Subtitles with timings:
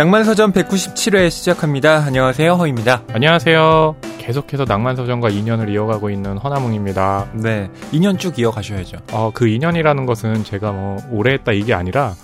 [0.00, 2.04] 낭만서점 197회 시작합니다.
[2.06, 2.54] 안녕하세요.
[2.54, 3.02] 허입니다.
[3.12, 3.96] 안녕하세요.
[4.16, 7.28] 계속해서 낭만서점과 인연을 이어가고 있는 허나몽입니다.
[7.34, 7.70] 네.
[7.92, 8.96] 2년 쭉 이어가셔야죠.
[9.12, 12.14] 어, 그 인연이라는 것은 제가 뭐 오래 했다 이게 아니라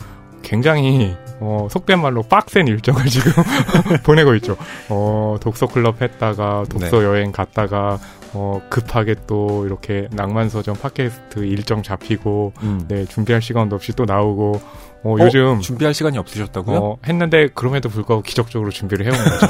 [0.41, 3.31] 굉장히 어, 속된 말로 빡센 일정을 지금
[4.05, 4.57] 보내고 있죠.
[4.89, 7.05] 어, 독서 클럽 했다가 독서 네.
[7.05, 7.99] 여행 갔다가
[8.33, 12.87] 어, 급하게 또 이렇게 낭만서점 팟캐스트 일정 잡히고 음.
[12.89, 14.63] 네, 준비할 시간도 없이 또 나오고
[15.07, 16.79] 어, 어, 요즘 준비할 시간이 없으셨다고요?
[16.79, 19.47] 어, 했는데 그럼에도 불구하고 기적적으로 준비를 해온 거죠.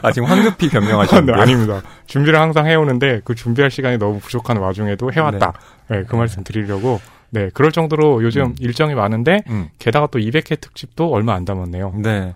[0.02, 1.82] 아 지금 황급히 변명하셨는데 네, 아닙니다.
[2.06, 5.52] 준비를 항상 해오는데 그 준비할 시간이 너무 부족한 와중에도 해왔다.
[5.88, 8.54] 네, 네 그 말씀 드리려고 네, 그럴 정도로 요즘 음.
[8.58, 9.68] 일정이 많은데 음.
[9.78, 11.94] 게다가 또 200회 특집도 얼마 안 남았네요.
[12.02, 12.34] 네.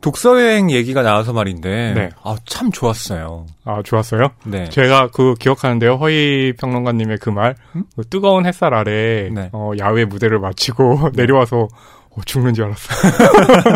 [0.00, 2.10] 독서 여행 얘기가 나와서 말인데 네.
[2.22, 3.46] 아, 참 좋았어요.
[3.64, 4.28] 아, 좋았어요?
[4.44, 4.68] 네.
[4.68, 5.94] 제가 그 기억하는데요.
[5.94, 7.54] 허희 평론가님의 그 말.
[7.74, 7.84] 음?
[7.96, 9.48] 그 뜨거운 햇살 아래 네.
[9.52, 11.68] 어, 야외 무대를 마치고 내려와서
[12.10, 13.12] 어, 죽는 줄 알았어요.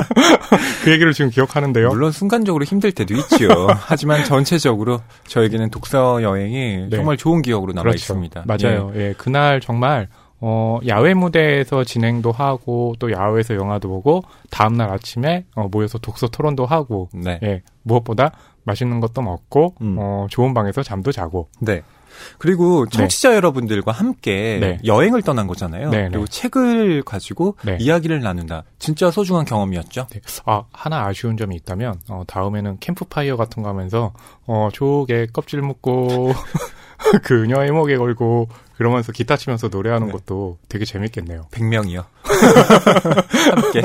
[0.84, 1.88] 그 얘기를 지금 기억하는데요.
[1.88, 3.48] 물론 순간적으로 힘들 때도 있지요.
[3.80, 6.96] 하지만 전체적으로 저에게는 독서 여행이 네.
[6.96, 7.96] 정말 좋은 기억으로 남아 그렇죠.
[7.96, 8.44] 있습니다.
[8.46, 8.92] 맞아요.
[8.94, 9.00] 예.
[9.00, 10.08] 예, 그날 정말
[10.40, 16.28] 어, 야외 무대에서 진행도 하고 또 야외에서 영화도 보고 다음 날 아침에 어, 모여서 독서
[16.28, 17.40] 토론도 하고 네.
[17.42, 18.32] 예, 무엇보다
[18.64, 19.96] 맛있는 것도 먹고 음.
[19.98, 21.82] 어, 좋은 방에서 잠도 자고 네.
[22.38, 22.96] 그리고 네.
[22.96, 23.36] 청취자 네.
[23.36, 24.78] 여러분들과 함께 네.
[24.84, 25.90] 여행을 떠난 거잖아요.
[25.90, 26.08] 네, 네.
[26.08, 27.78] 그리고 책을 가지고 네.
[27.80, 28.64] 이야기를 나눈다.
[28.78, 30.06] 진짜 소중한 경험이었죠.
[30.44, 34.12] 아 하나 아쉬운 점이 있다면 어, 다음에는 캠프파이어 같은 거 하면서
[34.46, 36.32] 어, 조개 껍질 묶고
[37.24, 38.48] 그녀 의 목에 걸고
[38.78, 40.12] 그러면서 기타 치면서 노래하는 네.
[40.12, 41.48] 것도 되게 재밌겠네요.
[41.50, 42.04] 100명이요.
[43.56, 43.82] 함께.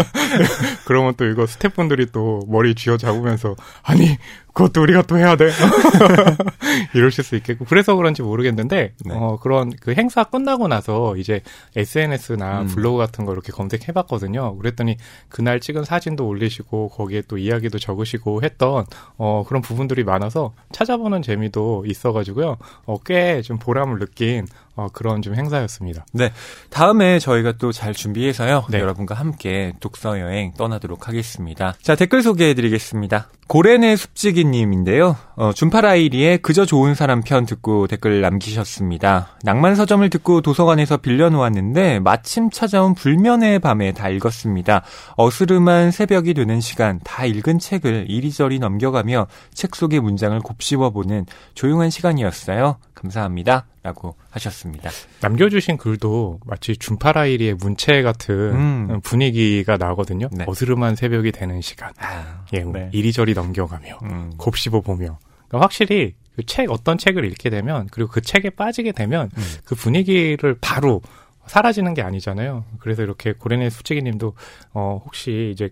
[0.86, 4.18] 그러면 또 이거 스태프분들이 또 머리 쥐어 잡으면서 아니
[4.54, 5.50] 그것도 우리가 또 해야 돼.
[6.94, 9.14] 이러실 수 있겠고 그래서 그런지 모르겠는데 네.
[9.16, 11.42] 어 그런 그 행사 끝나고 나서 이제
[11.76, 12.68] SNS나 음.
[12.68, 14.56] 블로그 같은 거 이렇게 검색해봤거든요.
[14.58, 14.98] 그랬더니
[15.30, 18.86] 그날 찍은 사진도 올리시고 거기에 또 이야기도 적으시고 했던
[19.18, 22.58] 어 그런 부분들이 많아서 찾아보는 재미도 있어가지고요.
[22.86, 26.06] 어 꽤 좀 보람을 느낀 어, 그런 좀 행사였습니다.
[26.14, 26.32] 네.
[26.70, 28.66] 다음에 저희가 또 잘 준비해서요.
[28.70, 28.80] 네.
[28.80, 31.74] 여러분과 함께 독서 여행 떠나도록 하겠습니다.
[31.82, 33.30] 자, 댓글 소개해 드리겠습니다.
[33.48, 35.18] 고래네 숲지기 님인데요.
[35.36, 39.38] 어, 준파라이리의 그저 좋은 사람 편 듣고 댓글 남기셨습니다.
[39.44, 44.84] 낭만 서점을 듣고 도서관에서 빌려 놓았는데 마침 찾아온 불면의 밤에 다 읽었습니다.
[45.18, 51.90] 어스름한 새벽이 되는 시간 다 읽은 책을 이리저리 넘겨가며 책 속의 문장을 곱씹어 보는 조용한
[51.90, 52.78] 시간이었어요.
[52.96, 53.66] 감사합니다.
[53.84, 54.90] 라고 하셨습니다.
[55.22, 59.02] 남겨주신 글도 마치 준파라이리의 문체 같은 음.
[59.02, 60.28] 분위기가 나거든요.
[60.32, 60.46] 네.
[60.48, 61.94] 어스름한 새벽이 되는 시간.
[62.00, 62.90] 아, 예, 뭐 네.
[62.92, 64.32] 이리저리 넘겨가며, 음.
[64.38, 65.20] 곱씹어 보며.
[65.48, 69.44] 그러니까 확실히 그 책, 어떤 책을 읽게 되면, 그리고 그 책에 빠지게 되면, 음.
[69.66, 71.02] 그 분위기를 바로
[71.46, 72.66] 사라지는 게 아니잖아요.
[72.80, 74.34] 그래서 이렇게 고래네 수치기 님도,
[74.74, 75.70] 어, 혹시 이제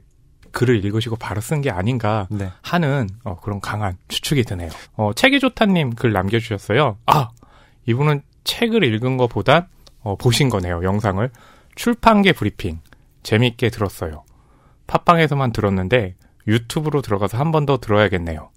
[0.52, 2.52] 글을 읽으시고 바로 쓴 게 아닌가 네.
[2.62, 4.70] 하는 어, 그런 강한 추측이 드네요.
[4.98, 6.98] 어, 책이 좋다님 글 남겨주셨어요.
[7.06, 7.30] 아
[7.86, 9.68] 이분은 책을 읽은 것보다
[10.02, 10.84] 어, 보신 거네요.
[10.84, 11.30] 영상을
[11.76, 12.80] 출판계 브리핑
[13.24, 14.24] 재밌게 들었어요.
[14.88, 16.16] 팟빵에서만 들었는데
[16.48, 18.50] 유튜브로 들어가서 한 번 더 들어야겠네요.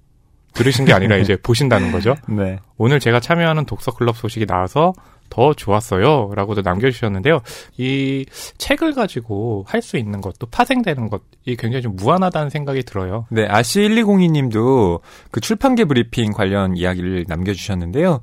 [0.54, 2.14] 들으신 게 아니라 이제 보신다는 거죠.
[2.28, 2.58] 네.
[2.78, 4.92] 오늘 제가 참여하는 독서 클럽 소식이 나와서
[5.30, 6.30] 더 좋았어요.
[6.34, 7.40] 라고도 남겨주셨는데요.
[7.76, 8.24] 이
[8.58, 13.26] 책을 가지고 할 수 있는 것, 또 파생되는 것, 이 굉장히 좀 무한하다는 생각이 들어요.
[13.30, 15.00] 네, 아시1202님도
[15.30, 18.20] 그 출판계 브리핑 관련 이야기를 남겨주셨는데요.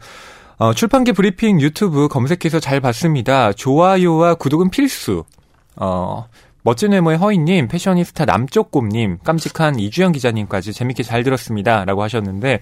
[0.58, 3.52] 어, 출판계 브리핑 유튜브 검색해서 잘 봤습니다.
[3.54, 5.24] 좋아요와 구독은 필수.
[5.76, 6.28] 어,
[6.64, 11.86] 멋진 외모의 허희님, 패셔니스타 남쪽곰님, 깜찍한 이주영 기자님까지 재밌게 잘 들었습니다.
[11.86, 12.60] 라고 하셨는데,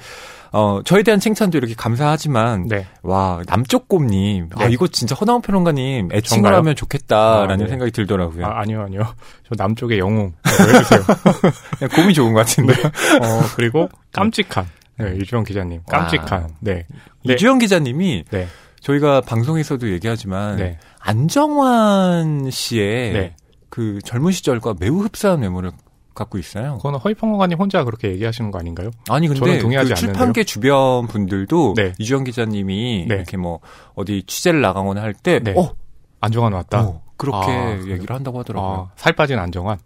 [0.53, 2.87] 어, 저에 대한 칭찬도 이렇게 감사하지만, 네.
[3.03, 4.65] 와, 남쪽곰님, 아, 네.
[4.65, 6.55] 아, 이거 진짜 허나운 평론가님 애칭을 정말요?
[6.59, 7.67] 하면 좋겠다라는 아, 네.
[7.67, 8.45] 생각이 들더라고요.
[8.45, 9.01] 아, 아니요, 아니요.
[9.43, 10.31] 저 남쪽의 영웅.
[10.47, 11.01] 해주세요.
[11.77, 12.73] 그냥 곰이 좋은 것 같은데.
[12.73, 12.83] 네.
[12.87, 14.65] 어, 그리고 깜찍한.
[14.99, 15.81] 네, 이주영 기자님.
[15.87, 16.41] 깜찍한.
[16.41, 16.47] 와.
[16.59, 16.85] 네.
[17.23, 17.33] 네.
[17.33, 18.47] 이주영 기자님이, 네.
[18.81, 20.79] 저희가 방송에서도 얘기하지만, 네.
[20.99, 23.35] 안정환 씨의 네.
[23.69, 25.71] 그 젊은 시절과 매우 흡사한 외모를
[26.15, 26.77] 갖고 있어요.
[26.77, 28.91] 그거는 허위평론가님 혼자 그렇게 얘기하시는 거 아닌가요?
[29.09, 31.93] 아니 근데 저는 동의하지 그 출판계 주변 분들도 네.
[31.97, 33.15] 이주영 기자님이 네.
[33.15, 33.61] 이렇게 뭐
[33.95, 35.53] 어디 취재를 나가거나 할때 네.
[35.57, 35.71] 어
[36.19, 36.81] 안정환 왔다.
[36.81, 38.89] 어, 그렇게 아, 얘기를 한다고 하더라고요.
[38.91, 39.77] 아, 살 빠진 안정환.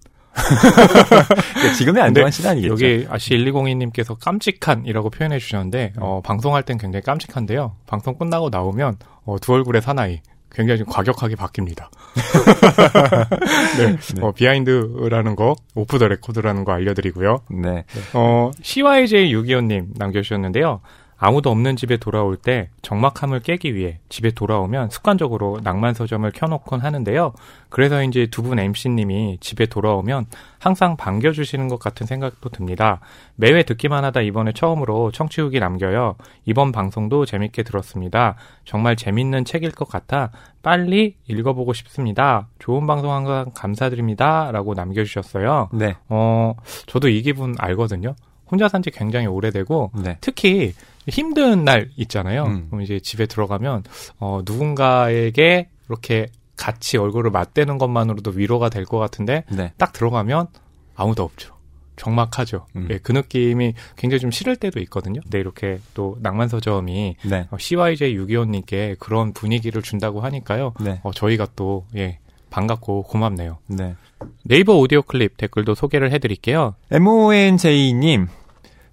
[1.77, 2.73] 지금의 안정환 씨는 아니겠죠.
[2.73, 7.75] 여기 아시 1202님께서 깜찍한이라고 표현해 주셨는데 어, 방송할 땐 굉장히 깜찍한데요.
[7.85, 10.21] 방송 끝나고 나오면 어, 두 얼굴의 사나이
[10.51, 11.87] 굉장히 좀 과격하게 바뀝니다.
[13.77, 13.97] 네.
[14.15, 14.21] 네.
[14.21, 17.39] 어, 비하인드라는 거, 오프 더 레코드라는 거 알려드리고요.
[17.49, 17.85] 네.
[18.13, 20.81] 어, CYJ625님 남겨주셨는데요.
[21.25, 27.31] 아무도 없는 집에 돌아올 때 적막함을 깨기 위해 집에 돌아오면 습관적으로 낭만 서점을 켜놓곤 하는데요.
[27.69, 30.25] 그래서 이제 두 분 MC님이 집에 돌아오면
[30.59, 32.99] 항상 반겨주시는 것 같은 생각도 듭니다.
[33.37, 36.15] 매회 듣기만 하다 이번에 처음으로 청취 후기 남겨요.
[36.43, 38.35] 이번 방송도 재밌게 들었습니다.
[38.65, 40.31] 정말 재밌는 책일 것 같아
[40.61, 42.49] 빨리 읽어보고 싶습니다.
[42.59, 44.51] 좋은 방송 항상 감사드립니다.
[44.51, 45.69] 라고 남겨주셨어요.
[45.71, 45.95] 네.
[46.09, 46.55] 어,
[46.85, 48.13] 저도 이 기분 알거든요.
[48.51, 50.17] 혼자 산 지 굉장히 오래되고 네.
[50.19, 50.73] 특히
[51.07, 52.43] 힘든 날 있잖아요.
[52.45, 52.67] 음.
[52.69, 53.83] 그럼 이제 집에 들어가면
[54.19, 59.73] 어 누군가에게 이렇게 같이 얼굴을 맞대는 것만으로도 위로가 될 것 같은데 네.
[59.77, 60.47] 딱 들어가면
[60.95, 61.53] 아무도 없죠.
[61.95, 62.65] 적막하죠.
[62.75, 62.87] 음.
[62.91, 65.21] 예, 그 느낌이 굉장히 좀 싫을 때도 있거든요.
[65.29, 67.47] 네, 이렇게 또 낭만서점이 네.
[67.51, 70.73] 어, CYJ625님께 그런 분위기를 준다고 하니까요.
[70.79, 70.99] 네.
[71.03, 72.17] 어, 저희가 또, 예,
[72.49, 73.57] 반갑고 고맙네요.
[73.67, 73.95] 네.
[74.43, 76.75] 네이버 오디오 클립 댓글도 소개를 해드릴게요.
[76.91, 78.27] MONJ님,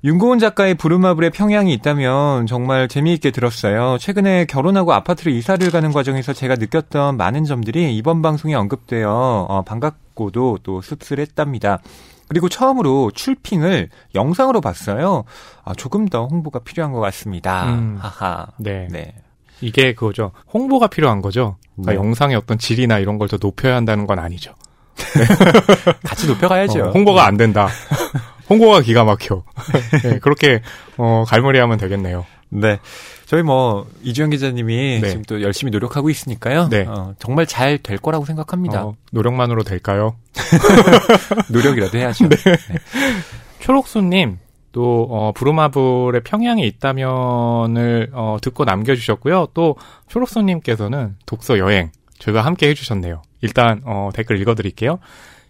[0.02, 3.98] 윤고은 작가의 부루마블의 평양이 있다면 정말 재미있게 들었어요.
[3.98, 9.10] 최근에 결혼하고 아파트로 이사를 가는 과정에서 제가 느꼈던 많은 점들이 이번 방송에 언급되어
[9.48, 11.80] 어, 반갑고도 또 씁쓸했답니다.
[12.28, 15.24] 그리고 처음으로 출핑을 영상으로 봤어요.
[15.64, 17.66] 아, 조금 더 홍보가 필요한 것 같습니다.
[17.74, 18.46] 음, 하하.
[18.56, 18.88] 네.
[18.90, 19.12] 네.
[19.60, 20.30] 이게 그거죠.
[20.54, 21.56] 홍보가 필요한 거죠.
[21.76, 21.98] 그러니까 네.
[21.98, 24.54] 영상의 어떤 질이나 이런 걸 더 높여야 한다는 건 아니죠.
[26.04, 26.84] 같이 높여가야죠.
[26.86, 27.68] 어, 홍보가 안 된다.
[28.50, 29.44] 홍보가 기가 막혀.
[30.02, 30.60] 네, 그렇게
[30.98, 32.26] 어, 갈무리하면 되겠네요.
[32.50, 32.80] 네.
[33.26, 35.08] 저희 뭐 이주영 기자님이 네.
[35.08, 36.68] 지금 또 열심히 노력하고 있으니까요.
[36.68, 36.84] 네.
[36.86, 38.84] 어, 정말 잘 될 거라고 생각합니다.
[38.84, 40.16] 어, 노력만으로 될까요?
[41.50, 42.28] 노력이라도 해야죠.
[42.28, 42.36] 네.
[42.36, 42.78] 네.
[43.60, 44.38] 초록수님
[44.72, 49.48] 또 어, 부루마블의 평양에 있다면을 어, 듣고 남겨주셨고요.
[49.54, 49.76] 또
[50.08, 53.22] 초록수님께서는 독서 여행 저희가 함께 해주셨네요.
[53.42, 54.98] 일단 어, 댓글 읽어드릴게요.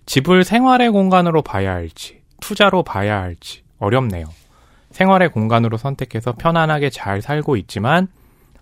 [0.06, 4.27] 집을 생활의 공간으로 봐야 할지 투자로 봐야 할지 어렵네요.
[4.91, 8.09] 생활의 공간으로 선택해서 편안하게 잘 살고 있지만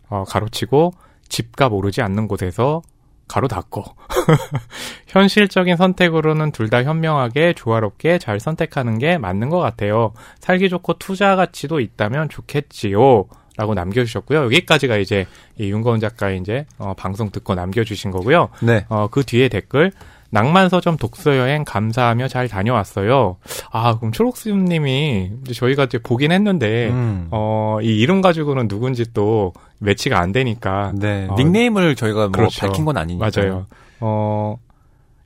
[0.09, 0.93] 어, 가로치고
[1.29, 2.83] 집값 오르지 않는 곳에서
[3.29, 3.85] 가로 닫고
[5.09, 10.13] 현실적인 선택으로는 둘 다 현명하게 조화롭게 잘 선택하는 게 맞는 것 같아요.
[10.41, 13.25] 살기 좋고 투자 가치도 있다면 좋겠지요.
[13.57, 14.45] 라고 남겨주셨고요.
[14.45, 15.27] 여기까지가 이제
[15.57, 18.51] 이 윤거은 작가의 이제 어, 방송 듣고 남겨주신 거고요.
[18.63, 18.85] 네.
[18.89, 19.93] 어, 그 뒤에 댓글
[20.31, 23.37] 낭만 서점 독서 여행 감사하며 잘 다녀왔어요.
[23.71, 27.29] 아, 그럼 초록수님이 저희가 이제 보긴 했는데, 음.
[27.31, 30.93] 어, 이 이름 가지고는 누군지 또 매치가 안 되니까.
[30.95, 31.27] 네.
[31.31, 32.67] 어, 닉네임을 저희가 뭐 그렇죠.
[32.67, 33.31] 밝힌 건 아니니까.
[33.35, 33.67] 맞아요.
[34.01, 34.57] 어,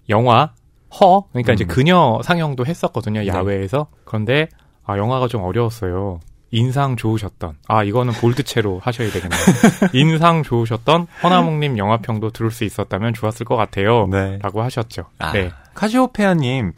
[0.08, 0.52] 영화,
[1.00, 1.24] 허?
[1.32, 1.54] 그러니까 음.
[1.54, 3.26] 이제 그녀 상영도 했었거든요, 네.
[3.26, 3.88] 야외에서.
[3.90, 4.00] 네.
[4.04, 4.48] 그런데,
[4.84, 6.20] 아, 영화가 좀 어려웠어요.
[6.52, 9.40] 인상 좋으셨던 아 이거는 볼드체로 하셔야 되겠네요.
[9.94, 14.06] 인상 좋으셨던 허나몽님 영화평도 들을 수 있었다면 좋았을 것 같아요.
[14.10, 14.38] 네.
[14.40, 15.06] 라고 하셨죠.
[15.18, 15.50] 아, 네.
[15.74, 16.72] 카시오페아님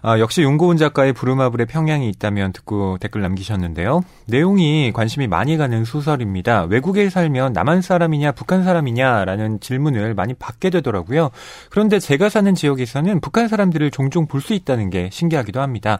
[0.00, 4.02] 아, 역시 윤고은 작가의 부루마블의 평양이 있다면 듣고 댓글 남기셨는데요.
[4.26, 6.62] 내용이 관심이 많이 가는 소설입니다.
[6.70, 11.30] 외국에 살면 남한 사람이냐 북한 사람이냐라는 질문을 많이 받게 되더라고요.
[11.68, 15.98] 그런데 제가 사는 지역에서는 북한 사람들을 종종 볼 수 있다는 게 신기하기도 합니다.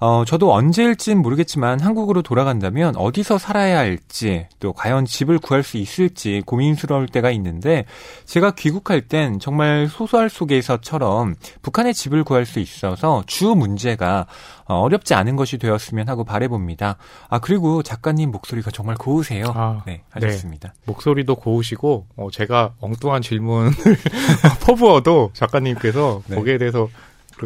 [0.00, 6.42] 어, 저도 언제일진 모르겠지만 한국으로 돌아간다면 어디서 살아야 할지 또 과연 집을 구할 수 있을지
[6.46, 7.84] 고민스러울 때가 있는데
[8.24, 14.26] 제가 귀국할 땐 정말 소설 속에서처럼 북한의 집을 구할 수 있어서 주 문제가
[14.66, 16.96] 어, 어렵지 않은 것이 되었으면 하고 바래봅니다.
[17.28, 19.46] 아 그리고 작가님 목소리가 정말 고우세요.
[19.54, 20.68] 아, 네, 하셨습니다.
[20.68, 20.80] 네.
[20.84, 23.72] 목소리도 고우시고 어, 제가 엉뚱한 질문을
[24.66, 26.36] 퍼부어도 작가님께서 네.
[26.36, 26.88] 거기에 대해서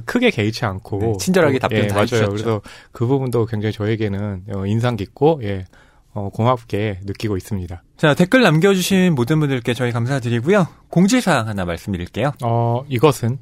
[0.01, 2.29] 크게 개의치 않고 네, 친절하게 답변 예, 다 맞아요.
[2.29, 5.67] 그래서 그 부분도 굉장히 저에게는 어, 인상 깊고 예.
[6.15, 7.83] 어, 고맙게 느끼고 있습니다.
[7.97, 10.67] 자, 댓글 남겨주신 모든 분들께 저희 감사드리고요.
[10.91, 12.33] 공지사항 하나 말씀드릴게요.
[12.45, 13.39] 어, 이것은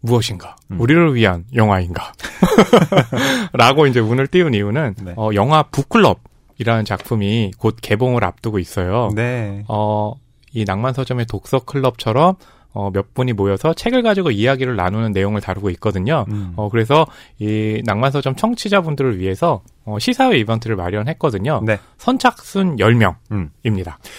[0.00, 0.56] 무엇인가?
[0.70, 0.80] 음.
[0.80, 2.12] 우리를 위한 영화인가?
[3.52, 5.14] 라고 이제 문을 띄운 이유는, 네.
[5.16, 6.20] 어, 영화 북클럽
[6.58, 9.10] 이라는 작품이 곧 개봉을 앞두고 있어요.
[9.14, 9.64] 네.
[9.68, 10.14] 어,
[10.52, 12.36] 이 낭만서점의 독서클럽처럼
[12.78, 16.24] 어, 몇 분이 모여서 책을 가지고 이야기를 나누는 내용을 다루고 있거든요.
[16.28, 16.52] 음.
[16.54, 17.08] 어, 그래서
[17.40, 21.62] 이 낭만서점 청취자분들을 위해서 어, 시사회 이벤트를 마련했거든요.
[21.66, 21.80] 네.
[21.96, 23.16] 선착순 10명입니다.
[23.32, 23.50] 음.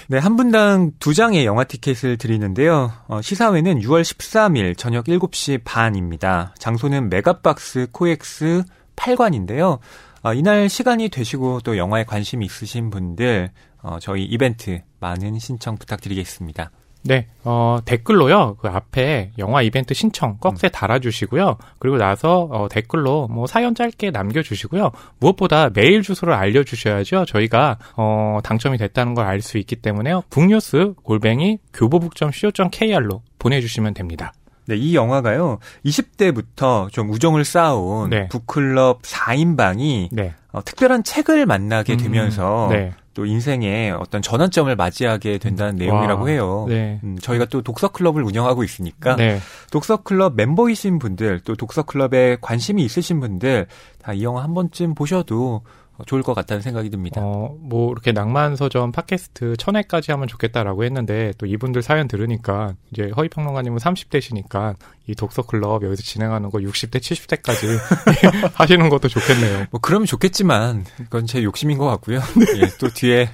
[0.09, 2.91] 네, 한 분당 두 장의 영화 티켓을 드리는데요.
[3.07, 6.53] 어, 시사회는 6월 13일 저녁 7시 반입니다.
[6.59, 8.63] 장소는 메가박스 코엑스
[8.97, 9.79] 8관인데요.
[10.21, 13.51] 어, 이날 시간이 되시고 또 영화에 관심 있으신 분들
[13.81, 16.71] 어, 저희 이벤트 많은 신청 부탁드리겠습니다.
[17.01, 20.69] 네, 어, 댓글로요, 그 앞에 영화 이벤트 신청 꺽쇠 음.
[20.69, 21.57] 달아주시고요.
[21.79, 24.91] 그리고 나서, 어, 댓글로 뭐 사연 짧게 남겨주시고요.
[25.19, 27.25] 무엇보다 메일 주소를 알려주셔야죠.
[27.25, 30.23] 저희가, 어, 당첨이 됐다는 걸 알 수 있기 때문에요.
[30.29, 34.33] 북뉴스 골뱅이 교보북.co.kr로 보내주시면 됩니다.
[34.65, 38.27] 네, 이 영화가요, 20대부터 좀 우정을 쌓아온 네.
[38.27, 40.33] 북클럽 4인방이 네.
[40.51, 42.91] 어, 특별한 책을 만나게 음, 되면서 네.
[43.13, 46.65] 또 인생의 어떤 전환점을 맞이하게 된다는 내용이라고 와, 해요.
[46.69, 46.99] 네.
[47.03, 49.39] 음, 저희가 또 독서 클럽을 운영하고 있으니까 네.
[49.71, 53.67] 독서 클럽 멤버이신 분들 또 독서 클럽에 관심이 있으신 분들
[54.01, 55.61] 다 이 영화 한 번쯤 보셔도
[56.05, 57.21] 좋을 것 같다는 생각이 듭니다.
[57.23, 63.11] 어, 뭐 이렇게 낭만 서점 팟캐스트 천회까지 하면 좋겠다라고 했는데 또 이분들 사연 들으니까 이제
[63.15, 64.75] 허위 평론가님은 30대시니까
[65.07, 67.77] 이 독서 클럽 여기서 진행하는 거 60대 70대까지
[68.53, 69.65] 하시는 것도 좋겠네요.
[69.71, 72.19] 뭐 그러면 좋겠지만 그건 제 욕심인 것 같고요.
[72.19, 72.61] 네.
[72.61, 73.29] 예, 또 뒤에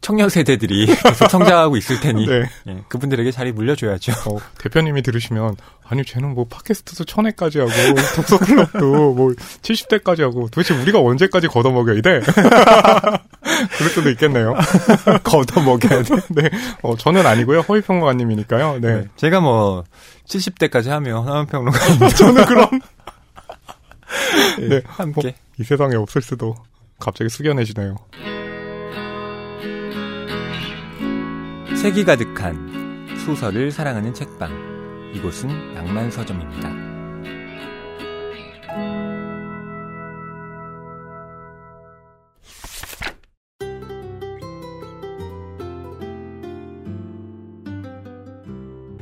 [0.00, 2.44] 청년 세대들이 계속 성장하고 있을 테니 네.
[2.68, 4.12] 예, 그분들에게 자리 물려줘야죠.
[4.30, 7.70] 어, 대표님이 들으시면 아니 쟤는 뭐 팟캐스트도 천회까지 하고
[8.14, 12.20] 독서 클럽도 뭐 70대까지 하고 도대체 우리가 언제까지 걷어먹여야 돼?
[13.76, 14.54] 그럴 수도 있겠네요.
[15.24, 16.14] 걷어먹여야 돼.
[16.28, 16.50] 네.
[16.82, 17.60] 어, 저는 아니고요.
[17.60, 18.78] 허위평론가님이니까요.
[18.80, 18.94] 네.
[18.94, 19.08] 네.
[19.16, 19.84] 제가 뭐
[20.26, 22.68] 70대까지 하면 허위평론가 저는 그럼
[24.58, 24.82] 네, 네.
[24.86, 26.54] 함께 어, 이 세상에 없을 수도
[26.98, 27.96] 갑자기 숙연해지네요.
[31.80, 34.50] 색이 가득한 소설을 사랑하는 책방.
[35.14, 36.87] 이곳은 낭만 서점입니다.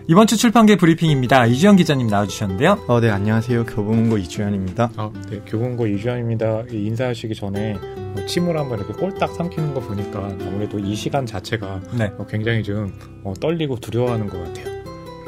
[0.08, 1.46] 이번 주 출판계 브리핑입니다.
[1.46, 2.84] 이주연 기자님 나와주셨는데요.
[2.86, 3.64] 어, 네, 안녕하세요.
[3.66, 4.90] 교보문고 이주연입니다.
[4.96, 6.66] 아, 네, 교보문고 이주연입니다.
[6.70, 7.74] 인사하시기 전에
[8.14, 12.12] 뭐 침을 한번 이렇게 꼴딱 삼키는 거 보니까 아무래도 이 시간 자체가 네.
[12.18, 14.76] 어, 굉장히 좀 어, 떨리고 두려워하는 것 같아요.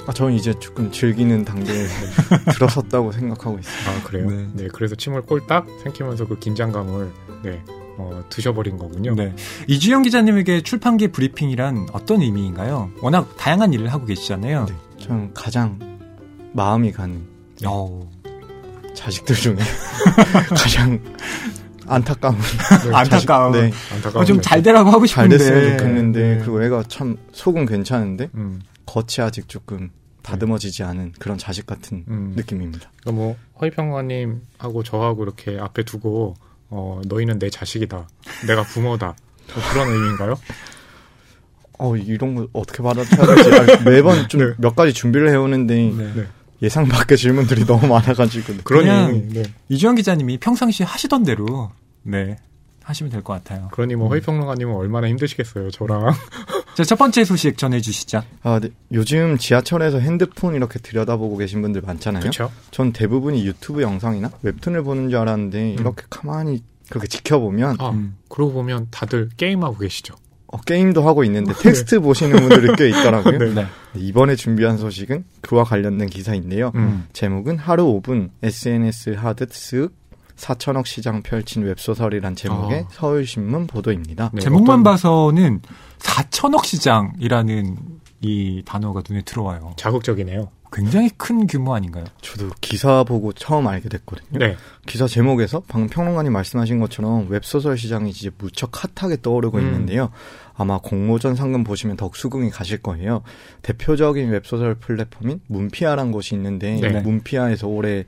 [0.06, 1.87] 아, 저는 이제 조금 즐기는 단계에
[2.54, 3.90] 들어섰다고 생각하고 있습니다.
[3.90, 4.30] 아, 그래요?
[4.30, 4.47] 네.
[4.54, 4.68] 네.
[4.73, 7.11] 그래서 침을 꼴딱 삼키면서 그 긴장감을
[7.42, 7.61] 네,
[7.98, 9.14] 어, 드셔버린 거군요.
[9.14, 9.34] 네.
[9.66, 12.90] 이주영 기자님에게 출판계 브리핑이란 어떤 의미인가요?
[13.02, 14.66] 워낙 다양한 일을 하고 계시잖아요.
[14.66, 14.74] 네.
[14.98, 15.78] 저는 가장
[16.52, 17.22] 마음이 가는
[17.66, 18.08] 오.
[18.94, 19.56] 자식들 중에
[20.50, 21.00] 가장
[21.86, 22.36] 안타까운
[22.84, 23.72] 네, 안타까운 네.
[23.92, 26.38] 안타까운 어, 좀잘 되라고 하고 싶은데 잘 됐으면 좋겠는데 네.
[26.38, 28.60] 그리고 애가 참 속은 괜찮은데 음.
[28.86, 29.90] 겉이 아직 조금
[30.22, 32.34] 다듬어지지 않은 그런 자식 같은 음.
[32.36, 32.90] 느낌입니다.
[33.00, 36.34] 그러니까 뭐 허위평가님하고 저하고 이렇게 앞에 두고
[36.70, 38.08] 어, 너희는 내 자식이다.
[38.46, 39.14] 내가 부모다.
[39.54, 40.34] 뭐 그런 의미인가요?
[41.78, 43.52] 어, 이런 거 어떻게 받아쳐야 되지?
[43.54, 44.68] 아니, 매번 좀몇 네.
[44.75, 46.12] 가지 준비를 해오는데 네.
[46.14, 46.26] 네.
[46.60, 48.54] 예상 밖의 질문들이 너무 많아가지고.
[48.64, 49.42] 그러니 네.
[49.68, 51.70] 이주영 기자님이 평상시 하시던 대로
[52.02, 52.37] 네
[52.82, 53.68] 하시면 될 것 같아요.
[53.72, 54.10] 그러니 뭐 음.
[54.10, 56.12] 허위평론가님은 얼마나 힘드시겠어요, 저랑.
[56.78, 58.23] 자, 첫 번째 소식 전해주시죠.
[58.44, 58.68] 아, 네.
[58.92, 62.23] 요즘 지하철에서 핸드폰 이렇게 들여다보고 계신 분들 많잖아요.
[62.23, 62.52] 그쵸?
[62.70, 65.76] 전 대부분이 유튜브 영상이나 웹툰을 보는 줄 알았는데 음.
[65.80, 67.78] 이렇게 가만히 그렇게 지켜보면.
[67.80, 68.14] 아, 음.
[68.28, 70.14] 그러고 보면 다들 게임하고 계시죠.
[70.47, 72.00] 어, 게임도 하고 있는데 텍스트 네.
[72.00, 73.38] 보시는 분들이 꽤 있더라고요.
[73.54, 73.54] 네.
[73.54, 73.66] 네.
[73.97, 76.70] 이번에 준비한 소식은 그와 관련된 기사인데요.
[76.76, 77.08] 음.
[77.12, 79.90] 제목은 하루 5분 SNS 하듯 쓱
[80.38, 82.88] 4천억 시장 펼친 웹소설이란 제목의 어.
[82.90, 84.30] 서울신문 보도입니다.
[84.33, 84.83] 네, 제목만 어떤...
[84.85, 85.61] 봐서는
[85.99, 87.76] 4천억 시장이라는
[88.21, 89.75] 이 단어가 눈에 들어와요.
[89.76, 90.50] 자극적이네요.
[90.71, 92.04] 굉장히 큰 규모 아닌가요?
[92.21, 94.38] 저도 기사 보고 처음 알게 됐거든요.
[94.38, 94.57] 네.
[94.87, 99.62] 기사 제목에서 방금 평론가님 말씀하신 것처럼 웹소설 시장이 이제 무척 핫하게 떠오르고 음.
[99.64, 100.11] 있는데요.
[100.54, 103.23] 아마 공모전 상금 보시면 더 수긍이 가실 거예요.
[103.62, 107.00] 대표적인 웹소설 플랫폼인 문피아란 곳이 있는데 네.
[107.00, 108.04] 문피아에서 올해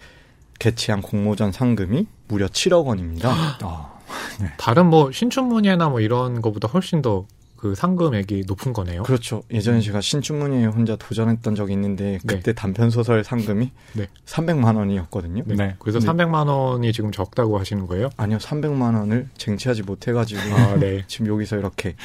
[0.59, 3.31] 개최한 공모전 상금이 무려 7억 원입니다.
[3.63, 3.99] 어,
[4.41, 4.53] 네.
[4.57, 7.27] 다른 뭐 신춘문예나 뭐 이런 거보다 훨씬 더
[7.61, 9.02] 그 상금액이 높은 거네요.
[9.02, 9.43] 그렇죠.
[9.50, 12.19] 예전에 제가 신춘문예에 혼자 도전했던 적이 있는데 네.
[12.26, 12.52] 그때 네.
[12.55, 14.07] 단편 소설 상금이 네.
[14.25, 15.43] 300만 원이었거든요.
[15.45, 15.55] 네.
[15.57, 15.75] 네.
[15.79, 16.07] 그래서 네.
[16.07, 18.09] 300만 원이 지금 적다고 하시는 거예요?
[18.17, 18.38] 아니요.
[18.38, 21.05] 300만 원을 쟁취하지 못해 가지고 아, 네.
[21.07, 21.97] 지금 여기서 이렇게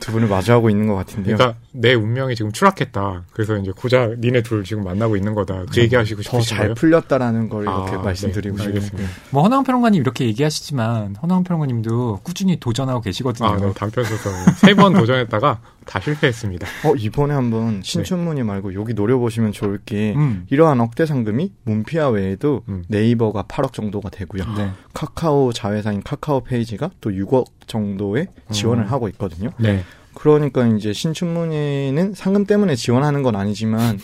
[0.00, 1.36] 두 분을 마주하고 있는 것 같은데요.
[1.36, 3.26] 그러니까 내 운명이 지금 추락했다.
[3.32, 5.66] 그래서 이제 고작 니네 둘 지금 만나고 있는 거다.
[5.72, 6.70] 그 얘기하시고 싶으신 거예요?
[6.70, 8.80] 더잘 풀렸다라는 걸 이렇게 아, 말씀드리고 네.
[8.80, 9.10] 싶습니다.
[9.30, 13.48] 뭐 허나운 평론가님 이렇게 얘기하시지만 허나운 평론가님도 꾸준히 도전하고 계시거든요.
[13.48, 13.72] 아, 네.
[13.74, 16.66] 단편 소설 세 번 도전했다가 다 실패했습니다.
[16.84, 18.42] 어, 이번에 한번 신춘문예 네.
[18.44, 20.46] 말고 여기 노려보시면 좋을 게 음.
[20.50, 22.84] 이러한 억대 상금이 문피아 외에도 음.
[22.88, 24.44] 네이버가 8억 정도가 되고요.
[24.56, 24.70] 네.
[24.94, 28.88] 카카오 자회사인 카카오 페이지가 또 6억 정도의 지원을 음.
[28.90, 29.50] 하고 있거든요.
[29.58, 29.82] 네.
[30.14, 33.98] 그러니까 이제 신춘문예는 상금 때문에 지원하는 건 아니지만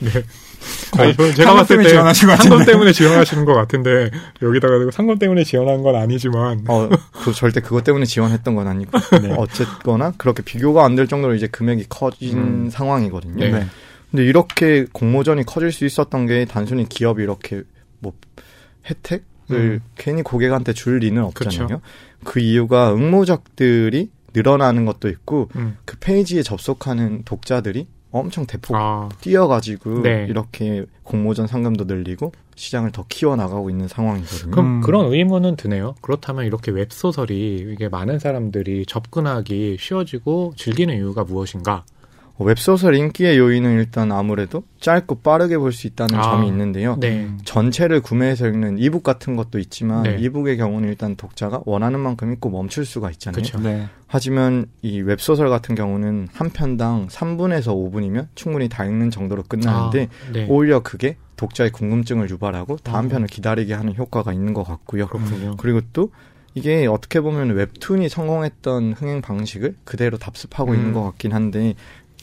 [0.00, 0.10] 네.
[0.98, 4.10] 아니, 제가 봤을 때 상금 때문에 지원하시는 것 같은데
[4.42, 6.88] 여기다가 상금 때문에 지원한 건 아니지만 어,
[7.24, 8.90] 그 절대 그것 때문에 지원했던 건 아니고
[9.22, 9.34] 네.
[9.36, 12.70] 어쨌거나 그렇게 비교가 안 될 정도로 이제 금액이 커진 음.
[12.70, 13.36] 상황이거든요.
[13.36, 13.50] 네.
[13.52, 13.66] 네.
[14.10, 17.62] 근데 이렇게 공모전이 커질 수 있었던 게 단순히 기업이 이렇게
[18.00, 18.12] 뭐
[18.90, 19.20] 혜택을
[19.52, 19.80] 음.
[19.96, 21.68] 괜히 고객한테 줄 리는 없잖아요.
[21.68, 21.80] 그쵸.
[22.24, 25.76] 그 이유가 응모작들이 늘어나는 것도 있고 음.
[25.84, 29.08] 그 페이지에 접속하는 독자들이 엄청 대폭 아.
[29.20, 30.26] 뛰어가지고 네.
[30.28, 34.50] 이렇게 공모전 상금도 늘리고 시장을 더 키워나가고 있는 상황이거든요.
[34.50, 34.80] 그럼 음.
[34.80, 35.94] 그런 의문은 드네요.
[36.00, 41.84] 그렇다면 이렇게 웹소설이 이게 많은 사람들이 접근하기 쉬워지고 즐기는 이유가 무엇인가?
[42.38, 46.96] 어, 웹소설 인기의 요인은 일단 아무래도 짧고 빠르게 볼 수 있다는 아, 점이 있는데요.
[46.98, 47.28] 네.
[47.44, 50.16] 전체를 구매해서 읽는 이북 같은 것도 있지만 네.
[50.20, 53.42] 이북의 경우는 일단 독자가 원하는 만큼 읽고 멈출 수가 있잖아요.
[53.62, 53.86] 네.
[54.06, 60.32] 하지만 이 웹소설 같은 경우는 한 편당 3분에서 5분이면 충분히 다 읽는 정도로 끝나는데 아,
[60.32, 60.46] 네.
[60.48, 63.08] 오히려 그게 독자의 궁금증을 유발하고 다음 어.
[63.08, 65.06] 편을 기다리게 하는 효과가 있는 것 같고요.
[65.08, 65.56] 그렇군요.
[65.58, 66.10] 그리고 또
[66.54, 70.76] 이게 어떻게 보면 웹툰이 성공했던 흥행 방식을 그대로 답습하고 음.
[70.76, 71.74] 있는 것 같긴 한데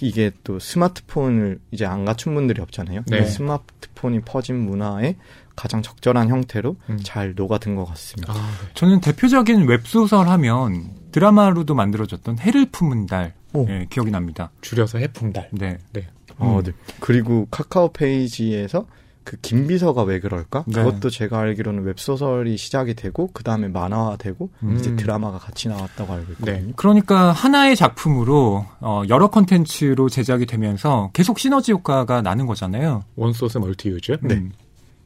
[0.02, 3.04] 이게 또 스마트폰을 이제 안 갖춘 분들이 없잖아요.
[3.08, 3.26] 네.
[3.26, 5.16] 스마트폰이 퍼진 문화에
[5.56, 7.00] 가장 적절한 형태로 음.
[7.02, 8.34] 잘 녹아든 것 같습니다.
[8.34, 8.70] 아, 네.
[8.74, 13.34] 저는 대표적인 웹소설 하면 드라마로도 만들어졌던 해를 품은 달
[13.70, 14.52] 예, 기억이 납니다.
[14.60, 15.50] 줄여서 해품달.
[15.54, 15.78] 네.
[15.94, 16.08] 네.
[16.38, 16.74] 어, 네.
[17.00, 18.86] 그리고 카카오 페이지에서
[19.26, 20.64] 그 김비서가 왜 그럴까?
[20.68, 20.84] 네.
[20.84, 24.78] 그것도 제가 알기로는 웹소설이 시작이 되고 그 다음에 만화화되고 음.
[24.80, 26.58] 이제 드라마가 같이 나왔다고 알고 있거든요.
[26.58, 26.74] 네.
[26.78, 33.04] 그러니까 하나의 작품으로 어, 여러 컨텐츠로 제작이 되면서 계속 시너지 효과가 나는 거잖아요.
[33.16, 34.20] one source multi use.
[34.22, 34.36] 네.
[34.36, 34.52] 음.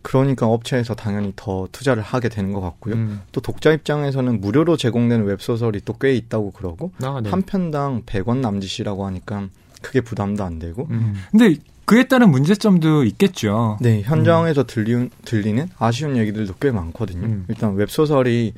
[0.01, 2.95] 그러니까 업체에서 당연히 더 투자를 하게 되는 것 같고요.
[2.95, 3.21] 음.
[3.31, 7.29] 또 독자 입장에서는 무료로 제공되는 웹소설이 또 꽤 있다고 그러고 아, 네.
[7.29, 9.47] 한 편당 100원 남짓이라고 하니까
[9.81, 10.87] 크게 부담도 안 되고.
[10.91, 11.15] 음.
[11.31, 11.55] 근데
[11.89, 13.79] 그에 따른 문제점도 있겠죠.
[13.81, 14.67] 네, 현장에서 음.
[14.67, 17.25] 들리, 들리는 아쉬운 얘기들도 꽤 많거든요.
[17.25, 17.45] 음.
[17.47, 18.53] 일단 웹소설이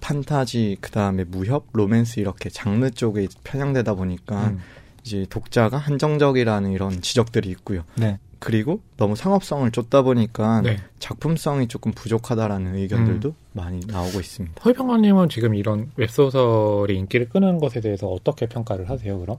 [0.00, 4.58] 판타지, 그 다음에 무협, 로맨스 이렇게 장르 쪽에 편향되다 보니까 음.
[5.02, 7.84] 이제 독자가 한정적이라는 이런 지적들이 있고요.
[7.94, 8.18] 네.
[8.38, 10.76] 그리고 너무 상업성을 쫓다 보니까 네.
[10.98, 13.34] 작품성이 조금 부족하다라는 의견들도 음.
[13.54, 14.62] 많이 나오고 있습니다.
[14.62, 19.38] 허병환님은 지금 이런 웹소설이 인기를 끄는 것에 대해서 어떻게 평가를 하세요, 그럼?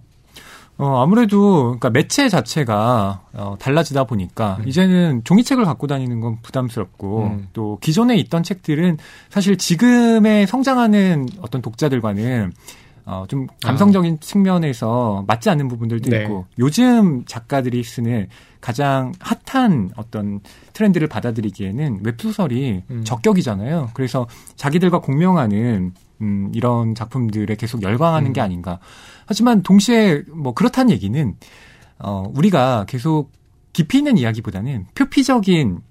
[0.79, 4.67] 어, 아무래도, 그러니까 매체 자체가, 어, 달라지다 보니까, 음.
[4.69, 7.48] 이제는 종이책을 갖고 다니는 건 부담스럽고, 음.
[7.51, 8.98] 또 기존에 있던 책들은
[9.29, 12.53] 사실 지금의 성장하는 어떤 독자들과는,
[13.05, 14.17] 어, 좀 감성적인 아.
[14.21, 16.24] 측면에서 맞지 않는 부분들도 네.
[16.24, 18.29] 있고, 요즘 작가들이 쓰는
[18.61, 20.39] 가장 핫한 어떤
[20.72, 23.03] 트렌드를 받아들이기에는 웹소설이 음.
[23.03, 23.89] 적격이잖아요.
[23.96, 28.33] 그래서 자기들과 공명하는 음, 이런 작품들에 계속 열광하는 음.
[28.33, 28.79] 게 아닌가.
[29.29, 31.35] 하지만 동시에 뭐 그렇다는 얘기는
[32.00, 33.31] 어, 우리가 계속
[33.74, 35.81] 깊이 있는 이야기보다는 표피적인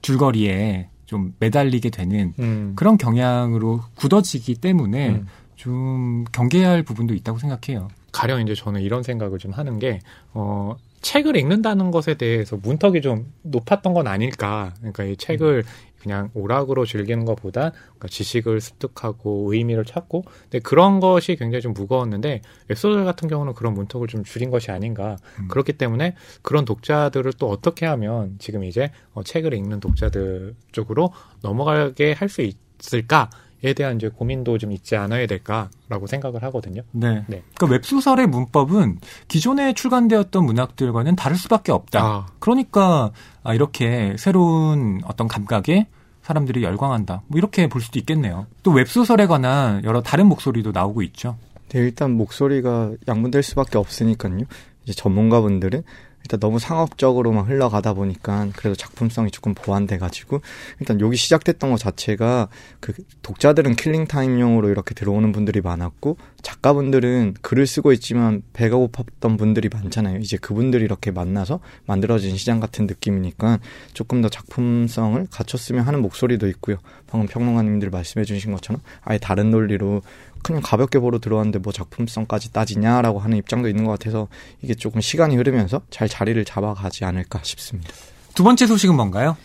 [0.00, 2.72] 줄거리에 좀 매달리게 되는 음.
[2.76, 5.26] 그런 경향으로 굳어지기 때문에 음.
[5.54, 7.88] 좀 경계해야 할 부분도 있다고 생각해요.
[8.10, 10.00] 가령 이제 저는 이런 생각을 좀 하는 게,
[10.32, 14.72] 어, 책을 읽는다는 것에 대해서 문턱이 좀 높았던 건 아닐까.
[14.78, 15.87] 그러니까 이 책을 음.
[16.00, 22.42] 그냥 오락으로 즐기는 것보다 그러니까 지식을 습득하고 의미를 찾고 근데 그런 것이 굉장히 좀 무거웠는데
[22.68, 25.48] 웹소설 같은 경우는 그런 문턱을 좀 줄인 것이 아닌가 음.
[25.48, 32.12] 그렇기 때문에 그런 독자들을 또 어떻게 하면 지금 이제 어, 책을 읽는 독자들 쪽으로 넘어가게
[32.12, 33.30] 할 수 있을까
[33.64, 36.82] 에 대한 이제 고민도 좀 있지 않아야 될까라고 생각을 하거든요.
[36.92, 37.24] 네.
[37.26, 37.42] 네.
[37.56, 42.00] 그러니까 웹소설의 문법은 기존에 출간되었던 문학들과는 다를 수밖에 없다.
[42.00, 42.26] 아.
[42.38, 43.10] 그러니까
[43.42, 45.88] 아, 이렇게 새로운 어떤 감각에
[46.22, 47.22] 사람들이 열광한다.
[47.26, 48.46] 뭐 이렇게 볼 수도 있겠네요.
[48.62, 51.36] 또 웹소설에 관한 여러 다른 목소리도 나오고 있죠.
[51.70, 54.40] 네, 일단 목소리가 양분될 수밖에 없으니까요.
[54.84, 55.82] 이제 전문가분들은
[56.28, 60.42] 일단 너무 상업적으로만 흘러가다 보니까 그래도 작품성이 조금 보완돼가지고
[60.78, 62.48] 일단 여기 시작됐던 것 자체가
[62.80, 70.18] 그 독자들은 킬링타임용으로 이렇게 들어오는 분들이 많았고 작가분들은 글을 쓰고 있지만 배가 고팠던 분들이 많잖아요.
[70.18, 73.58] 이제 그분들이 이렇게 만나서 만들어진 시장 같은 느낌이니까
[73.94, 76.76] 조금 더 작품성을 갖췄으면 하는 목소리도 있고요.
[77.10, 80.02] 방금 평론가님들 말씀해 주신 것처럼 아예 다른 논리로
[80.42, 84.28] 그냥 가볍게 보러 들어왔는데 뭐 작품성까지 따지냐라고 하는 입장도 있는 것 같아서
[84.62, 87.90] 이게 조금 시간이 흐르면서 잘 자리를 잡아가지 않을까 싶습니다.
[88.34, 89.36] 두 번째 소식은 뭔가요?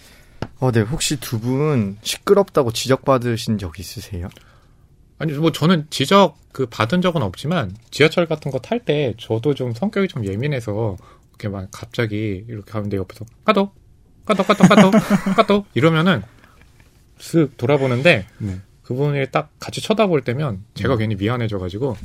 [0.60, 0.82] 어, 네.
[0.82, 4.28] 혹시 두 분 시끄럽다고 지적받으신 적 있으세요?
[5.18, 9.74] 아니, 뭐 저는 지적 그 받은 적은 없지만 지하철 같은 거 탈 때 저도 좀
[9.74, 10.98] 성격이 좀 예민해서
[11.30, 13.74] 이렇게 막 갑자기 이렇게 하는데 옆에서 까독,
[14.26, 14.92] 까독, 까독, 까독,
[15.36, 16.22] 까독 이러면은
[17.24, 18.60] 슥 돌아보는데 네.
[18.84, 21.00] 그분이 딱 같이 쳐다볼 때면 제가 음.
[21.00, 21.96] 괜히 미안해져가지고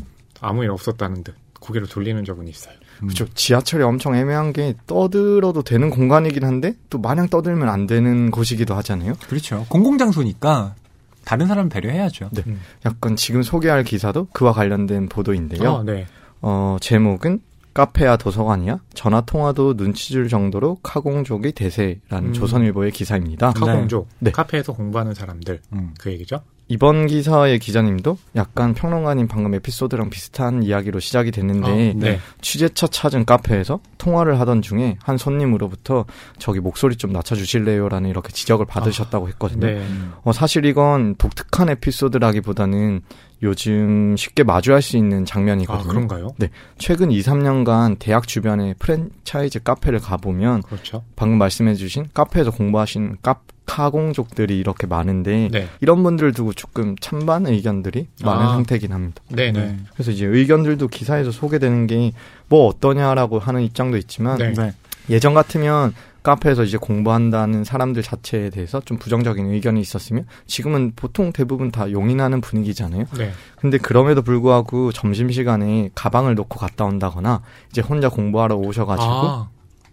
[0.41, 2.75] 아무 일 없었다는 듯 고개를 돌리는 적은 있어요.
[3.03, 3.09] 음.
[3.09, 3.27] 그렇죠.
[3.35, 9.15] 지하철이 엄청 애매한 게 떠들어도 되는 공간이긴 한데 또 마냥 떠들면 안 되는 곳이기도 하잖아요.
[9.29, 9.67] 그렇죠.
[9.69, 10.77] 공공장소니까
[11.25, 12.31] 다른 사람 배려해야죠.
[12.33, 12.45] 네.
[12.47, 12.61] 음.
[12.87, 15.79] 약간 지금 소개할 기사도 그와 관련된 보도인데요.
[15.79, 16.07] 아, 네.
[16.41, 17.41] 어, 제목은
[17.79, 22.33] 카페야 도서관이야 전화 통화도 눈치 줄 정도로 카공족이 대세라는 음.
[22.33, 23.53] 조선일보의 기사입니다.
[23.53, 24.33] 카공족 네.
[24.33, 25.95] 카페에서 공부하는 사람들 음.
[25.97, 26.41] 그 얘기죠.
[26.67, 32.21] 이번 기사의 기자님도 약간 평론가님 방금 에피소드랑 비슷한 이야기로 시작이 됐는데 어, 네.
[32.43, 36.05] 취재차 찾은 카페에서 통화를 하던 중에 한 손님으로부터
[36.39, 39.67] 저기 목소리 좀 낮춰주실래요라는 이렇게 지적을 받으셨다고 아, 했거든요.
[39.67, 39.87] 네.
[40.25, 43.03] 어, 사실 이건 독특한 에피소드라기보다는
[43.43, 45.85] 요즘 쉽게 마주할 수 있는 장면이거든요.
[45.85, 46.29] 아, 그런가요?
[46.39, 46.49] 네.
[46.79, 51.03] 최근 2, 3년간 대학 주변에 프랜차이즈 카페를 가보면 그렇죠.
[51.15, 55.69] 방금 말씀해주신 카페에서 공부하신 카, 카공족들이 이렇게 많은데 네.
[55.81, 58.53] 이런 분들 두고 조금 찬반 의견들이 많은 아.
[58.55, 59.23] 상태긴 합니다.
[59.29, 59.53] 네네.
[59.53, 59.77] 네.
[59.93, 62.13] 그래서 이제 의견들도 기사에서 소개되는 게
[62.49, 64.53] 뭐 어떠냐라고 하는 입장도 있지만 네.
[64.53, 64.73] 네.
[65.11, 65.95] 예전 같으면
[66.29, 72.43] 카페에서 이제 공부한다는 사람들 자체에 대해서 좀 부정적인 의견이 있었으면 지금은 보통 대부분 다 용인하는
[72.43, 73.05] 분위기잖아요.
[73.17, 73.31] 네.
[73.57, 79.49] 근데 그럼에도 불구하고 점심 시간에 가방을 놓고 갔다 온다거나 이제 혼자 공부하러 오셔가지고 아,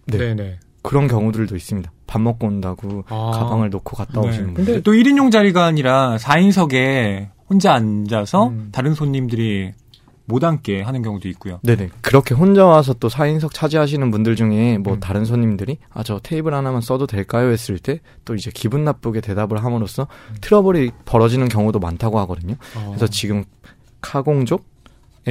[0.06, 0.18] 네.
[0.18, 0.58] 네네.
[0.82, 1.90] 그런 경우들도 있습니다.
[2.06, 4.28] 밥 먹고 온다고 아, 가방을 놓고 갔다 네.
[4.28, 4.64] 오시는 분들.
[4.64, 8.68] 근데 또 1인용 자리가 아니라 4인석에 혼자 앉아서 음.
[8.72, 9.72] 다른 손님들이
[10.26, 11.60] 못 앉게 하는 경우도 있고요.
[11.62, 11.90] 네네.
[12.00, 15.00] 그렇게 혼자 와서 또 4인석 차지하시는 분들 중에 뭐 음.
[15.00, 17.50] 다른 손님들이 아, 저 테이블 하나만 써도 될까요?
[17.50, 20.36] 했을 때 또 이제 기분 나쁘게 대답을 함으로써 음.
[20.40, 22.54] 트러블이 벌어지는 경우도 많다고 하거든요.
[22.76, 22.86] 어.
[22.88, 23.44] 그래서 지금
[24.00, 24.75] 카공족 에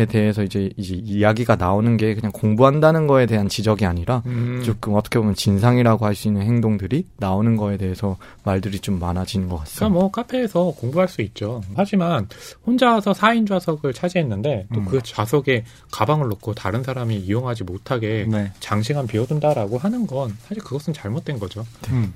[0.04, 4.62] 대해서 이제 이제 이야기가 나오는 게 그냥 공부한다는 거에 대한 지적이 아니라 음.
[4.66, 9.58] 조금 어떻게 보면 진상이라고 할 수 있는 행동들이 나오는 거에 대해서 말들이 좀 많아지는 것
[9.60, 9.80] 같습니다.
[9.80, 11.62] 그러니까 뭐 카페에서 공부할 수 있죠.
[11.76, 12.28] 하지만
[12.66, 15.02] 혼자서 4인 좌석을 차지했는데 또그 음.
[15.04, 18.52] 좌석에 가방을 놓고 다른 사람이 이용하지 못하게 네.
[18.60, 21.66] 장시간 비워둔다라고 하는 건 사실 그것은 잘못된 거죠.
[21.92, 22.14] 음.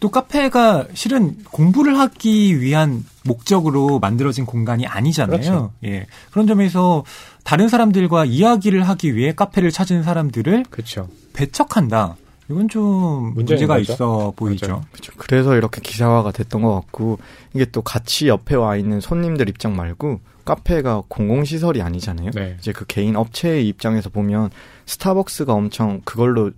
[0.00, 5.38] 또 카페가 실은 공부를 하기 위한 목적으로 만들어진 공간이 아니잖아요.
[5.38, 5.72] 그렇죠.
[5.84, 6.06] 예.
[6.30, 7.04] 그런 점에서
[7.44, 11.08] 다른 사람들과 이야기를 하기 위해 카페를 찾은 사람들을 그렇죠.
[11.32, 12.16] 배척한다.
[12.50, 13.92] 이건 좀 문제가 거죠?
[13.92, 14.82] 있어 보이죠.
[14.92, 15.12] 그렇죠.
[15.16, 17.18] 그래서 이렇게 기사화가 됐던 것 같고
[17.54, 22.30] 이게 또 같이 옆에 와 있는 손님들 입장 말고 카페가 공공 시설이 아니잖아요.
[22.32, 22.56] 네.
[22.58, 24.50] 이제 그 개인 업체의 입장에서 보면
[24.86, 26.50] 스타벅스가 엄청 그걸로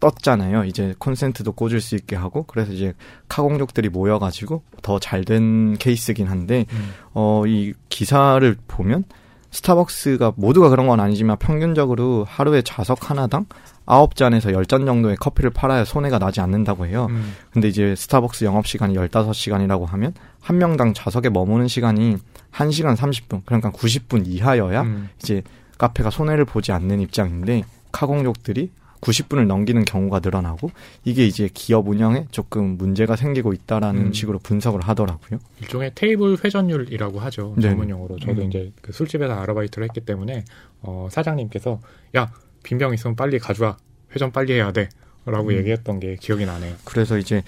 [0.00, 0.64] 떴잖아요.
[0.64, 2.92] 이제 콘센트도 꽂을 수 있게 하고 그래서 이제
[3.28, 6.92] 카공족들이 모여가지고 더 잘 된 케이스긴 한데 음.
[7.12, 9.04] 어이 기사를 보면
[9.52, 13.46] 스타벅스가 모두가 그런 건 아니지만 평균적으로 하루에 좌석 하나당
[13.86, 17.06] 9잔에서 10잔 정도의 커피를 팔아야 손해가 나지 않는다고 해요.
[17.10, 17.34] 음.
[17.52, 22.16] 근데 이제 스타벅스 영업시간이 15시간이라고 하면 한 명당 좌석에 머무는 시간이
[22.52, 25.10] 1시간 30분, 그러니까 90분 이하여야 음.
[25.22, 25.42] 이제
[25.78, 28.70] 카페가 손해를 보지 않는 입장인데 카공족들이
[29.02, 30.70] 90분을 넘기는 경우가 늘어나고
[31.04, 34.12] 이게 이제 기업 운영에 조금 문제가 생기고 있다라는 음.
[34.12, 35.40] 식으로 분석을 하더라고요.
[35.60, 37.54] 일종의 테이블 회전율이라고 하죠.
[37.56, 37.68] 네.
[37.68, 38.18] 전문 용어로.
[38.20, 38.48] 저도 음.
[38.48, 40.44] 이제 그 술집에서 아르바이트를 했기 때문에
[40.80, 41.80] 어, 사장님께서
[42.16, 43.76] 야 빈병 있으면 빨리 가져와
[44.14, 44.88] 회전 빨리 해야 돼
[45.26, 45.56] 라고 음.
[45.56, 46.74] 얘기했던 게 기억이 나네요.
[46.84, 47.42] 그래서 이제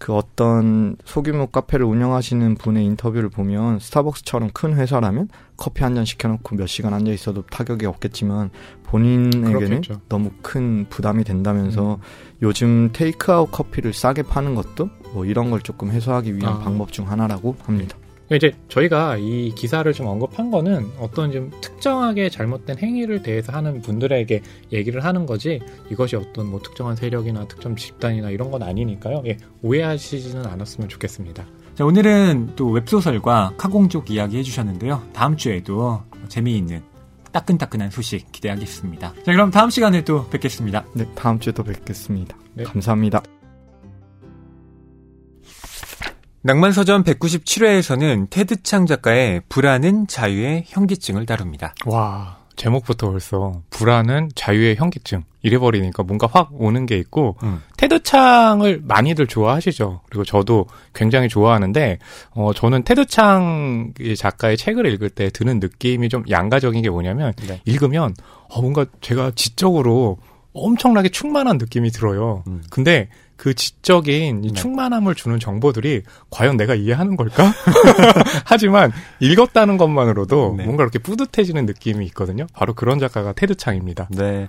[0.00, 6.56] 그 어떤 소규모 카페를 운영하시는 분의 인터뷰를 보면 스타벅스처럼 큰 회사라면 커피 한 잔 시켜놓고
[6.56, 8.48] 몇 시간 앉아 있어도 타격이 없겠지만
[8.84, 10.00] 본인에게는 그렇겠죠.
[10.08, 12.00] 너무 큰 부담이 된다면서 음.
[12.40, 16.58] 요즘 테이크아웃 커피를 싸게 파는 것도 뭐 이런 걸 조금 해소하기 위한 아.
[16.60, 17.96] 방법 중 하나라고 합니다.
[18.36, 24.42] 이제 저희가 이 기사를 좀 언급한 거는 어떤 좀 특정하게 잘못된 행위를 대해서 하는 분들에게
[24.72, 29.22] 얘기를 하는 거지 이것이 어떤 뭐 특정한 세력이나 특정 집단이나 이런 건 아니니까요.
[29.26, 31.44] 예, 오해하시지는 않았으면 좋겠습니다.
[31.74, 35.02] 자, 오늘은 또 웹소설과 카공족 이야기 해주셨는데요.
[35.12, 36.82] 다음 주에도 재미있는
[37.32, 39.14] 따끈따끈한 소식 기대하겠습니다.
[39.14, 40.84] 자, 그럼 다음 시간에 또 뵙겠습니다.
[40.94, 42.36] 네, 다음 주에 또 뵙겠습니다.
[42.54, 42.64] 네.
[42.64, 43.22] 감사합니다.
[46.42, 51.74] 낭만서전 197회에서는 테드창 작가의 불안은 자유의 현기증을 다룹니다.
[51.84, 55.24] 와, 제목부터 벌써 불안은 자유의 현기증.
[55.42, 57.62] 이래버리니까 뭔가 확 오는 게 있고, 음.
[57.78, 60.02] 테드창을 많이들 좋아하시죠.
[60.08, 61.98] 그리고 저도 굉장히 좋아하는데,
[62.32, 67.60] 어, 저는 테드창 작가의 책을 읽을 때 드는 느낌이 좀 양가적인 게 뭐냐면, 네.
[67.64, 68.14] 읽으면,
[68.48, 70.18] 어, 뭔가 제가 지적으로
[70.52, 72.42] 엄청나게 충만한 느낌이 들어요.
[72.46, 72.62] 음.
[72.70, 73.08] 근데
[73.40, 74.52] 그 지적인 네.
[74.52, 77.50] 충만함을 주는 정보들이 과연 내가 이해하는 걸까?
[78.44, 80.64] 하지만 읽었다는 것만으로도 네.
[80.64, 82.46] 뭔가 이렇게 뿌듯해지는 느낌이 있거든요.
[82.52, 84.08] 바로 그런 작가가 테드 창입니다.
[84.10, 84.46] 네.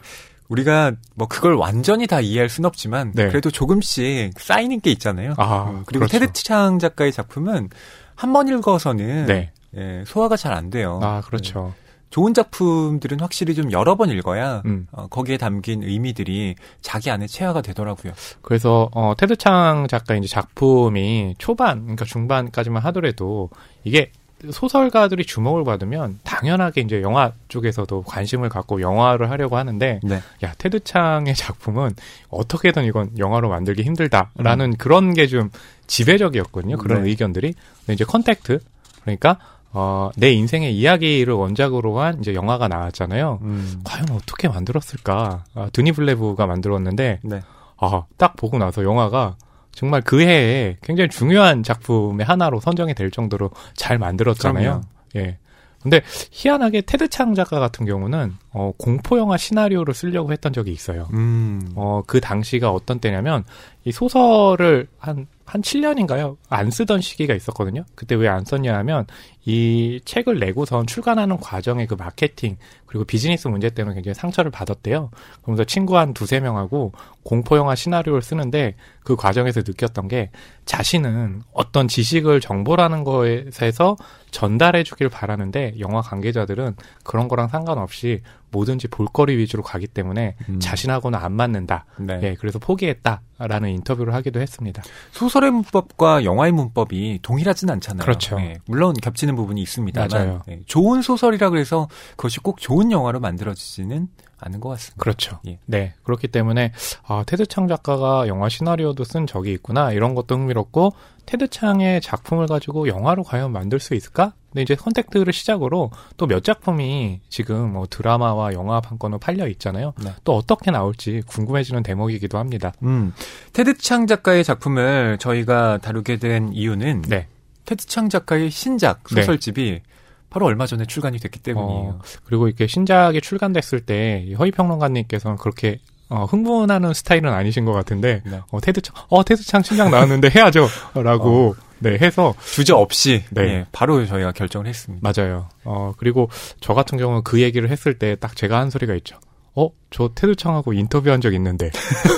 [0.50, 3.30] 우리가 뭐 그걸 완전히 다 이해할 순 없지만 네.
[3.30, 5.36] 그래도 조금씩 쌓이는 게 있잖아요.
[5.38, 6.20] 아, 음, 그리고 그렇죠.
[6.20, 7.70] 테드 창 작가의 작품은
[8.16, 9.54] 한 번 읽어서는 네.
[9.78, 11.00] 예, 소화가 잘 안 돼요.
[11.02, 11.74] 아, 그렇죠.
[11.78, 11.91] 네.
[12.12, 14.86] 좋은 작품들은 확실히 좀 여러 번 읽어야 음.
[14.92, 18.14] 어, 거기에 담긴 의미들이 자기 안에 체화가 되더라고요.
[18.42, 23.50] 그래서 어, 테드 창 작가의 이제 작품이 초반, 그러니까 중반까지만 하더라도
[23.84, 24.12] 이게
[24.50, 30.22] 소설가들이 주목을 받으면 당연하게 이제 영화 쪽에서도 관심을 갖고 영화화를 하려고 하는데 네.
[30.44, 31.92] 야 테드 창의 작품은
[32.30, 34.78] 어떻게든 이건 영화로 만들기 힘들다라는 음.
[34.78, 35.50] 그런 게 좀
[35.88, 36.78] 지배적이었거든요.
[36.78, 37.10] 그런 네.
[37.10, 38.60] 의견들이 근데 이제 컨택트
[39.02, 39.38] 그러니까
[39.74, 43.40] 어, 내 인생의 이야기를 원작으로 한 이제 영화가 나왔잖아요.
[43.42, 43.82] 음.
[43.84, 45.46] 과연 어떻게 만들었을까?
[45.54, 47.42] 아, 드니 빌뇌브가 만들었는데, 네.
[47.78, 49.36] 아, 딱 보고 나서 영화가
[49.72, 54.64] 정말 그 해에 굉장히 중요한 작품의 하나로 선정이 될 정도로 잘 만들었잖아요.
[54.64, 54.82] 그럼요.
[55.16, 55.38] 예.
[55.82, 61.08] 근데 희한하게 테드 창 작가 같은 경우는 어, 공포 영화 시나리오를 쓰려고 했던 적이 있어요.
[61.14, 61.72] 음.
[61.76, 63.44] 어, 그 당시가 어떤 때냐면
[63.84, 66.38] 이 소설을 한 한 7년인가요?
[66.48, 67.84] 안 쓰던 시기가 있었거든요.
[67.94, 69.06] 그때 왜 안 썼냐 하면
[69.44, 75.12] 이 책을 내고선 출간하는 과정의 그 마케팅 그리고 비즈니스 문제 때문에 굉장히 상처를 받았대요.
[75.42, 80.30] 그러면서 친구 한 두세 명하고 공포 영화 시나리오를 쓰는데 그 과정에서 느꼈던 게
[80.64, 83.98] 자신은 어떤 지식을 정보라는 거에서
[84.32, 90.60] 전달해 주길 바라는데 영화 관계자들은 그런 거랑 상관없이 뭐든지 볼거리 위주로 가기 때문에 음.
[90.60, 91.86] 자신하고는 안 맞는다.
[91.98, 92.20] 네.
[92.24, 94.84] 예, 그래서 포기했다라는 인터뷰를 하기도 했습니다.
[95.12, 98.04] 소설의 문법과 영화의 문법이 동일하진 않잖아요.
[98.04, 98.40] 그렇죠.
[98.40, 100.42] 예, 물론 겹치는 부분이 있습니다만 맞아요.
[100.50, 104.08] 예, 좋은 소설이라 그래서 그것이 꼭 좋은 영화로 만들어지지는
[104.42, 105.02] 않은 것 같습니다.
[105.02, 105.40] 그렇죠.
[105.48, 105.60] 예.
[105.66, 105.94] 네.
[106.04, 106.74] 그렇기 때문에
[107.08, 110.94] 아, 테드 창 작가가 영화 시나리오도 쓴 적이 있구나 이런 것도 흥미롭고
[111.26, 114.34] 테드 창의 작품을 가지고 영화로 과연 만들 수 있을까?
[114.52, 119.94] 근데 이제 컨택트를 시작으로 또 몇 작품이 지금 뭐 드라마와 영화 판권으로 팔려 있잖아요.
[120.04, 120.12] 네.
[120.24, 122.74] 또 어떻게 나올지 궁금해지는 대목이기도 합니다.
[122.84, 123.14] 음,
[123.54, 127.28] 테드 창 작가의 작품을 저희가 다루게 된 이유는 네.
[127.66, 129.22] 테드 창 작가의 신작 네.
[129.22, 129.84] 소설집이 네.
[130.30, 131.90] 바로 얼마 전에 출간이 됐기 때문이에요.
[131.90, 138.22] 어, 그리고 이렇게 신작이 출간됐을 때 허위 평론가님께서는 그렇게 어, 흥분하는 스타일은 아니신 것 같은데
[138.26, 138.40] 네.
[138.52, 141.71] 어, 테드 창 어 테드 창 신작 나왔는데 해야죠라고 어.
[141.82, 143.42] 네 해서 주저 없이 네.
[143.44, 143.66] 네.
[143.72, 145.12] 바로 저희가 결정을 했습니다.
[145.16, 145.50] 맞아요.
[145.64, 149.18] 어 그리고 저 같은 경우는 그 얘기를 했을 때 딱 제가 한 소리가 있죠.
[149.54, 151.70] 어, 저 테드창하고 인터뷰한 적 있는데.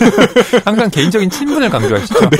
[0.65, 2.29] 항상 개인적인 친분을 강조하시죠?
[2.29, 2.37] 네.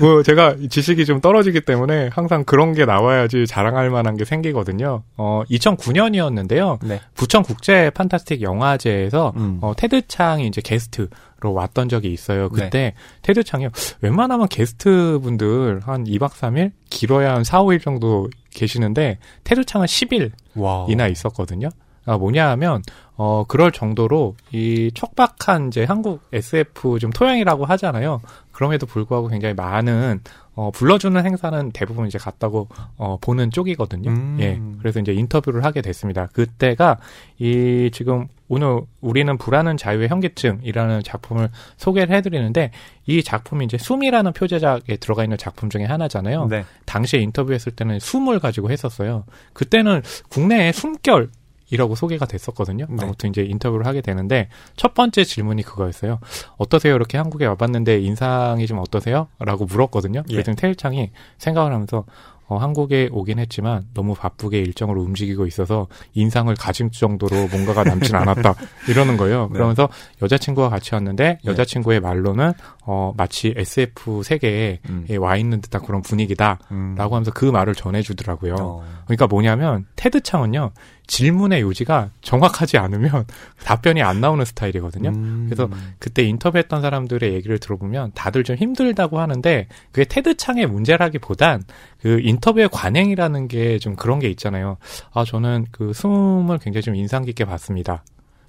[0.00, 5.02] 뭐, 제가 지식이 좀 떨어지기 때문에 항상 그런 게 나와야지 자랑할 만한 게 생기거든요.
[5.18, 6.78] 어, 2009년이었는데요.
[6.86, 7.00] 네.
[7.14, 9.58] 부천 국제 판타스틱 영화제에서, 음.
[9.60, 12.48] 어, 테드창이 이제 게스트로 왔던 적이 있어요.
[12.48, 12.94] 그때 네.
[13.20, 13.68] 테드창이
[14.00, 16.72] 웬만하면 게스트 분들 한 2박 3일?
[16.88, 20.88] 길어야 한 4, 5일 정도 계시는데, 테드창은 10일이나 wow.
[21.10, 21.68] 있었거든요.
[22.06, 22.82] 아, 뭐냐 하면,
[23.16, 28.20] 어, 그럴 정도로 이 척박한 이제 한국 SF 좀 토양이라고 하잖아요.
[28.52, 30.20] 그럼에도 불구하고 굉장히 많은
[30.56, 34.10] 어, 불러주는 행사는 대부분 이제 갔다고 어, 보는 쪽이거든요.
[34.10, 34.36] 음.
[34.40, 34.60] 예.
[34.78, 36.26] 그래서 이제 인터뷰를 하게 됐습니다.
[36.32, 36.98] 그때가
[37.38, 42.70] 이 지금 오늘 우리는 불안은 자유의 현기증이라는 작품을 소개를 해드리는데
[43.06, 46.46] 이 작품이 이제 숨이라는 표제작에 들어가 있는 작품 중에 하나잖아요.
[46.46, 46.64] 네.
[46.84, 49.24] 당시에 인터뷰했을 때는 숨을 가지고 했었어요.
[49.54, 51.30] 그때는 국내에 숨결
[51.70, 52.86] 이라고 소개가 됐었거든요.
[52.88, 52.96] 네.
[53.02, 56.18] 아무튼 이제 인터뷰를 하게 되는데 첫 번째 질문이 그거였어요.
[56.56, 56.94] 어떠세요?
[56.94, 59.28] 이렇게 한국에 와봤는데 인상이 좀 어떠세요?
[59.38, 60.22] 라고 물었거든요.
[60.28, 60.32] 예.
[60.32, 62.04] 그랬더니 테일창이 생각을 하면서
[62.46, 68.54] 어, 한국에 오긴 했지만 너무 바쁘게 일정으로 움직이고 있어서 인상을 가질 정도로 뭔가가 남진 않았다
[68.88, 69.46] 이러는 거예요.
[69.46, 69.54] 네.
[69.54, 69.88] 그러면서
[70.20, 71.50] 여자친구와 같이 왔는데 네.
[71.50, 72.52] 여자친구의 말로는
[72.84, 75.06] 어, 마치 SF 세계에 음.
[75.18, 76.96] 와 있는 듯한 그런 분위기다라고 음.
[76.98, 78.56] 하면서 그 말을 전해주더라고요.
[78.60, 78.84] 어.
[79.06, 80.72] 그러니까 뭐냐면 테드 창은요
[81.06, 83.26] 질문의 요지가 정확하지 않으면
[83.64, 85.10] 답변이 안 나오는 스타일이거든요.
[85.10, 85.46] 음.
[85.48, 91.62] 그래서 그때 인터뷰했던 사람들의 얘기를 들어보면 다들 좀 힘들다고 하는데 그게 테드 창의 문제라기보단
[92.00, 94.76] 그 인터뷰의 관행이라는 게 좀 그런 게 있잖아요.
[95.12, 98.04] 아 저는 그 숨을 굉장히 좀 인상 깊게 봤습니다.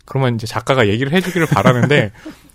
[0.06, 2.12] 그러면 이제 작가가 얘기를 해주기를 바라는데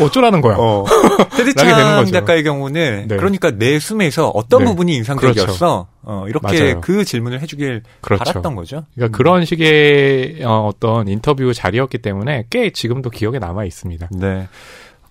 [0.00, 0.56] 어쩌라는 거야.
[0.58, 0.84] 어.
[1.36, 3.16] 테드창 작가의 경우는 네.
[3.16, 4.64] 그러니까 내 숨에서 어떤 네.
[4.66, 5.46] 부분이 인상적이었어.
[5.46, 5.86] 그렇죠.
[6.02, 6.80] 어, 이렇게 맞아요.
[6.80, 8.24] 그 질문을 해주길 그렇죠.
[8.24, 8.84] 바랐던 거죠.
[8.94, 9.16] 그러니까 음.
[9.16, 14.08] 그런 식의 어, 어떤 인터뷰 자리였기 때문에 꽤 지금도 기억에 남아 있습니다.
[14.12, 14.48] 네.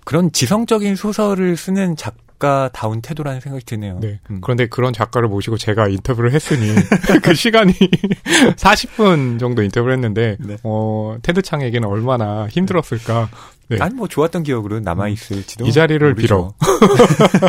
[0.04, 3.99] 그런 지성적인 소설을 쓰는 작 작가다운 태도라는 생각이 드네요.
[4.01, 4.19] 네.
[4.30, 4.39] 음.
[4.41, 6.67] 그런데 그런 작가를 모시고 제가 인터뷰를 했으니
[7.23, 7.73] 그 시간이
[8.56, 10.58] 40분 정도 인터뷰를 했는데 네.
[10.63, 13.30] 어, 테드 창에게는 얼마나 힘들었을까.
[13.67, 13.78] 네.
[13.80, 16.25] 아니 뭐 좋았던 기억으로 남아 있을지도 이 자리를 모르죠.
[16.28, 16.54] 빌어.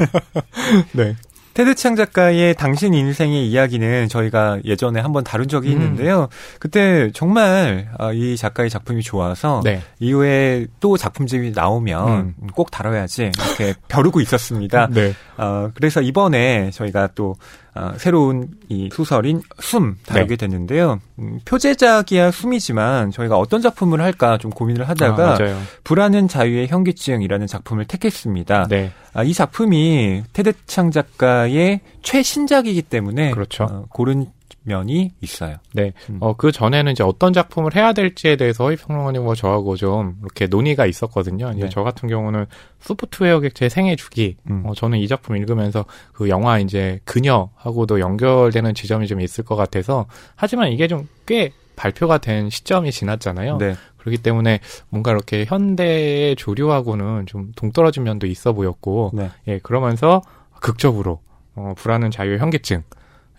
[0.92, 1.16] 네.
[1.56, 5.72] 테드 창 작가의 당신 인생의 이야기는 저희가 예전에 한번 다룬 적이 음.
[5.72, 6.28] 있는데요.
[6.60, 9.80] 그때 정말 아, 이 작가의 작품이 좋아서 네.
[9.98, 12.34] 이후에 또 작품집이 나오면 음.
[12.54, 14.88] 꼭 다뤄야지 이렇게 벼르고 있었습니다.
[14.92, 15.14] 네.
[15.38, 17.65] 어, 그래서 이번에 저희가 또 어,
[17.98, 20.46] 새로운 이 소설인 숨 다루게 네.
[20.46, 21.00] 됐는데요.
[21.18, 25.38] 음, 표제작이야 숨이지만 저희가 어떤 작품을 할까 좀 고민을 하다가 아,
[25.84, 28.66] 불안은 자유의 현기증이라는 작품을 택했습니다.
[28.68, 28.92] 네.
[29.12, 33.64] 아, 이 작품이 테드창 작가의 최신작이기 때문에 그렇죠.
[33.64, 34.26] 어, 고른
[34.66, 35.56] 면이 있어요.
[35.72, 35.92] 네.
[36.10, 36.18] 음.
[36.20, 41.50] 어, 그 전에는 이제 어떤 작품을 해야 될지에 대해서 허위평론가님과 저하고 좀 이렇게 논의가 있었거든요.
[41.52, 41.68] 이제 네.
[41.70, 42.46] 저 같은 경우는
[42.80, 44.36] 소프트웨어 객체 생애 주기.
[44.50, 44.62] 음.
[44.66, 50.06] 어, 저는 이 작품 읽으면서 그 영화 이제 그녀하고도 연결되는 지점이 좀 있을 것 같아서
[50.36, 53.58] 하지만 이게 좀 꽤 발표가 된 시점이 지났잖아요.
[53.58, 53.74] 네.
[53.98, 59.30] 그렇기 때문에 뭔가 이렇게 현대의 조류하고는 좀 동떨어진 면도 있어 보였고, 네.
[59.48, 60.22] 예, 그러면서
[60.60, 61.20] 극적으로
[61.54, 62.82] 어, 불안은 자유의 현기증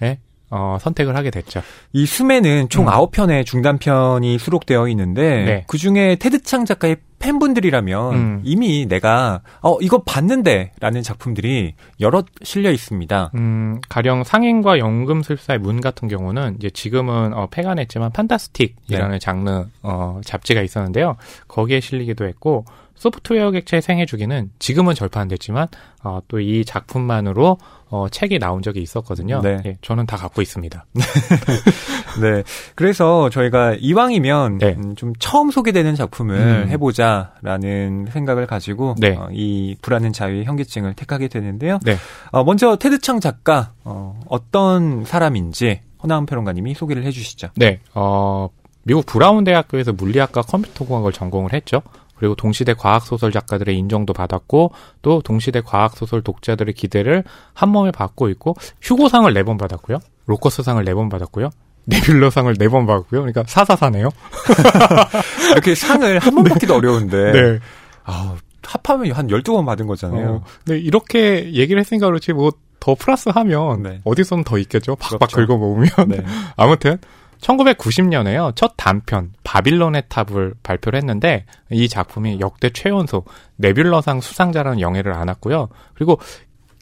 [0.03, 1.61] 예, 어, 선택을 하게 됐죠.
[1.93, 2.91] 이 숨에는 총 음.
[2.91, 5.63] 9편의 중단편이 수록되어 있는데 네.
[5.67, 8.41] 그중에 테드창 작가의 팬분들이라면 음.
[8.43, 13.31] 이미 내가 어 이거 봤는데라는 작품들이 여러 실려 있습니다.
[13.35, 19.19] 음, 가령 상인과 연금술사의 문 같은 경우는 이제 지금은 어, 폐간했지만 판타스틱이라는 네.
[19.19, 21.17] 장르 어, 잡지가 있었는데요.
[21.47, 22.65] 거기에 실리기도 했고
[22.97, 25.67] 소프트웨어 객체 생애 주기는 지금은 절판됐지만
[26.03, 27.57] 어, 또 이 작품만으로
[27.89, 29.41] 어, 책이 나온 적이 있었거든요.
[29.41, 29.61] 네.
[29.65, 30.85] 예, 저는 다 갖고 있습니다.
[32.21, 32.43] 네.
[32.75, 34.75] 그래서 저희가 이왕이면 네.
[34.77, 36.69] 음, 좀 처음 소개되는 작품을 음.
[36.69, 39.15] 해보자라는 생각을 가지고 네.
[39.15, 41.79] 어, 이 불안한 자유의 현기증을 택하게 되는데요.
[41.83, 41.97] 네.
[42.31, 47.49] 어, 먼저 테드창 작가 어, 어떤 사람인지 허나은 평론가님이 소개를 해주시죠.
[47.55, 47.79] 네.
[47.93, 48.49] 어,
[48.83, 51.81] 미국 브라운 대학교에서 물리학과 컴퓨터공학을 전공을 했죠.
[52.17, 58.55] 그리고 동시대 과학소설 작가들의 인정도 받았고 또 동시대 과학소설 독자들의 기대를 한 몸에 받고 있고
[58.81, 59.99] 휴고상을 네 번 받았고요.
[60.25, 61.49] 로커스상을 네 번 받았고요.
[61.87, 63.21] 네뷸러상을 네 번 받았고요.
[63.21, 64.09] 그러니까 사사사네요.
[65.51, 67.31] 이렇게 상을 한 번 받기도 어려운데.
[67.31, 67.59] 네.
[68.03, 70.29] 아, 합하면 한 12번 받은 거잖아요.
[70.29, 74.01] 어, 네, 이렇게 얘기를 했으니까 그렇지 뭐 더 플러스 하면 네.
[74.05, 74.95] 어디서는 더 있겠죠.
[74.95, 75.35] 박박 그렇죠.
[75.47, 75.89] 긁어 모으면.
[76.07, 76.23] 네.
[76.55, 76.99] 아무튼
[77.41, 78.55] 1990년에요.
[78.55, 83.23] 첫 단편 바빌론의 탑을 발표를 했는데 이 작품이 역대 최연소
[83.59, 85.69] 네뷸러상 수상자라는 영예를 안았고요.
[85.93, 86.19] 그리고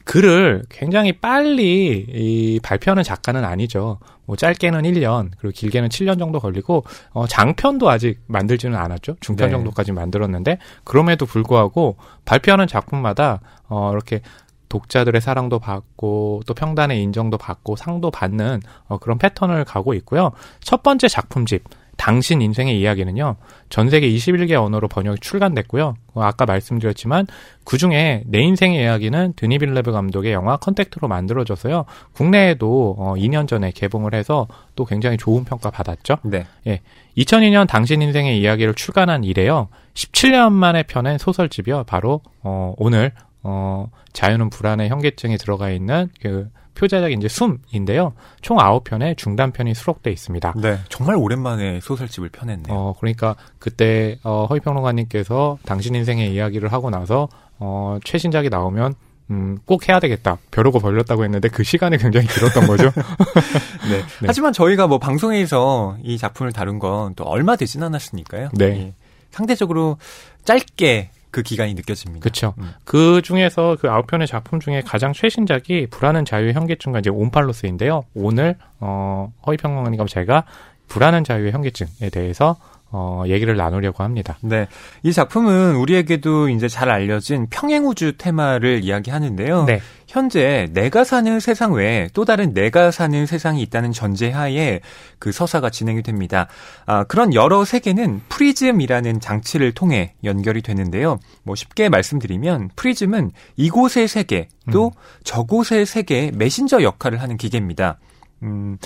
[0.06, 3.98] 글을 굉장히 빨리 이 발표하는 작가는 아니죠.
[4.24, 9.16] 뭐 짧게는 1년, 그리고 길게는 7년 정도 걸리고 어 장편도 아직 만들지는 않았죠.
[9.20, 9.52] 중편 네.
[9.52, 14.20] 정도까지 만들었는데 그럼에도 불구하고 발표하는 작품마다 어 이렇게
[14.68, 20.32] 독자들의 사랑도 받고 또 평단의 인정도 받고 상도 받는 어, 그런 패턴을 가고 있고요.
[20.60, 21.64] 첫 번째 작품집
[21.96, 23.36] 당신 인생의 이야기는요.
[23.68, 25.94] 전 세계 21개 언어로 번역이 출간됐고요.
[26.14, 27.26] 어, 아까 말씀드렸지만
[27.64, 31.84] 그 중에 내 인생의 이야기는 드니 빌뇌브 감독의 영화 컨택트로 만들어져서요.
[32.12, 36.18] 국내에도 어, 2년 전에 개봉을 해서 또 굉장히 좋은 평가 받았죠.
[36.24, 36.46] 네.
[36.66, 36.82] 예.
[37.16, 39.68] 2002년 당신 인생의 이야기를 출간한 이래요.
[39.94, 41.84] 17년 만에 펴낸 소설집이요.
[41.84, 43.12] 바로 어, 오늘
[43.48, 48.12] 어, 자유는 불안의 현계증이 들어가 있는 그 표제작 이제 숨인데요.
[48.42, 50.54] 총 9편의 중단편이 수록돼 있습니다.
[50.56, 50.78] 네.
[50.90, 52.74] 정말 오랜만에 소설집을 펴냈네요.
[52.76, 57.28] 어, 그러니까 그때 어, 허위평론가님께서 당신 인생의 이야기를 하고 나서
[57.58, 58.94] 어, 최신작이 나오면
[59.30, 60.38] 음, 꼭 해야 되겠다.
[60.50, 62.92] 벼르고 벌렸다고 했는데 그 시간이 굉장히 길었던 거죠.
[63.88, 63.98] 네.
[63.98, 64.26] 네.
[64.26, 68.50] 하지만 저희가 뭐 방송에서 이 작품을 다룬 건 또 얼마 되진 않았으니까요.
[68.52, 68.64] 네.
[68.66, 68.94] 예.
[69.30, 69.96] 상대적으로
[70.44, 72.22] 짧게 그 기간이 느껴집니다.
[72.22, 72.54] 그렇죠.
[72.56, 72.72] 음.
[72.86, 78.04] 그 중에서 그 아홉 편의 작품 중에 가장 최신작이 불안한 자유의 현기증과 이제 온팔로스인데요.
[78.14, 80.44] 오늘 어 허위 평론가님과 제가
[80.88, 82.56] 불안한 자유의 현기증에 대해서
[82.90, 84.38] 어, 얘기를 나누려고 합니다.
[84.40, 84.66] 네.
[85.02, 89.64] 이 작품은 우리에게도 이제 잘 알려진 평행우주 테마를 이야기하는데요.
[89.64, 89.82] 네.
[90.16, 94.80] 현재 내가 사는 세상 외에 또 다른 내가 사는 세상이 있다는 전제하에
[95.18, 96.48] 그 서사가 진행이 됩니다.
[96.86, 101.18] 아, 그런 여러 세계는 프리즘이라는 장치를 통해 연결이 되는데요.
[101.42, 104.90] 뭐 쉽게 말씀드리면 프리즘은 이곳의 세계 또 음.
[105.24, 107.98] 저곳의 세계의 메신저 역할을 하는 기계입니다.
[108.42, 108.78] 음,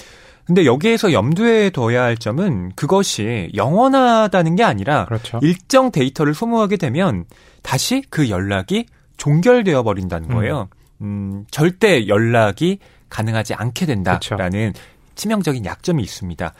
[0.46, 5.38] 근데 여기에서 염두에 둬야 할 점은 그것이 영원하다는 게 아니라 그렇죠.
[5.42, 7.24] 일정 데이터를 소모하게 되면
[7.62, 10.34] 다시 그 연락이 종결되어 버린다는 음.
[10.34, 10.68] 거예요.
[10.72, 14.80] 음, 음 절대 연락이 가능하지 않게 된다라는 그렇죠.
[15.14, 16.54] 치명적인 약점이 있습니다.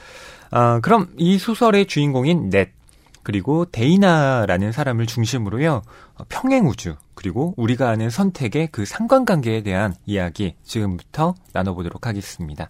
[0.50, 2.72] 아, 그럼 이 소설의 주인공인 냇
[3.22, 5.82] 그리고 데이나라는 사람을 중심으로요
[6.28, 12.68] 평행 우주 그리고 우리가 아는 선택의 그 상관관계에 대한 이야기 지금부터 나눠보도록 하겠습니다.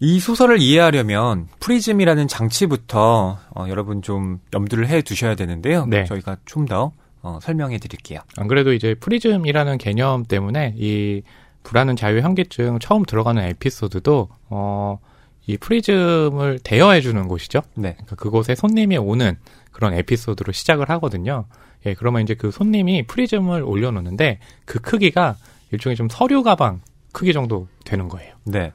[0.00, 5.86] 이 소설을 이해하려면 프리즘이라는 장치부터 어, 여러분 좀 염두를 해 두셔야 되는데요.
[5.86, 6.04] 네.
[6.04, 8.20] 저희가 좀 더 어, 설명해 드릴게요.
[8.36, 11.22] 안 그래도 이제 프리즘이라는 개념 때문에 이
[11.62, 14.98] 불안은 자유 현기증 처음 들어가는 에피소드도 어,
[15.46, 17.62] 이 프리즘을 대여해 주는 곳이죠.
[17.74, 17.92] 네.
[17.92, 19.36] 그러니까 그곳에 손님이 오는
[19.70, 21.46] 그런 에피소드로 시작을 하거든요.
[21.86, 25.36] 예, 그러면 이제 그 손님이 프리즘을 올려놓는데 그 크기가
[25.72, 26.80] 일종의 좀 서류 가방
[27.12, 28.34] 크기 정도 되는 거예요.
[28.44, 28.72] 네.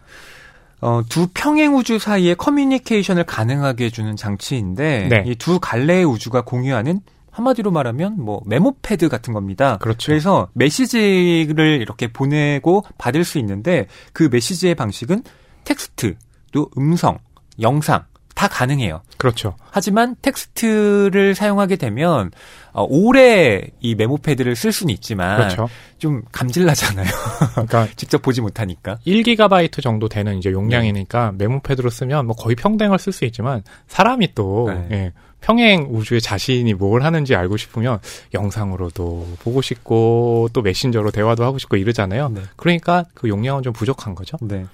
[0.79, 5.23] 어, 두 평행 우주 사이의 커뮤니케이션을 가능하게 해주는 장치인데 네.
[5.25, 7.01] 이 두 갈래의 우주가 공유하는
[7.37, 9.77] 한마디로 말하면 뭐 메모 패드 같은 겁니다.
[9.77, 10.07] 그렇죠.
[10.07, 15.23] 그래서 메시지를 이렇게 보내고 받을 수 있는데 그 메시지의 방식은
[15.63, 16.15] 텍스트
[16.51, 17.19] 또 음성,
[17.61, 19.01] 영상 다 가능해요.
[19.17, 19.55] 그렇죠.
[19.71, 22.31] 하지만 텍스트를 사용하게 되면
[22.71, 25.69] 어, 오래 이 메모 패드를 쓸 수는 있지만 그렇죠.
[25.97, 27.07] 좀 감질나잖아요.
[27.53, 28.97] 그러니까 직접 보지 못하니까.
[29.07, 31.45] 1GB 정도 되는 이제 용량이니까 네.
[31.45, 34.87] 메모 패드로 쓰면 뭐 거의 평등을 쓸 수 있지만 사람이 또 네.
[34.91, 35.13] 예,
[35.47, 37.99] 평행 우주에 자신이 뭘 하는지 알고 싶으면
[38.33, 42.27] 영상으로도 보고 싶고 또 메신저로 대화도 하고 싶고 이러잖아요.
[42.29, 42.41] 네.
[42.57, 44.35] 그러니까 그 용량은 좀 부족한 거죠.
[44.41, 44.65] 네.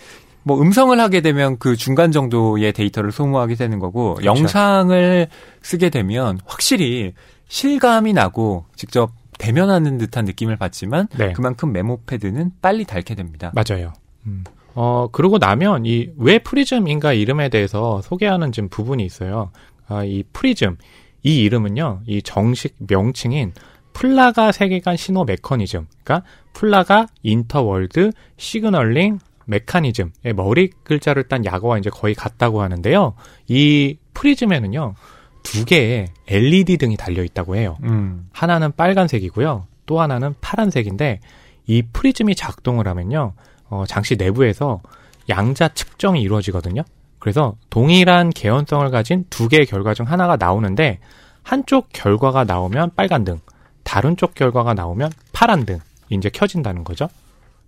[0.41, 4.26] 뭐 음성을 하게 되면 그 중간 정도의 데이터를 소모하게 되는 거고 그렇죠.
[4.26, 5.28] 영상을
[5.61, 7.13] 쓰게 되면 확실히
[7.49, 11.34] 실감이 나고 직접 대면하는 듯한 느낌을 받지만 네.
[11.34, 13.51] 그만큼 메모 패드는 빨리 닳게 됩니다.
[13.53, 13.93] 맞아요.
[14.26, 14.43] 음.
[14.74, 19.51] 어, 그러고 나면 이 왜 프리즘인가 이름에 대해서 소개하는 좀 부분이 있어요.
[19.88, 20.77] 아, 이 프리즘
[21.23, 22.01] 이 이름은요.
[22.05, 23.53] 이 정식 명칭인
[23.93, 25.88] 플라가 세계 간 신호 메커니즘.
[26.03, 33.13] 그러니까 Plaga Interworld Signaling Mechanism의 머리 글자를 딴 약어와 이제 거의 같다고 하는데요.
[33.47, 34.95] 이 프리즘에는요.
[35.43, 37.77] 두 개의 LED 등이 달려 있다고 해요.
[37.84, 38.29] 음.
[38.31, 39.67] 하나는 빨간색이고요.
[39.86, 41.19] 또 하나는 파란색인데
[41.67, 43.34] 이 프리즘이 작동을 하면요.
[43.69, 44.81] 어, 장치 내부에서
[45.29, 46.84] 양자 측정이 이루어지거든요.
[47.24, 50.99] 그래서 동일한 개연성을 가진 두 개의 결과 중 하나가 나오는데
[51.41, 53.39] 한쪽 결과가 나오면 빨간 등,
[53.84, 57.07] 다른 쪽 결과가 나오면 파란 등이 이제 켜진다는 거죠.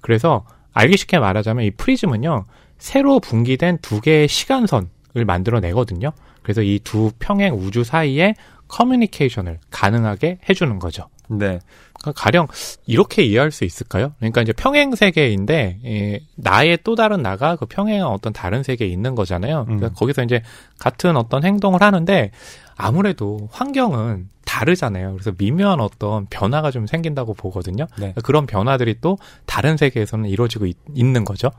[0.02, 2.44] 그래서 알기 쉽게 말하자면 이 프리즘은요,
[2.80, 6.12] 새로 분기된 두 개의 시간선을 만들어내거든요.
[6.44, 8.34] 그래서 이 두 평행 우주 사이에
[8.68, 11.08] 커뮤니케이션을 가능하게 해주는 거죠.
[11.30, 11.60] 네.
[12.00, 12.48] 그러니까 가령
[12.86, 14.14] 이렇게 이해할 수 있을까요?
[14.20, 19.16] 그러니까 이제 평행 세계인데 예, 나의 또 다른 나가 그 평행한 어떤 다른 세계에 있는
[19.16, 19.66] 거잖아요.
[19.66, 19.94] 그러니까 음.
[19.96, 20.42] 거기서 이제
[20.78, 22.32] 같은 어떤 행동을 하는데
[22.78, 25.14] 아무래도 환경은 다르잖아요.
[25.14, 27.88] 그래서 미묘한 어떤 변화가 좀 생긴다고 보거든요.
[27.98, 28.14] 네.
[28.24, 31.50] 그런 변화들이 또 다른 세계에서는 이루어지고 있, 는 거죠.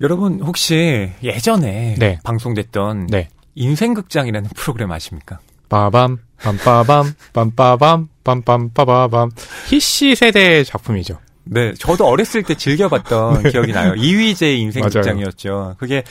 [0.00, 2.18] 여러분 혹시 예전에 네.
[2.24, 3.28] 방송됐던 네.
[3.54, 5.38] 인생극장이라는 프로그램 아십니까?
[5.68, 9.30] 빠밤 빰빠밤 빰빠밤 빰빰빠바밤
[9.68, 11.18] 히씨 세대의 작품이죠.
[11.44, 13.50] 네, 저도 어렸을 때 즐겨봤던 네.
[13.50, 13.94] 기억이 나요.
[13.94, 15.76] 이휘재 인생 극장이었죠.
[15.78, 16.02] 그게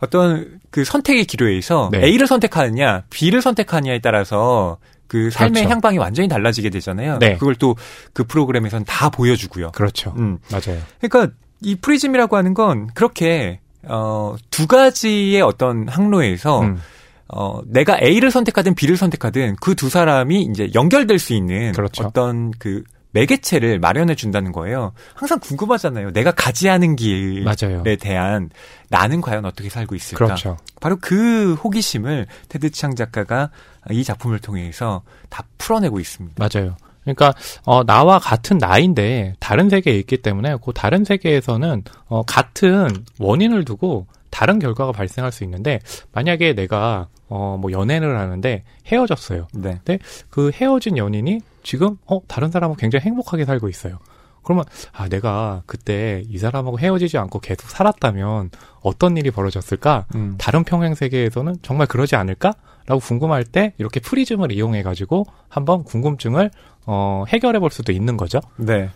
[0.00, 2.04] 어떤 그 선택의 기로에서 네.
[2.04, 5.68] A를 선택하느냐, B를 선택하느냐에 따라서 그 삶의 그렇죠.
[5.70, 7.18] 향방이 완전히 달라지게 되잖아요.
[7.18, 7.36] 네.
[7.36, 7.74] 그걸 또
[8.12, 9.72] 그 프로그램에서는 다 보여주고요.
[9.72, 10.12] 그렇죠.
[10.18, 10.38] 음.
[10.50, 10.80] 맞아요.
[11.00, 16.80] 그러니까 이 프리즘이라고 하는 건 그렇게 어, 두 가지의 어떤 항로에서 음.
[17.28, 22.04] 어, 내가 A를 선택하든 B를 선택하든 그 두 사람이 이제 연결될 수 있는 그렇죠.
[22.04, 24.92] 어떤 그 매개체를 마련해 준다는 거예요.
[25.14, 26.12] 항상 궁금하잖아요.
[26.12, 27.82] 내가 가지 않은 길에 맞아요.
[28.00, 28.48] 대한
[28.88, 30.24] 나는 과연 어떻게 살고 있을까?
[30.24, 30.56] 그렇죠.
[30.80, 33.50] 바로 그 호기심을 테드 창 작가가
[33.90, 36.36] 이 작품을 통해서 다 풀어내고 있습니다.
[36.38, 36.76] 맞아요.
[37.02, 43.64] 그러니까 어 나와 같은 나인데 다른 세계에 있기 때문에 그 다른 세계에서는 어 같은 원인을
[43.64, 45.78] 두고 다른 결과가 발생할 수 있는데
[46.12, 49.46] 만약에 내가 어, 뭐 연애를 하는데 헤어졌어요.
[49.52, 49.80] 네.
[49.84, 49.98] 근데
[50.30, 53.98] 그 헤어진 연인이 지금 어 다른 사람하고 굉장히 행복하게 살고 있어요.
[54.42, 60.06] 그러면 아 내가 그때 이 사람하고 헤어지지 않고 계속 살았다면 어떤 일이 벌어졌을까?
[60.16, 60.34] 음.
[60.38, 66.50] 다른 평행 세계에서는 정말 그러지 않을까?라고 궁금할 때 이렇게 프리즘을 이용해 가지고 한번 궁금증을
[66.86, 68.40] 어 해결해 볼 수도 있는 거죠.
[68.56, 68.90] 네.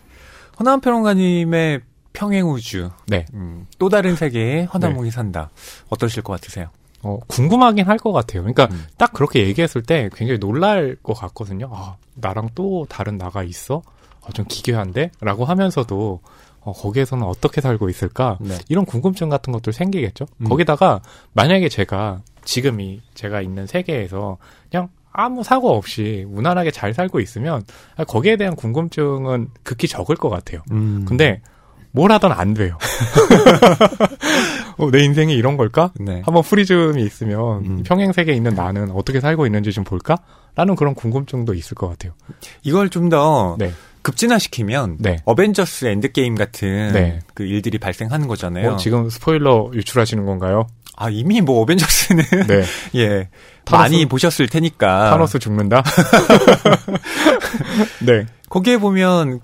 [0.59, 1.81] 허나한 평론가님의
[2.17, 2.89] 평행 우주.
[3.05, 3.25] 네.
[3.35, 5.11] 음, 또 다른 세계에 허나몽이 네.
[5.11, 5.51] 산다.
[5.89, 6.69] 어떠실 것 같으세요?
[7.03, 8.41] 어, 궁금하긴 할 것 같아요.
[8.41, 8.87] 그러니까 음.
[8.97, 11.69] 딱 그렇게 얘기했을 때 굉장히 놀랄 것 같거든요.
[11.71, 13.83] 아, 나랑 또 다른 나가 있어?
[14.21, 15.11] 어, 좀 기괴한데?
[15.21, 16.19] 라고 하면서도
[16.61, 18.39] 어, 거기에서는 어떻게 살고 있을까?
[18.41, 18.57] 네.
[18.67, 20.25] 이런 궁금증 같은 것들 생기겠죠.
[20.41, 20.49] 음.
[20.49, 21.01] 거기다가
[21.33, 24.39] 만약에 제가 지금 이 제가 있는 세계에서
[24.71, 27.63] 그냥 아무 사고 없이 무난하게 잘 살고 있으면
[28.07, 30.61] 거기에 대한 궁금증은 극히 적을 것 같아요.
[30.71, 31.05] 음.
[31.07, 31.41] 근데
[31.97, 32.77] 뭘 하든 안 돼요.
[34.77, 35.91] 어, 내 인생이 이런 걸까?
[35.99, 36.21] 네.
[36.23, 37.83] 한번 프리즘이 있으면 음.
[37.83, 40.17] 평행 세계에 있는 나는 어떻게 살고 있는지 좀 볼까?
[40.55, 42.13] 라는 그런 궁금증도 있을 것 같아요.
[42.61, 43.71] 이걸 좀더 네.
[44.03, 45.17] 급진화시키면 네.
[45.25, 47.19] Avengers Endgame 같은 네.
[47.33, 48.73] 그 일들이 발생하는 거잖아요.
[48.73, 50.67] 어, 지금 스포일러 유출하시는 건가요?
[50.95, 52.63] 아 이미 뭐 어벤져스는 네.
[52.95, 53.29] 예
[53.65, 55.83] 타노스, 많이 보셨을 테니까 타노스 죽는다.
[58.05, 59.41] 네 거기에 보면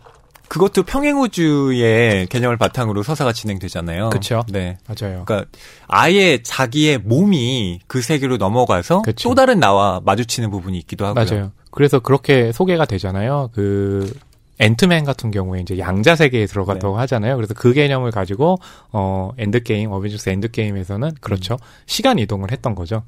[0.53, 4.11] 그것도 평행우주의 개념을 바탕으로 서사가 진행되잖아요.
[4.11, 4.43] 그렇죠.
[4.51, 5.23] 네, 맞아요.
[5.25, 5.45] 그러니까
[5.87, 9.29] 아예 자기의 몸이 그 세계로 넘어가서 그쵸.
[9.29, 11.25] 또 다른 나와 마주치는 부분이 있기도 하고요.
[11.25, 11.51] 맞아요.
[11.71, 13.49] 그래서 그렇게 소개가 되잖아요.
[13.55, 14.13] 그
[14.59, 16.99] 앤트맨 같은 경우에 이제 양자 세계에 들어갔다고 네.
[16.99, 17.35] 하잖아요.
[17.35, 18.59] 그래서 그 개념을 가지고
[18.91, 21.55] 어 Endgame, Avengers Endgame에서는 그렇죠.
[21.55, 21.65] 음.
[21.87, 23.01] 시간 이동을 했던 거죠.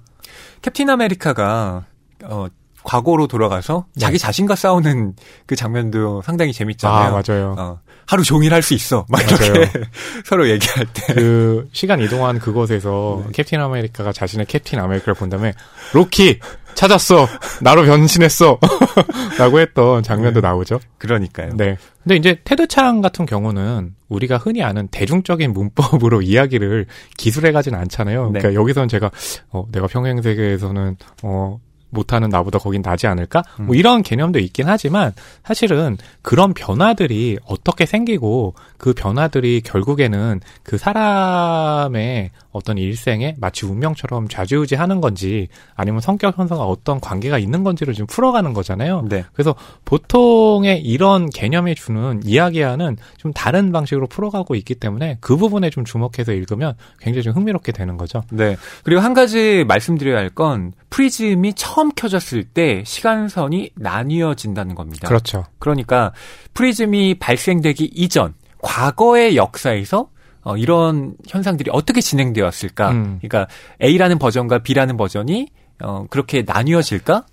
[0.64, 1.86] Captain America가
[2.24, 2.48] 어
[2.86, 4.00] 과거로 돌아가서 네.
[4.00, 5.16] 자기 자신과 싸우는
[5.46, 7.16] 그 장면도 상당히 재밌잖아요.
[7.16, 7.56] 아, 맞아요.
[7.58, 9.06] 어, 하루 종일 할 수 있어.
[9.10, 9.70] 막 이렇게
[10.26, 11.14] 서로 얘기할 때.
[11.16, 13.32] 그 시간 이동한 그곳에서 네.
[13.34, 15.54] Captain America가 자신의 Captain America를 본 다음에
[15.94, 16.40] 로키
[16.76, 17.28] 찾았어.
[17.62, 18.60] 나로 변신했어.
[19.40, 20.48] 라고 했던 장면도 네.
[20.48, 20.80] 나오죠.
[20.98, 21.52] 그러니까요.
[21.56, 21.78] 네.
[22.04, 26.86] 근데 이제 테드 창 같은 경우는 우리가 흔히 아는 대중적인 문법으로 이야기를
[27.18, 28.30] 기술해 가진 않잖아요.
[28.32, 28.40] 네.
[28.40, 29.10] 그러니까 여기서는 제가
[29.50, 31.60] 어 내가 평행 세계에서는 어
[31.96, 33.42] 못하는 나보다 거긴 나지 않을까?
[33.58, 33.66] 뭐 음.
[33.66, 42.32] 뭐 이런 개념도 있긴 하지만 사실은 그런 변화들이 어떻게 생기고 그 변화들이 결국에는 그 사람의
[42.56, 48.54] 어떤 일생에 마치 운명처럼 좌지우지하는 건지 아니면 성격 형성과 어떤 관계가 있는 건지를 좀 풀어가는
[48.54, 49.06] 거잖아요.
[49.10, 49.26] 네.
[49.34, 55.84] 그래서 보통의 이런 개념이 주는 이야기와는 좀 다른 방식으로 풀어가고 있기 때문에 그 부분에 좀
[55.86, 58.24] 주목해서 읽으면 굉장히 좀 흥미롭게 되는 거죠.
[58.32, 58.56] 네.
[58.84, 65.08] 그리고 한 가지 말씀드려야 할 건 프리즘이 처음 켜졌을 때 시간선이 나뉘어진다는 겁니다.
[65.08, 65.46] 그렇죠.
[65.60, 66.12] 그러니까
[66.54, 70.10] 프리즘이 발생되기 이전 과거의 역사에서
[70.46, 72.92] 어, 이런 현상들이 어떻게 진행되었을까?
[72.92, 73.20] 음.
[73.20, 73.48] 그러니까
[73.82, 75.50] A라는 버전과 B라는 버전이
[75.82, 77.26] 어, 그렇게 나뉘어질까?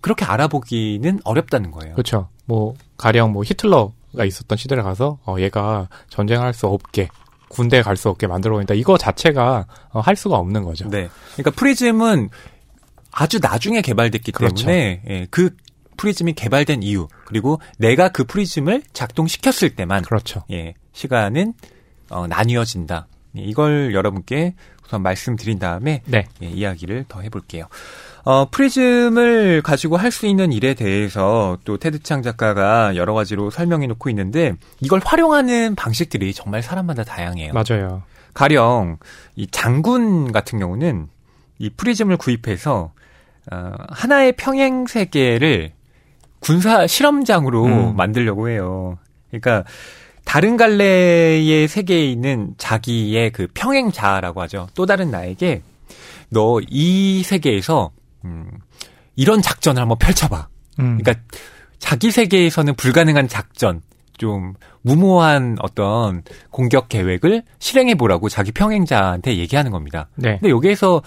[0.00, 1.94] 그렇게 알아보기는 어렵다는 거예요.
[1.94, 2.28] 그렇죠.
[2.46, 7.08] 뭐 가령 뭐 히틀러가 있었던 시대를 가서 어, 얘가 전쟁할 수 없게
[7.48, 8.74] 군대에 갈수 없게 만들어 버린다.
[8.74, 10.88] 이거 자체가 어, 할 수가 없는 거죠.
[10.90, 11.08] 네.
[11.34, 12.28] 그러니까 프리즘은
[13.12, 14.66] 아주 나중에 개발됐기 그렇죠.
[14.66, 15.54] 때문에 예, 그
[15.96, 20.42] 프리즘이 개발된 이후 그리고 내가 그 프리즘을 작동시켰을 때만 그렇죠.
[20.50, 21.54] 예, 시간은
[22.10, 23.06] 어, 나뉘어진다.
[23.36, 24.54] 예, 이걸 여러분께
[24.86, 26.26] 우선 말씀드린 다음에 네.
[26.42, 27.66] 예, 이야기를 더 해볼게요.
[28.24, 33.86] 어, 프리즘을 가지고 할 수 있는 일에 대해서 또 테드 창 작가가 여러 가지로 설명해
[33.86, 37.52] 놓고 있는데 이걸 활용하는 방식들이 정말 사람마다 다양해요.
[37.52, 38.02] 맞아요.
[38.34, 38.98] 가령
[39.36, 41.08] 이 장군 같은 경우는
[41.58, 42.92] 이 프리즘을 구입해서
[43.50, 45.72] 어, 하나의 평행 세계를
[46.40, 47.96] 군사 실험장으로 음.
[47.96, 48.98] 만들려고 해요.
[49.30, 49.64] 그러니까
[50.28, 54.68] 다른 갈래의 세계에 있는 자기의 그 평행자라고 하죠.
[54.74, 55.62] 또 다른 나에게
[56.28, 57.90] 너 이 세계에서
[58.26, 58.50] 음,
[59.16, 60.48] 이런 작전을 한번 펼쳐봐.
[60.80, 60.98] 음.
[60.98, 61.14] 그러니까
[61.78, 63.80] 자기 세계에서는 불가능한 작전,
[64.18, 64.52] 좀
[64.82, 70.08] 무모한 어떤 공격 계획을 실행해 보라고 자기 평행자한테 얘기하는 겁니다.
[70.16, 70.36] 네.
[70.40, 71.00] 근데 여기에서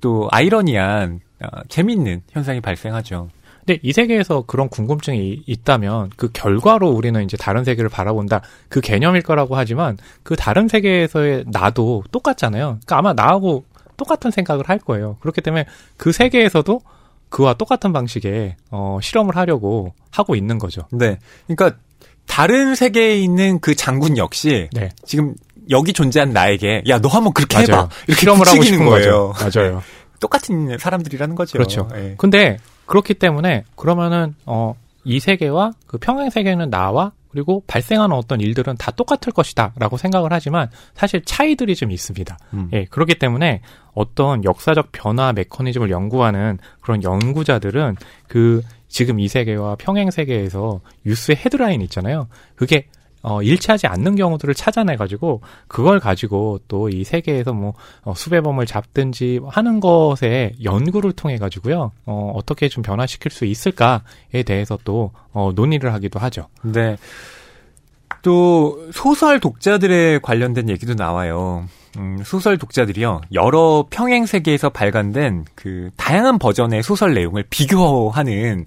[0.00, 3.28] 또 아이러니한 어, 재밌는 현상이 발생하죠.
[3.66, 9.22] 근데 이 세계에서 그런 궁금증이 있다면 그 결과로 우리는 이제 다른 세계를 바라본다 그 개념일
[9.22, 12.78] 거라고 하지만 그 다른 세계에서의 나도 똑같잖아요.
[12.86, 13.64] 그러니까 아마 나하고
[13.96, 15.16] 똑같은 생각을 할 거예요.
[15.20, 16.80] 그렇기 때문에 그 세계에서도
[17.28, 20.82] 그와 똑같은 방식의 어, 실험을 하려고 하고 있는 거죠.
[20.92, 21.18] 네.
[21.48, 21.76] 그러니까
[22.26, 24.90] 다른 세계에 있는 그 장군 역시 네.
[25.04, 25.34] 지금
[25.70, 27.66] 여기 존재한 나에게 야 너 한번 그렇게 맞아요.
[27.66, 29.32] 해봐 이렇게 실험을 하고 싶은 거예요.
[29.32, 29.60] 거죠.
[29.60, 29.82] 맞아요.
[30.20, 31.52] 똑같은 사람들이라는 거죠.
[31.54, 31.88] 그렇죠.
[31.92, 32.14] 네.
[32.16, 34.74] 근데 그렇기 때문에 그러면은 어
[35.06, 40.68] 이 세계와 그 평행 세계는 나와 그리고 발생하는 어떤 일들은 다 똑같을 것이다라고 생각을 하지만
[40.94, 42.36] 사실 차이들이 좀 있습니다.
[42.54, 42.70] 음.
[42.72, 43.60] 예, 그렇기 때문에
[43.94, 51.82] 어떤 역사적 변화 메커니즘을 연구하는 그런 연구자들은 그 지금 이 세계와 평행 세계에서 뉴스의 헤드라인
[51.82, 52.26] 있잖아요.
[52.56, 52.88] 그게
[53.28, 59.80] 어, 일치하지 않는 경우들을 찾아내가지고 그걸 가지고 또 이 세계에서 뭐 어, 수배범을 잡든지 하는
[59.80, 66.18] 것에 연구를 통해 가지고요 어, 어떻게 좀 변화시킬 수 있을까에 대해서 또 어, 논의를 하기도
[66.20, 66.46] 하죠.
[66.62, 66.96] 네.
[68.22, 71.66] 또 소설 독자들에 관련된 얘기도 나와요.
[71.98, 78.66] 음, 소설 독자들이요 여러 평행 세계에서 발간된 그 다양한 버전의 소설 내용을 비교하는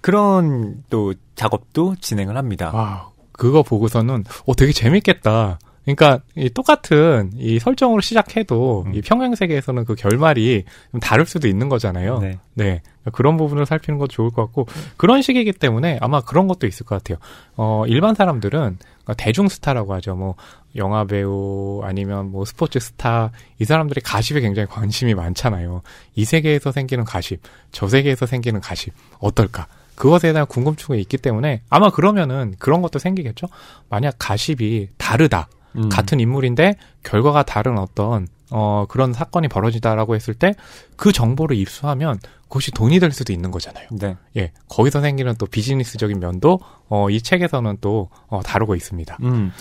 [0.00, 2.70] 그런 또 작업도 진행을 합니다.
[2.72, 5.58] 와, 그거 보고서는 어 되게 재밌겠다.
[5.84, 8.94] 그러니까 이 똑같은 이 설정으로 시작해도 음.
[8.94, 12.18] 이 평행 세계에서는 그 결말이 좀 다를 수도 있는 거잖아요.
[12.18, 12.38] 네.
[12.54, 12.82] 네.
[13.12, 14.66] 그런 부분을 살피는 것도 좋을 것 같고
[14.96, 17.18] 그런 식이기 때문에 아마 그런 것도 있을 것 같아요.
[17.56, 20.16] 어 일반 사람들은 그러니까 대중 스타라고 하죠.
[20.16, 20.34] 뭐
[20.74, 23.30] 영화 배우 아니면 뭐 스포츠 스타
[23.60, 25.82] 이 사람들이 가십에 굉장히 관심이 많잖아요.
[26.16, 29.68] 이 세계에서 생기는 가십, 저 세계에서 생기는 가십 어떨까?
[29.96, 33.48] 그것에 대한 궁금증이 있기 때문에 아마 그러면은 그런 것도 생기겠죠.
[33.88, 35.48] 만약 가십이 다르다.
[35.76, 35.88] 음.
[35.88, 40.54] 같은 인물인데 결과가 다른 어떤 어 그런 사건이 벌어지다라고 했을 때
[40.96, 43.88] 그 정보를 입수하면 그것이 돈이 될 수도 있는 거잖아요.
[43.90, 44.16] 네.
[44.36, 44.52] 예.
[44.68, 49.18] 거기서 생기는 또 비즈니스적인 면도 어 이 책에서는 또 어, 다루고 있습니다.
[49.24, 49.52] 음.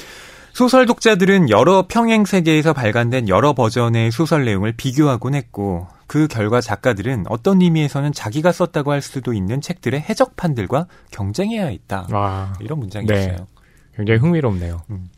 [0.53, 7.25] 소설 독자들은 여러 평행 세계에서 발간된 여러 버전의 소설 내용을 비교하곤 했고 그 결과 작가들은
[7.29, 12.07] 어떤 의미에서는 자기가 썼다고 할 수도 있는 책들의 해적판들과 경쟁해야 했다.
[12.11, 12.53] 와.
[12.59, 13.19] 이런 문장이 네.
[13.19, 13.47] 있어요.
[13.95, 14.81] 굉장히 흥미롭네요.
[14.89, 15.09] 음.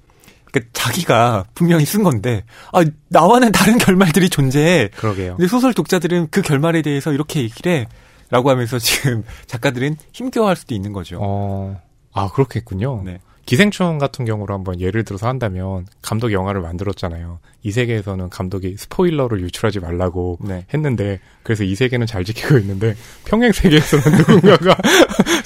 [0.45, 4.89] 그러니까 자기가 분명히 쓴 건데 아 나와는 다른 결말들이 존재해.
[4.95, 5.35] 그러게요.
[5.35, 7.87] 근데 소설 독자들은 그 결말에 대해서 이렇게 얘기를 해.
[8.29, 11.19] 라고 하면서 지금 작가들은 힘겨워할 수도 있는 거죠.
[11.21, 11.81] 어,
[12.13, 13.03] 아 그렇겠군요.
[13.05, 13.19] 네.
[13.47, 17.39] 기생충 같은 경우로 한번 예를 들어서 한다면 감독이 영화를 만들었잖아요.
[17.63, 20.65] 이 세계에서는 감독이 스포일러를 유출하지 말라고 네.
[20.73, 24.75] 했는데 그래서 이 세계는 잘 지키고 있는데 평행 세계에서는 누군가가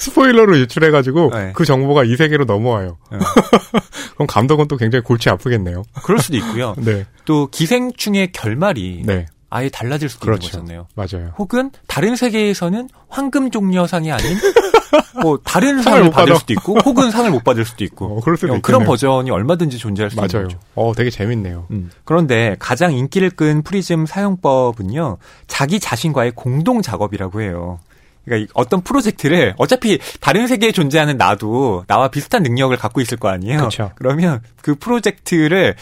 [0.00, 1.52] 스포일러를 유출해가지고 네.
[1.54, 2.98] 그 정보가 이 세계로 넘어와요.
[3.12, 3.18] 네.
[4.14, 5.84] 그럼 감독은 또 굉장히 골치 아프겠네요.
[6.02, 6.74] 그럴 수도 있고요.
[6.78, 7.06] 네.
[7.24, 9.26] 또 기생충의 결말이 네.
[9.52, 10.46] 아예 달라질 수도 그렇죠.
[10.58, 10.86] 있는 거잖아요.
[10.94, 11.34] 맞아요.
[11.38, 14.38] 혹은 다른 세계에서는 황금 종려상이 아닌
[15.22, 16.36] 뭐 다른 상을, 상을 받을.
[16.36, 20.10] 수도 있고 혹은 상을 못 받을 수도 있고 어, 그럴 수도 그런 버전이 얼마든지 존재할
[20.10, 20.28] 수 맞아요.
[20.32, 20.58] 있는 거죠.
[20.74, 21.66] 어, 되게 재밌네요.
[21.70, 21.90] 음.
[22.04, 25.18] 그런데 가장 인기를 끈 프리즘 사용법은요.
[25.46, 27.78] 자기 자신과의 공동 작업이라고 해요.
[28.24, 33.58] 그러니까 어떤 프로젝트를 어차피 다른 세계에 존재하는 나도 나와 비슷한 능력을 갖고 있을 거 아니에요.
[33.58, 33.90] 그렇죠.
[33.96, 35.74] 그러면 그 프로젝트를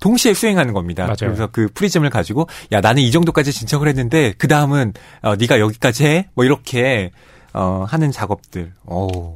[0.00, 1.04] 동시에 수행하는 겁니다.
[1.04, 1.16] 맞아요.
[1.20, 4.92] 그래서 그 프리즘을 가지고 야 나는 이 정도까지 진척을 했는데 그 다음은
[5.22, 6.28] 어, 네가 여기까지 해.
[6.34, 7.10] 뭐 이렇게
[7.52, 8.72] 어, 하는 작업들.
[8.84, 9.34] 어.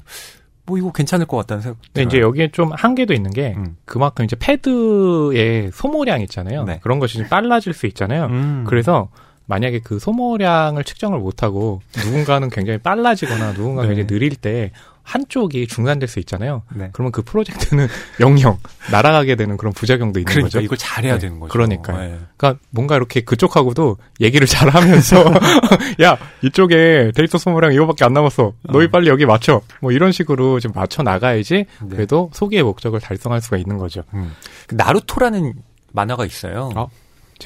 [0.65, 1.79] 뭐 이거 괜찮을 것 같다는 생각.
[1.93, 3.77] 근 이제 여기에 좀 한계도 있는 게 음.
[3.85, 6.65] 그만큼 이제 패드의 소모량 있잖아요.
[6.65, 6.79] 네.
[6.83, 8.27] 그런 것이 좀 빨라질 수 있잖아요.
[8.27, 8.65] 음.
[8.67, 9.09] 그래서
[9.47, 13.95] 만약에 그 소모량을 측정을 못하고 누군가는 굉장히 빨라지거나 누군가가 네.
[13.95, 14.71] 굉장히 느릴 때
[15.03, 16.63] 한쪽이 중단될 수 있잖아요.
[16.75, 16.91] 네.
[16.93, 17.89] 그러면 그 프로젝트는
[18.21, 18.59] 영영
[18.91, 20.61] 날아가게 되는 그런 부작용도 있는 그러니까 거죠.
[20.61, 21.21] 이걸 잘해야 네.
[21.21, 21.53] 되는 거죠.
[21.53, 21.99] 그러니까요.
[21.99, 22.19] 네.
[22.37, 25.25] 그러니까 뭔가 이렇게 그쪽하고도 얘기를 잘 하면서
[26.03, 28.53] 야 이쪽에 데이터 소모량 이거밖에 안 남았어.
[28.63, 28.91] 너희 어.
[28.91, 29.61] 빨리 여기 맞춰.
[29.81, 31.89] 뭐 이런 식으로 좀 맞춰 나가야지 네.
[31.89, 34.03] 그래도 소기의 목적을 달성할 수가 있는 거죠.
[34.15, 34.33] 음.
[34.67, 35.55] 그 나루토라는
[35.93, 36.71] 만화가 있어요.
[36.75, 36.89] 어?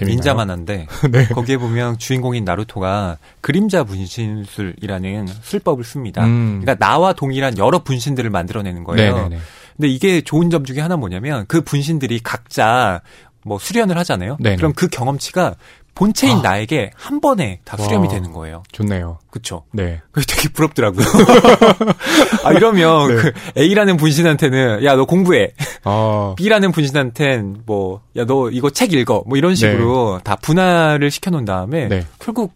[0.05, 1.27] 닌자 만화인데 네.
[1.29, 6.25] 거기에 보면 주인공인 나루토가 그림자 분신술이라는 술법을 씁니다.
[6.25, 6.61] 음.
[6.61, 9.17] 그러니까 나와 동일한 여러 분신들을 만들어내는 거예요.
[9.17, 9.39] 네네네.
[9.77, 13.03] 근데 이게 좋은 점 중에 하나 뭐냐면 그 분신들이 각자
[13.45, 14.37] 뭐 수련을 하잖아요.
[14.41, 14.57] 네네.
[14.57, 15.55] 그럼 그 경험치가
[15.97, 16.43] 본체인 아.
[16.43, 18.13] 나에게 한 번에 다 수렴이 와.
[18.13, 18.63] 되는 거예요.
[18.71, 19.19] 좋네요.
[19.31, 19.65] 그쵸?
[19.73, 20.01] 네.
[20.13, 21.05] 그게 되게 부럽더라고요.
[22.45, 23.15] 아, 이러면 네.
[23.17, 25.53] 그 A라는 분신한테는 야, 너 공부해.
[25.85, 26.35] 아.
[26.37, 29.25] B라는 분신한테는 뭐, 야, 너 이거 책 읽어.
[29.27, 30.23] 뭐 이런 식으로 네.
[30.23, 32.07] 다 분할을 시켜놓은 다음에 네.
[32.19, 32.53] 결국,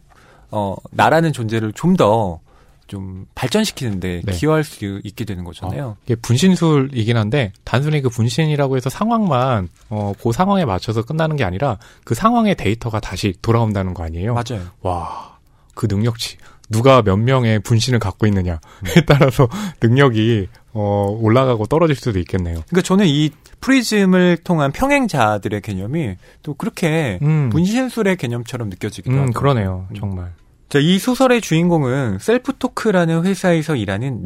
[0.51, 2.39] 어, 나라는 존재를 좀 더
[2.91, 4.31] 좀 발전시키는데 네.
[4.33, 5.85] 기여할 수 있게 되는 거잖아요.
[5.85, 11.45] 어, 이게 분신술이긴 한데 단순히 그 분신이라고 해서 상황만 어, 그 상황에 맞춰서 끝나는 게
[11.45, 14.33] 아니라 그 상황의 데이터가 다시 돌아온다는 거 아니에요?
[14.33, 14.65] 맞아요.
[14.81, 15.37] 와,
[15.73, 16.35] 그 능력치.
[16.69, 19.01] 누가 몇 명의 분신을 갖고 있느냐에 음.
[19.07, 19.47] 따라서
[19.81, 22.55] 능력이 어, 올라가고 떨어질 수도 있겠네요.
[22.67, 23.29] 그러니까 저는 이
[23.61, 27.49] 프리즘을 통한 평행 자아들의 개념이 또 그렇게 음.
[27.51, 29.31] 분신술의 개념처럼 느껴지기도 음, 하고.
[29.31, 30.33] 그러네요, 정말.
[30.71, 34.25] 자, 이 소설의 주인공은 SelfTalk라는 회사에서 일하는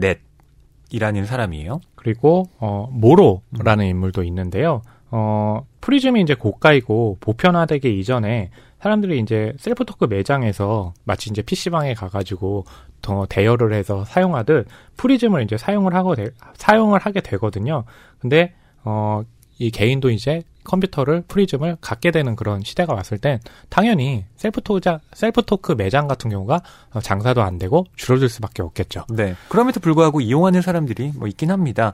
[0.91, 1.81] 넷이라는 사람이에요.
[1.95, 4.83] 그리고 어 모로라는 인물도 있는데요.
[5.09, 12.65] 어 프리즘이 이제 고가이고 보편화되기 이전에 사람들이 이제 SelfTalk 매장에서 마치 이제 PC방에 가가지고
[13.01, 14.67] 더 대여를 해서 사용하듯
[14.97, 17.85] 프리즘을 이제 사용을 하고 되, 사용을 하게 되거든요.
[18.19, 19.23] 근데 어
[19.57, 23.39] 이 개인도 이제 컴퓨터를 프리즘을 갖게 되는 그런 시대가 왔을 땐
[23.69, 26.61] 당연히 셀프 토자 SelfTalk 매장 같은 경우가
[27.01, 29.05] 장사도 안 되고 줄어들 수밖에 없겠죠.
[29.09, 29.35] 네.
[29.47, 31.93] 그럼에도 불구하고 이용하는 사람들이 뭐 있긴 합니다.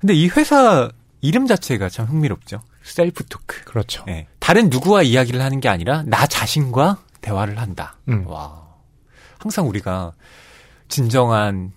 [0.00, 0.90] 근데 이 회사
[1.20, 2.60] 이름 자체가 참 흥미롭죠.
[2.82, 3.64] SelfTalk.
[3.64, 4.04] 그렇죠.
[4.06, 4.26] 네.
[4.40, 7.96] 다른 누구와 이야기를 하는 게 아니라 나 자신과 대화를 한다.
[8.08, 8.26] 음.
[8.26, 8.60] 와.
[9.38, 10.12] 항상 우리가
[10.88, 11.72] 진정한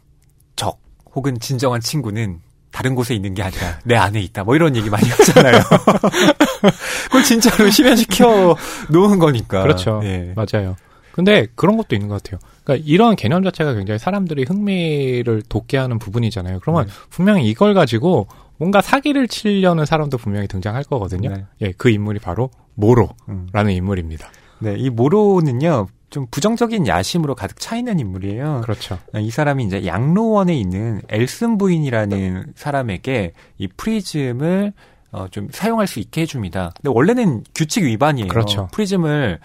[0.56, 0.80] 적
[1.14, 2.42] 혹은 진정한 친구는
[2.76, 4.44] 다른 곳에 있는 게 아니라 내 안에 있다.
[4.44, 5.62] 뭐 이런 얘기 많이 하잖아요.
[7.06, 8.58] 그걸 진짜로 실현시켜
[8.90, 9.62] 놓은 거니까.
[9.62, 10.02] 그렇죠.
[10.04, 10.34] 예.
[10.36, 10.76] 맞아요.
[11.14, 12.38] 근데 그런 것도 있는 것 같아요.
[12.66, 16.60] 그러니까 이런 개념 자체가 굉장히 사람들이 흥미를 돋게 하는 부분이잖아요.
[16.60, 16.92] 그러면 네.
[17.10, 21.30] 분명히 이걸 가지고 뭔가 사기를 치려는 사람도 분명히 등장할 거거든요.
[21.30, 21.46] 네.
[21.62, 23.70] 예, 그 인물이 바로 모로라는 음.
[23.70, 24.28] 인물입니다.
[24.60, 25.88] 네, 이 모로는요.
[26.10, 28.62] 좀 부정적인 야심으로 가득 차 있는 인물이에요.
[28.64, 29.00] 그렇죠.
[29.16, 34.74] 이 사람이 이제 양로원에 있는 엘슨 부인이라는 사람에게 이 프리즘을
[35.12, 36.72] 어, 좀 사용할 수 있게 해줍니다.
[36.76, 38.28] 근데 원래는 규칙 위반이에요.
[38.28, 38.68] 그렇죠.
[38.72, 39.40] 프리즘을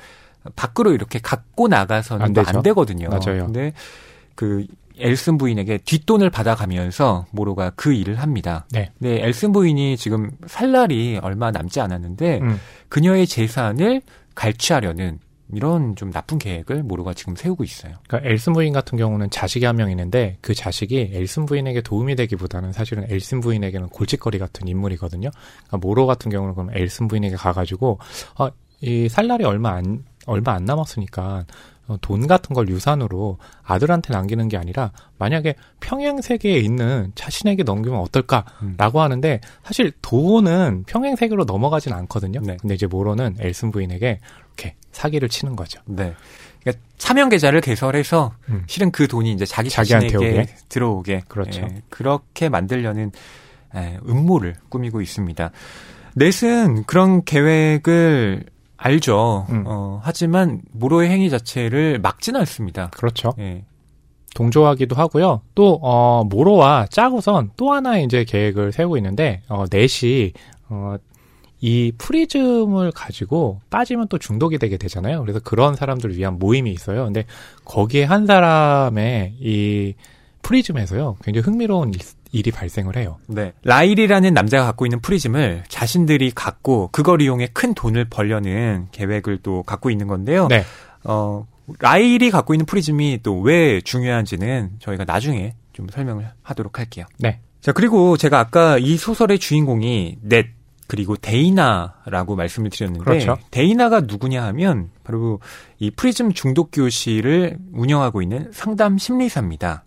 [0.56, 3.08] 밖으로 이렇게 갖고 나가서는 안, 안 되거든요.
[3.08, 3.46] 맞아요.
[3.46, 3.72] 근데
[4.34, 4.66] 그
[4.98, 8.66] 엘슨 부인에게 뒷돈을 받아가면서 모로가 그 일을 합니다.
[8.70, 8.90] 네.
[8.98, 12.61] 근데 엘슨 부인이 지금 살 날이 얼마 남지 않았는데 음.
[12.88, 14.02] 그녀의 재산을
[14.34, 15.18] 갈취하려는
[15.53, 17.94] 이런 좀 나쁜 계획을 모로가 지금 세우고 있어요.
[18.07, 22.72] 그러니까 엘슨 부인 같은 경우는 자식이 한 명 있는데 그 자식이 엘슨 부인에게 도움이 되기보다는
[22.72, 25.30] 사실은 엘슨 부인에게는 골칫거리 같은 인물이거든요.
[25.30, 27.98] 그러니까 모로 같은 경우는 그럼 엘슨 부인에게 가가지고
[28.38, 28.48] 어,
[28.82, 31.44] 이 살날이 얼마 안 얼마 안 남았으니까
[31.80, 37.99] 어, 돈 같은 걸 유산으로 아들한테 남기는 게 아니라 만약에 평행 세계에 있는 자신에게 넘기면
[38.01, 39.03] 어떨까라고 음.
[39.03, 42.41] 하는데 사실 돈은 평행 세계로 넘어가진 않거든요.
[42.43, 42.57] 네.
[42.61, 45.80] 근데 이제 모로는 엘슨 부인에게 이렇게 사기를 치는 거죠.
[45.86, 46.14] 네.
[46.61, 48.64] 그러니까 차명 계좌를 개설해서 음.
[48.66, 50.47] 실은 그 돈이 이제 자기 자신에게 오게?
[50.68, 51.62] 들어오게 그렇죠.
[51.62, 53.12] 예, 그렇게 만들려는
[53.74, 55.51] 예, 음모를 꾸미고 있습니다.
[56.14, 58.45] 넷은 그런 계획을
[58.83, 59.47] 알죠.
[59.51, 59.64] 음.
[59.66, 62.89] 어, 하지만 모로의 행위 자체를 막지는 않습니다.
[62.97, 63.35] 그렇죠.
[63.39, 63.64] 예.
[64.35, 65.43] 동조하기도 하고요.
[65.55, 70.33] 또 어, 모로와 짜고선 또 하나의 이제 계획을 세우고 있는데 어, 넷이
[70.70, 70.97] 어,
[71.61, 75.20] 이 프리즘을 가지고 빠지면 또 중독이 되게 되잖아요.
[75.20, 77.05] 그래서 그런 사람들을 위한 모임이 있어요.
[77.05, 77.26] 근데
[77.66, 79.95] 거기에 한 사람의 이
[80.41, 81.16] 프리즘에서요.
[81.22, 81.93] 굉장히 흥미로운
[82.33, 83.18] 일이 발생을 해요.
[83.26, 83.53] 네.
[83.64, 89.91] 라일이라는 남자가 갖고 있는 프리즘을 자신들이 갖고 그걸 이용해 큰 돈을 벌려는 계획을 또 갖고
[89.91, 90.49] 있는 건데요.
[90.49, 90.64] 네.
[91.05, 91.47] 어,
[91.78, 97.07] 라일이 갖고 있는 프리즘이 또 왜 중요한지는 저희가 나중에 좀 설명을 하도록 할게요.
[97.18, 97.41] 네.
[97.61, 100.47] 자, 그리고 제가 아까 이 소설의 주인공이 넷
[100.87, 103.39] 그리고 데이나라고 말씀을 드렸는데 그렇죠.
[103.53, 105.39] 데이나가 누구냐 하면 바로
[105.78, 109.85] 이 프리즘 중독 교실을 운영하고 있는 상담 심리사입니다.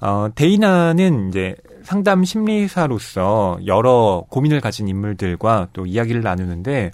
[0.00, 1.56] 어, 데이나는 이제
[1.88, 6.90] 상담 심리사로서 여러 고민을 가진 인물들과 또 이야기를 나누는데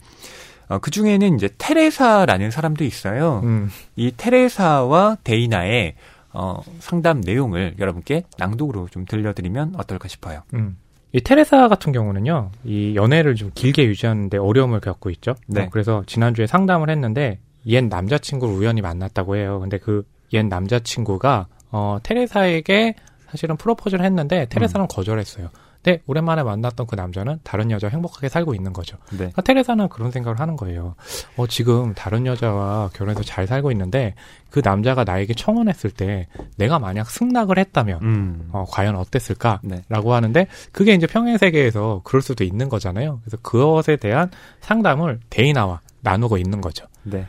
[0.68, 3.40] 어, 그 중에는 이제 테레사라는 사람도 있어요.
[3.42, 3.70] 음.
[3.97, 5.97] 이 테레사와 데이나의
[6.32, 10.42] 어, 상담 내용을 여러분께 낭독으로 좀 들려드리면 어떨까 싶어요.
[10.55, 10.76] 음.
[11.11, 15.34] 이 테레사 같은 경우는요, 이 연애를 좀 길게 유지하는데 어려움을 겪고 있죠.
[15.49, 15.62] 네.
[15.62, 19.59] 어, 그래서 지난주에 상담을 했는데, 옛 남자친구를 우연히 만났다고 해요.
[19.59, 22.95] 근데 그 옛 남자친구가 어, 테레사에게
[23.35, 24.89] 사실은 프로포즈를 했는데 테레사는 음.
[24.89, 25.49] 거절했어요.
[25.82, 28.97] 근데 오랜만에 만났던 그 남자는 다른 여자와 행복하게 살고 있는 거죠.
[29.11, 29.16] 네.
[29.16, 30.95] 그러니까 테레사는 그런 생각을 하는 거예요.
[31.37, 34.14] 어, 지금 다른 여자와 결혼해서 잘 살고 있는데
[34.51, 38.49] 그 남자가 나에게 청혼했을 때 내가 만약 승낙을 했다면 음.
[38.53, 39.82] 어, 과연 어땠을까라고 네.
[39.91, 43.20] 하는데 그게 이제 평행 세계에서 그럴 수도 있는 거잖아요.
[43.24, 44.30] 그래서 그것에 대한
[44.61, 46.87] 상담을 데이나와 나누고 있는 거죠.
[47.03, 47.26] 네.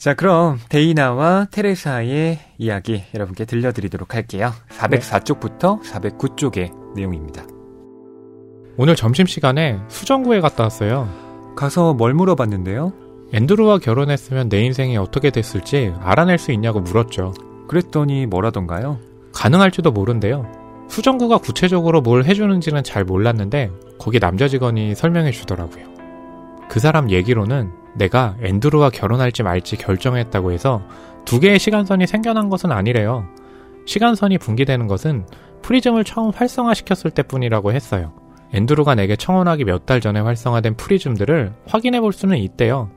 [0.00, 4.50] 자, 그럼 데이나와 테레사의 이야기 여러분께 들려드리도록 할게요.
[4.70, 7.44] 404쪽부터 409쪽의 내용입니다.
[8.78, 11.06] 오늘 점심시간에 수정구에 갔다 왔어요.
[11.54, 12.94] 가서 뭘 물어봤는데요?
[13.34, 17.34] 앤드루와 결혼했으면 내 인생이 어떻게 됐을지 알아낼 수 있냐고 물었죠.
[17.68, 18.98] 그랬더니 뭐라던가요?
[19.34, 20.86] 가능할지도 모른대요.
[20.88, 25.84] 수정구가 구체적으로 뭘 해주는지는 잘 몰랐는데 거기 남자 직원이 설명해 주더라고요.
[26.70, 30.82] 그 사람 얘기로는 내가 앤드루와 결혼할지 말지 결정했다고 해서
[31.24, 33.26] 두 개의 시간선이 생겨난 것은 아니래요.
[33.86, 35.26] 시간선이 분기되는 것은
[35.62, 38.12] 프리즘을 처음 활성화시켰을 때뿐이라고 했어요.
[38.52, 42.90] 앤드루가 내게 청혼하기 몇 달 전에 활성화된 프리즘들을 확인해 볼 수는 있대요.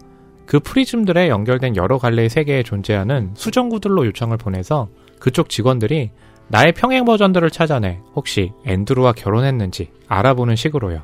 [0.45, 4.89] 그 프리즘들에 연결된 여러 갈래의 세계에 존재하는 수정구들로 요청을 보내서
[5.19, 6.11] 그쪽 직원들이
[6.49, 11.03] 나의 평행 버전들을 찾아내 혹시 앤드루와 결혼했는지 알아보는 식으로요.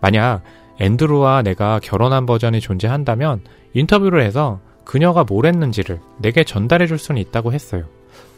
[0.00, 0.42] 만약
[0.78, 3.40] 앤드루와 내가 결혼한 버전이 존재한다면
[3.74, 7.84] 인터뷰를 해서 그녀가 뭘 했는지를 내게 전달해 줄 수는 있다고 했어요.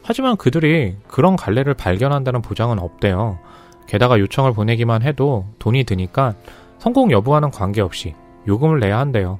[0.02, 3.38] 하지만 그들이 그런 갈래를 발견한다는 보장은 없대요.
[3.86, 6.34] 게다가 요청을 보내기만 해도 돈이 드니까
[6.78, 8.14] 성공 여부와는 관계없이
[8.46, 9.38] 요금을 내야 한대요.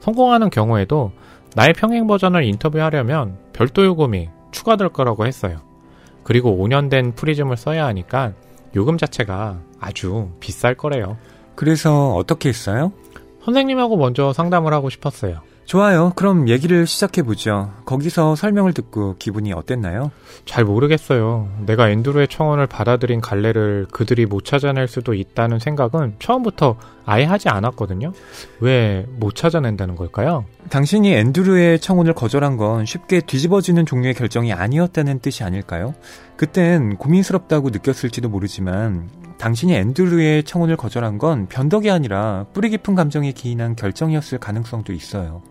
[0.00, 1.12] 성공하는 경우에도
[1.54, 5.58] 나의 평행 버전을 인터뷰하려면 별도 요금이 추가될 거라고 했어요.
[6.24, 8.32] 그리고 5년 된 프리즘을 써야 하니까
[8.76, 11.16] 요금 자체가 아주 비쌀 거래요.
[11.54, 12.92] 그래서 어떻게 했어요?
[13.44, 15.40] 선생님하고 먼저 상담을 하고 싶었어요.
[15.66, 16.12] 좋아요.
[16.14, 17.72] 그럼 얘기를 시작해보죠.
[17.86, 20.10] 거기서 설명을 듣고 기분이 어땠나요?
[20.44, 21.48] 잘 모르겠어요.
[21.64, 26.76] 내가 앤드루의 청원을 받아들인 갈래를 그들이 못 찾아낼 수도 있다는 생각은 처음부터
[27.06, 28.12] 아예 하지 않았거든요.
[28.60, 30.44] 왜 못 찾아낸다는 걸까요?
[30.68, 35.94] 당신이 앤드루의 청혼을 거절한 건 쉽게 뒤집어지는 종류의 결정이 아니었다는 뜻이 아닐까요?
[36.36, 43.76] 그땐 고민스럽다고 느꼈을지도 모르지만 당신이 앤드루의 청혼을 거절한 건 변덕이 아니라 뿌리 깊은 감정에 기인한
[43.76, 45.42] 결정이었을 가능성도 있어요.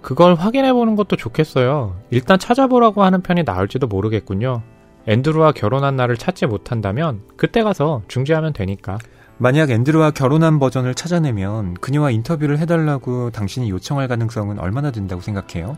[0.00, 1.96] 그걸 확인해 보는 것도 좋겠어요.
[2.10, 4.62] 일단 찾아보라고 하는 편이 나을지도 모르겠군요.
[5.06, 8.98] 앤드루와 결혼한 날을 찾지 못한다면 그때 가서 중지하면 되니까.
[9.38, 15.76] 만약 앤드루와 결혼한 버전을 찾아내면 그녀와 인터뷰를 해달라고 당신이 요청할 가능성은 얼마나 된다고 생각해요?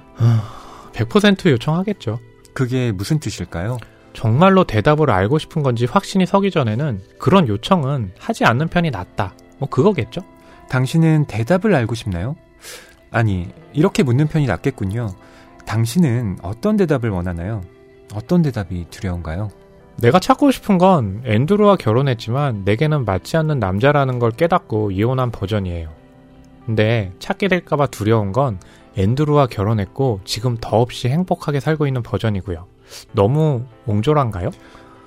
[0.93, 2.19] 100% 요청하겠죠.
[2.53, 3.79] 그게 무슨 뜻일까요?
[4.15, 9.35] 정말로 대답을 알고 싶은 건지 확신이 서기 전에는 그런 요청은 하지 않는 편이 낫다.
[9.59, 10.23] 뭐 그거겠죠?
[10.71, 12.37] 당신은 대답을 알고 싶나요?
[13.11, 15.09] 아니, 이렇게 묻는 편이 낫겠군요.
[15.67, 17.61] 당신은 어떤 대답을 원하나요?
[18.15, 19.51] 어떤 대답이 두려운가요?
[19.97, 25.91] 내가 찾고 싶은 건 앤드루와 결혼했지만 내게는 맞지 않는 남자라는 걸 깨닫고 이혼한 버전이에요.
[26.67, 28.59] 근데 찾게 될까봐 두려운 건
[28.97, 32.74] 앤드루와 결혼했고 지금 더없이 행복하게 살고 있는 버전이고요.
[33.13, 34.51] 너무 옹졸한가요?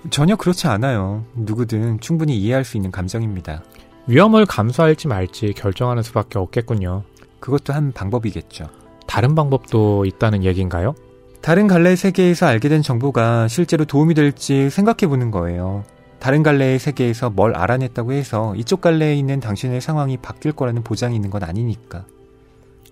[0.09, 1.25] 전혀 그렇지 않아요.
[1.35, 3.63] 누구든 충분히 이해할 수 있는 감정입니다.
[4.07, 7.03] 위험을 감수할지 말지 결정하는 수밖에 없겠군요.
[7.39, 8.69] 그것도 한 방법이겠죠.
[9.05, 10.95] 다른 방법도 있다는 얘기인가요?
[11.41, 15.83] 다른 갈래 세계에서 알게 된 정보가 실제로 도움이 될지 생각해 보는 거예요.
[16.19, 21.29] 다른 갈래의 세계에서 뭘 알아냈다고 해서 이쪽 갈래에 있는 당신의 상황이 바뀔 거라는 보장이 있는
[21.29, 22.05] 건 아니니까.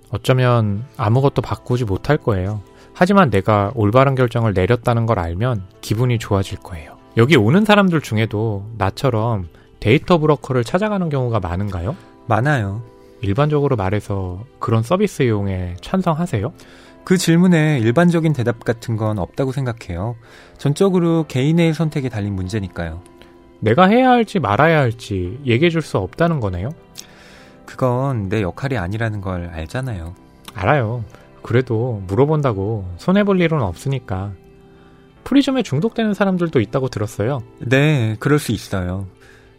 [0.09, 2.61] 어쩌면 아무것도 바꾸지 못할 거예요.
[2.97, 6.95] 하지만 내가 올바른 결정을 내렸다는 걸 알면 기분이 좋아질 거예요.
[7.17, 9.49] 여기 오는 사람들 중에도 나처럼
[9.81, 11.95] 데이터 브로커를 찾아가는 경우가 많은가요?
[12.27, 12.81] 많아요.
[13.21, 16.53] 일반적으로 말해서 그런 서비스 이용에 찬성하세요?
[17.03, 20.15] 그 질문에 일반적인 대답 같은 건 없다고 생각해요.
[20.57, 23.01] 전적으로 개인의 선택에 달린 문제니까요.
[23.59, 26.69] 내가 해야 할지 말아야 할지 얘기해 줄 수 없다는 거네요?
[27.65, 30.15] 그건 내 역할이 아니라는 걸 알잖아요.
[30.53, 31.03] 알아요.
[31.45, 34.33] 그래도 물어본다고 손해볼 일은 없으니까.
[35.25, 37.43] 프리즘에 중독되는 사람들도 있다고 들었어요.
[37.59, 39.05] 네, 그럴 수 있어요.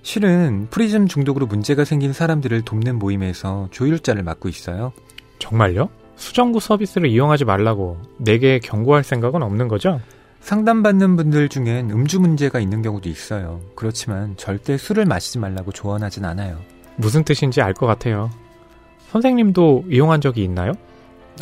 [0.03, 4.93] 실은 프리즘 중독으로 문제가 생긴 사람들을 돕는 모임에서 조율자를 맡고 있어요.
[5.39, 5.89] 정말요?
[6.17, 10.01] 수정구 서비스를 이용하지 말라고 내게 경고할 생각은 없는 거죠?
[10.41, 13.61] 상담받는 분들 중엔 음주 문제가 있는 경우도 있어요.
[13.77, 16.59] 그렇지만 절대 술을 마시지 말라고 조언하진 않아요.
[16.97, 18.29] 무슨 뜻인지 알 것 같아요.
[19.11, 20.73] 선생님도 이용한 적이 있나요?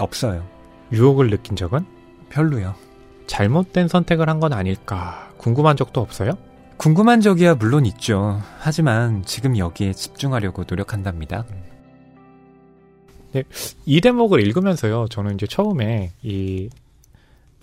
[0.01, 0.45] 없어요.
[0.92, 1.84] 유혹을 느낀 적은?
[2.30, 2.74] 별로요.
[3.26, 6.32] 잘못된 선택을 한 건 아닐까 궁금한 적도 없어요?
[6.76, 8.40] 궁금한 적이야 물론 있죠.
[8.59, 11.45] 하지만 지금 여기에 집중하려고 노력한답니다.
[13.32, 13.42] 네,
[13.86, 16.68] 이 대목을 읽으면서요, 저는 이제 처음에 이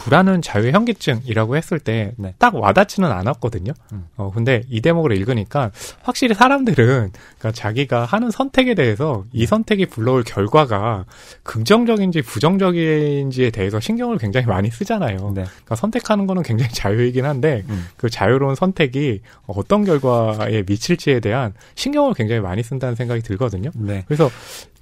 [0.04, 2.34] 불안은 자유의 현기증이라고 했을 때딱 네.
[2.54, 3.72] 와닿지는 않았거든요.
[3.94, 4.08] 음.
[4.18, 5.72] 어, 근데 이 대목을 읽으니까
[6.02, 9.46] 확실히 사람들은 그러니까 자기가 하는 선택에 대해서 이 네.
[9.46, 11.06] 선택이 불러올 결과가
[11.44, 15.18] 긍정적인지 부정적인지에 대해서 신경을 굉장히 많이 쓰잖아요.
[15.36, 15.44] 네.
[15.44, 17.86] 그러니까 선택하는 거는 굉장히 자유이긴 한데 음.
[17.96, 23.70] 그 자유로운 선택이 어떤 결과에 미칠지에 대한 신경을 굉장히 많이 쓴다는 생각이 들거든요.
[23.76, 24.04] 네.
[24.08, 24.32] 그래서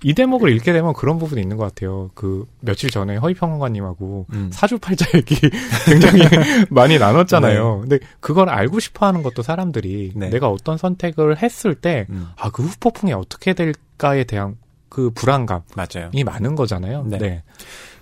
[0.04, 2.10] 이 대목을 읽게 되면 그런 부분이 있는 것 같아요.
[2.14, 4.50] 그 며칠 전에 허위평론가님하고 음.
[4.54, 5.36] 사주팔자 얘기
[5.86, 6.22] 굉장히
[6.70, 7.76] 많이 나눴잖아요.
[7.76, 7.90] 네.
[7.90, 10.30] 근데 그걸 알고 싶어하는 것도 사람들이 네.
[10.30, 12.30] 내가 어떤 선택을 했을 때 음.
[12.38, 14.56] 아 그 후폭풍이 어떻게 될까에 대한
[14.90, 16.10] 그 불안감이 맞아요.
[16.26, 17.04] 많은 거잖아요.
[17.08, 17.18] 네.
[17.18, 17.44] 네.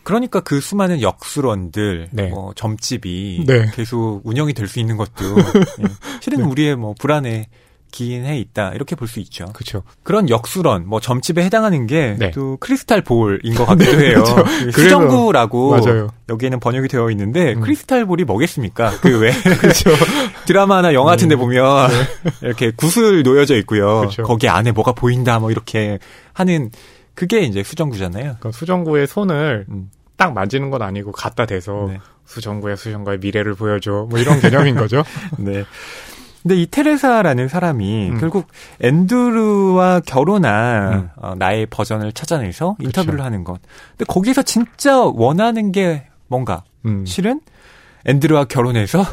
[0.03, 2.29] 그러니까 그 수많은 역술원들, 네.
[2.29, 3.69] 뭐 점집이 네.
[3.73, 5.25] 계속 운영이 될 수 있는 것도
[5.83, 5.85] 예.
[6.21, 6.43] 실은 네.
[6.45, 7.47] 우리의 뭐 불안에
[7.91, 9.45] 기인해 있다 이렇게 볼 수 있죠.
[9.53, 9.83] 그렇죠.
[10.03, 12.31] 그런 역수런 뭐 점집에 해당하는 게또 네.
[12.59, 14.23] 크리스탈 볼인 것 같기도 네, 해요.
[14.23, 14.71] 그렇죠.
[14.71, 16.09] 수정구라고 맞아요.
[16.29, 17.61] 여기에는 번역이 되어 있는데 음.
[17.61, 18.99] 크리스탈 볼이 뭐겠습니까?
[18.99, 19.91] 그왜 그렇죠.
[20.45, 21.39] 드라마나 영화 같은데 음.
[21.39, 22.31] 보면 네.
[22.41, 23.99] 이렇게 구슬 놓여져 있고요.
[23.99, 24.23] 그렇죠.
[24.23, 25.99] 거기 안에 뭐가 보인다 뭐 이렇게
[26.33, 26.69] 하는
[27.15, 28.23] 그게 이제 수정구잖아요.
[28.39, 29.89] 그러니까 수정구의 손을 음.
[30.17, 31.99] 딱 만지는 건 아니고 갖다 대서 네.
[32.25, 35.03] 수정구의 수정구의 미래를 보여줘 뭐 이런 개념인 거죠.
[35.37, 35.63] 네.
[36.47, 38.19] 근데 이 테레사라는 사람이 음.
[38.19, 38.47] 결국
[38.79, 41.09] 앤드루와 결혼한 음.
[41.17, 43.25] 어, 나의 버전을 찾아내서 인터뷰를 그쵸.
[43.25, 43.59] 하는 것.
[43.89, 46.63] 근데 거기서 진짜 원하는 게 뭔가?
[46.85, 47.05] 음.
[47.05, 47.41] 실은
[48.05, 49.03] 앤드루와 결혼해서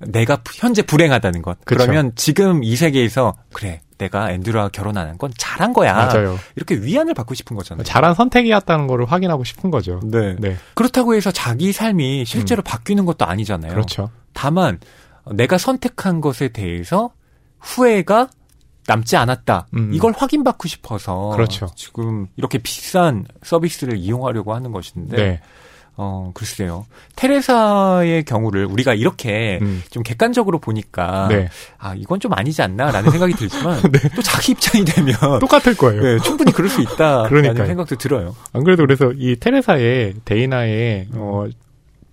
[0.00, 1.56] 내가 현재 불행하다는 것.
[1.64, 1.78] 그쵸.
[1.78, 5.94] 그러면 지금 이 세계에서 그래 내가 앤드루와 결혼하는 건 잘한 거야.
[5.94, 6.38] 맞아요.
[6.54, 7.84] 이렇게 위안을 받고 싶은 거잖아요.
[7.84, 10.00] 잘한 선택이었다는 거를 확인하고 싶은 거죠.
[10.04, 10.36] 네.
[10.38, 10.58] 네.
[10.74, 12.64] 그렇다고 해서 자기 삶이 실제로 음.
[12.64, 13.72] 바뀌는 것도 아니잖아요.
[13.72, 14.10] 그렇죠.
[14.34, 14.80] 다만
[15.32, 17.10] 내가 선택한 것에 대해서
[17.60, 18.28] 후회가
[18.86, 19.68] 남지 않았다.
[19.74, 19.90] 음.
[19.94, 21.68] 이걸 확인받고 싶어서 그렇죠.
[21.74, 25.40] 지금 이렇게 비싼 서비스를 이용하려고 하는 것인데 네.
[25.96, 26.86] 어, 글쎄요.
[27.16, 29.82] 테레사의 경우를 우리가 이렇게 음.
[29.90, 31.48] 좀 객관적으로 보니까 네.
[31.78, 34.00] 아, 이건 좀 아니지 않나라는 생각이 들지만 네.
[34.14, 36.02] 또 자기 입장이 되면 똑같을 거예요.
[36.02, 38.34] 네, 충분히 그럴 수 있다라는 생각도 들어요.
[38.52, 41.46] 안 그래도 그래서 이 테레사의 데이나의 어,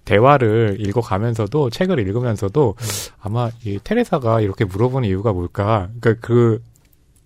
[0.06, 2.86] 대화를 읽어가면서도 책을 읽으면서도 음.
[3.20, 5.90] 아마 이 테레사가 이렇게 물어보는 이유가 뭘까?
[6.00, 6.62] 그러니까 그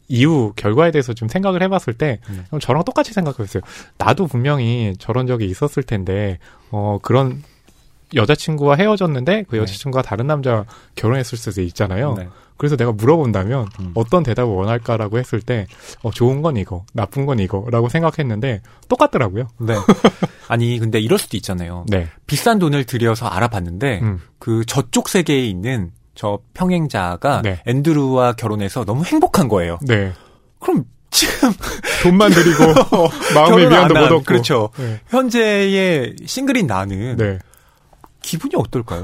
[0.08, 2.60] 이후 결과에 대해서 좀 생각을 해봤을 때 음.
[2.60, 3.64] 저랑 똑같이 생각했어요.
[3.98, 6.40] 나도 분명히 저런 적이 있었을 텐데
[6.72, 7.42] 어 그런
[8.14, 9.62] 여자친구와 헤어졌는데 그 네.
[9.62, 10.08] 여자친구가 네.
[10.08, 10.66] 다른 남자
[10.96, 12.14] 결혼했을 수도 있잖아요.
[12.18, 12.30] 네.
[12.58, 13.92] 그래서 내가 물어본다면 음.
[13.96, 15.68] 어떤 대답을 원할까라고 했을 때
[16.04, 19.48] 어, 좋은 건 이거, 나쁜 건 이거라고 생각했는데 똑같더라고요.
[19.60, 19.74] 네.
[20.48, 21.86] 아니 근데 이럴 수도 있잖아요.
[21.88, 22.08] 네.
[22.28, 24.22] 비싼 돈을 들여서 알아봤는데 음.
[24.40, 27.62] 그 저쪽 세계에 있는 저 평행자가 네.
[27.66, 29.78] 앤드루와 결혼해서 너무 행복한 거예요.
[29.82, 30.14] 네.
[30.60, 31.52] 그럼 지금
[32.04, 32.64] 돈만 들이고
[33.36, 34.70] 마음의 미안도 못 얻고 그렇죠.
[34.78, 35.02] 네.
[35.08, 37.40] 현재의 싱글인 나는 네.
[38.22, 39.04] 기분이 어떨까요?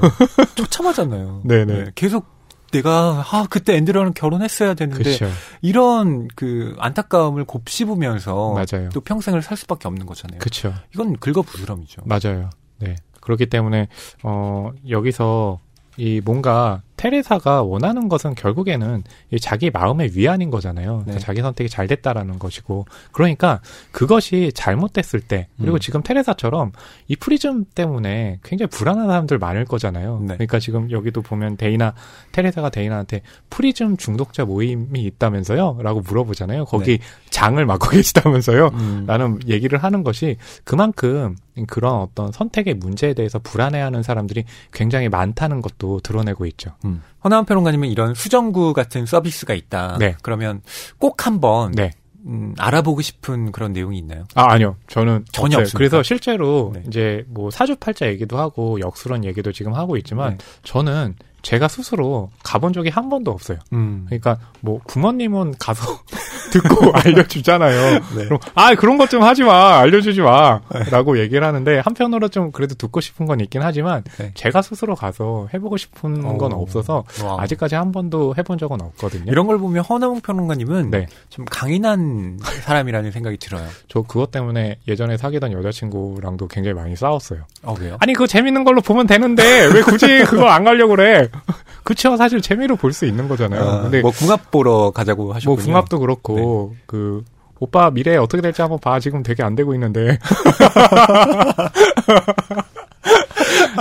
[0.55, 1.41] 처참하잖아요.
[1.43, 1.65] 네네.
[1.65, 1.91] 네.
[1.95, 2.25] 계속
[2.71, 5.27] 내가 아 그때 앤드류랑 결혼했어야 되는데 그쵸.
[5.61, 8.89] 이런 그 안타까움을 곱씹으면서 맞아요.
[8.93, 10.39] 또 평생을 살 수밖에 없는 거잖아요.
[10.39, 10.73] 그렇죠.
[10.93, 12.03] 이건 긁어부스럼이죠.
[12.05, 12.49] 맞아요.
[12.79, 12.95] 네.
[13.19, 13.87] 그렇기 때문에
[14.23, 15.59] 어 여기서
[15.97, 19.03] 이 뭔가 테레사가 원하는 것은 결국에는
[19.41, 20.99] 자기 마음의 위안인 거잖아요.
[20.99, 21.19] 그러니까 네.
[21.19, 23.59] 자기 선택이 잘 됐다라는 것이고 그러니까
[23.91, 25.79] 그것이 잘못됐을 때 그리고 음.
[25.79, 26.73] 지금 테레사처럼
[27.07, 30.19] 이 프리즘 때문에 굉장히 불안한 사람들 많을 거잖아요.
[30.19, 30.35] 네.
[30.35, 31.95] 그러니까 지금 여기도 보면 데이나
[32.33, 36.65] 테레사가 데이나한테 프리즘 중독자 모임이 있다면서요?라고 물어보잖아요.
[36.65, 37.03] 거기 네.
[37.31, 38.67] 장을 맡고 계시다면서요?
[38.73, 39.05] 음.
[39.07, 41.35] 라는 얘기를 하는 것이 그만큼
[41.67, 46.71] 그런 어떤 선택의 문제에 대해서 불안해하는 사람들이 굉장히 많다는 것도 드러내고 있죠.
[46.85, 46.90] 음.
[47.23, 49.97] 허나원 평론가님은 이런 수정구 같은 서비스가 있다.
[49.99, 50.15] 네.
[50.21, 50.61] 그러면
[50.97, 51.91] 꼭 한번 네.
[52.25, 54.25] 음, 알아보고 싶은 그런 내용이 있나요?
[54.35, 55.73] 아 아니요, 저는 전혀 없어요.
[55.75, 56.83] 그래서 실제로 네.
[56.87, 60.45] 이제 뭐 사주팔자 얘기도 하고 역수론 얘기도 지금 하고 있지만 네.
[60.63, 63.57] 저는 제가 스스로 가본 적이 한 번도 없어요.
[63.73, 64.05] 음.
[64.07, 65.99] 그러니까 뭐 부모님은 가서
[66.51, 67.99] 듣고 알려주잖아요.
[68.15, 68.25] 네.
[68.25, 71.21] 그럼 아 그런 것 좀 하지 마, 알려주지 마라고 네.
[71.21, 74.31] 얘기를 하는데 한편으로 좀 그래도 듣고 싶은 건 있긴 하지만 네.
[74.35, 76.37] 제가 스스로 가서 해보고 싶은 오.
[76.37, 77.37] 건 없어서 와.
[77.41, 79.29] 아직까지 한 번도 해본 적은 없거든요.
[79.31, 81.07] 이런 걸 보면 허나웅 평론가님은 네.
[81.29, 83.67] 좀 강인한 사람이라는 생각이 들어요.
[83.89, 87.41] 저 그것 때문에 예전에 사귀던 여자친구랑도 굉장히 많이 싸웠어요.
[87.63, 87.97] 어, 왜요?
[87.99, 91.27] 아니 그거 재밌는 걸로 보면 되는데 왜 굳이 그거 안 가려고 그래?
[91.83, 93.61] 그쵸 사실 재미로 볼 수 있는 거잖아요.
[93.63, 95.55] 아, 근데 뭐 궁합 보러 가자고 하셨군요.
[95.55, 96.81] 뭐 궁합도 그렇고 네.
[96.85, 97.23] 그
[97.59, 98.99] 오빠 미래 어떻게 될지 한번 봐.
[98.99, 100.17] 지금 되게 안 되고 있는데.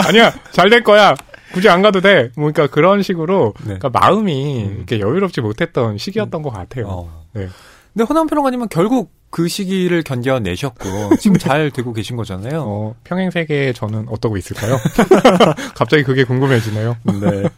[0.08, 1.14] 아니야 잘 될 거야.
[1.52, 2.30] 굳이 안 가도 돼.
[2.36, 3.76] 뭐 그러니까 그런 식으로 네.
[3.78, 4.74] 그러니까 마음이 음.
[4.78, 6.42] 이렇게 여유롭지 못했던 시기였던 음.
[6.42, 6.86] 것 같아요.
[6.88, 7.24] 어.
[7.32, 7.48] 네.
[7.92, 12.62] 근데 허남 평론가님은 결국 그 시기를 견뎌내셨고 지금 잘 되고 계신 거잖아요.
[12.66, 14.76] 어, 평행 세계에 저는 어떠고 있을까요?
[15.74, 16.96] 갑자기 그게 궁금해지네요.
[17.20, 17.48] 네.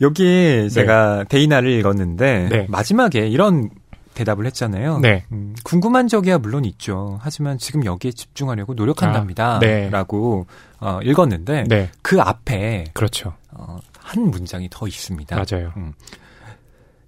[0.00, 0.68] 여기 네.
[0.68, 2.66] 제가 데이나를 읽었는데 네.
[2.68, 3.70] 마지막에 이런
[4.14, 4.98] 대답을 했잖아요.
[4.98, 5.24] 네.
[5.32, 7.18] 음, 궁금한 적이야 물론 있죠.
[7.22, 9.56] 하지만 지금 여기에 집중하려고 노력한답니다.
[9.56, 9.88] 아, 네.
[9.90, 10.46] 라고
[10.80, 11.90] 어, 읽었는데 네.
[12.02, 13.34] 그 앞에 그렇죠.
[13.52, 15.36] 어, 한 문장이 더 있습니다.
[15.36, 15.72] 맞아요.
[15.76, 15.92] 음,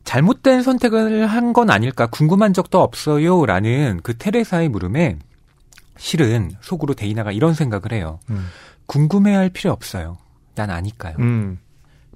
[0.05, 3.45] 잘못된 선택을 한 건 아닐까 궁금한 적도 없어요.
[3.47, 5.19] 라는 그 테레사의 물음에
[5.99, 8.19] 실은 속으로 데이나가 이런 생각을 해요.
[8.31, 8.47] 음.
[8.87, 10.17] 궁금해할 필요 없어요.
[10.55, 11.17] 난 아니까요.
[11.19, 11.59] 음.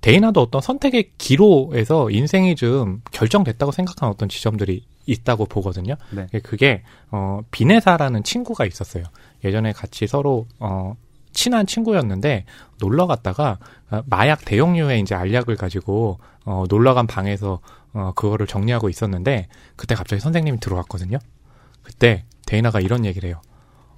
[0.00, 5.94] 데이나도 어떤 선택의 기로에서 인생이 좀 결정됐다고 생각하는 어떤 지점들이 있다고 보거든요.
[6.10, 6.26] 네.
[6.42, 9.04] 그게 어 비네사라는 친구가 있었어요.
[9.44, 10.94] 예전에 같이 서로 어
[11.34, 12.46] 친한 친구였는데
[12.80, 13.58] 놀러 갔다가
[13.90, 17.60] 어, 마약 대용류의 이제 알약을 가지고 어 놀러 간 방에서
[17.92, 21.18] 어 그거를 정리하고 있었는데 그때 갑자기 선생님이 들어왔거든요.
[21.82, 23.40] 그때 데이나가 이런 얘기를 해요.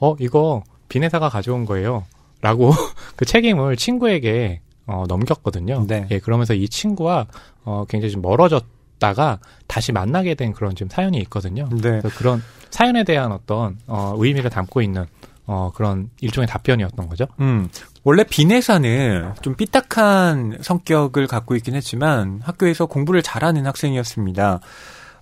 [0.00, 2.04] 어 이거 비네사가 가져온 거예요.
[2.40, 2.72] 라고
[3.16, 5.84] 그 책임을 친구에게 어 넘겼거든요.
[5.86, 6.06] 네.
[6.10, 7.26] 예, 그러면서 이 친구와
[7.64, 11.68] 어 굉장히 좀 멀어졌다가 다시 만나게 된 그런 지금 사연이 있거든요.
[11.70, 12.00] 네.
[12.16, 15.06] 그런 사연에 대한 어떤 어 의미를 담고 있는
[15.46, 17.26] 어, 그런 일종의 답변이었던 거죠.
[17.40, 17.68] 음.
[18.02, 24.60] 원래 비내사는 좀 삐딱한 성격을 갖고 있긴 했지만 학교에서 공부를 잘하는 학생이었습니다.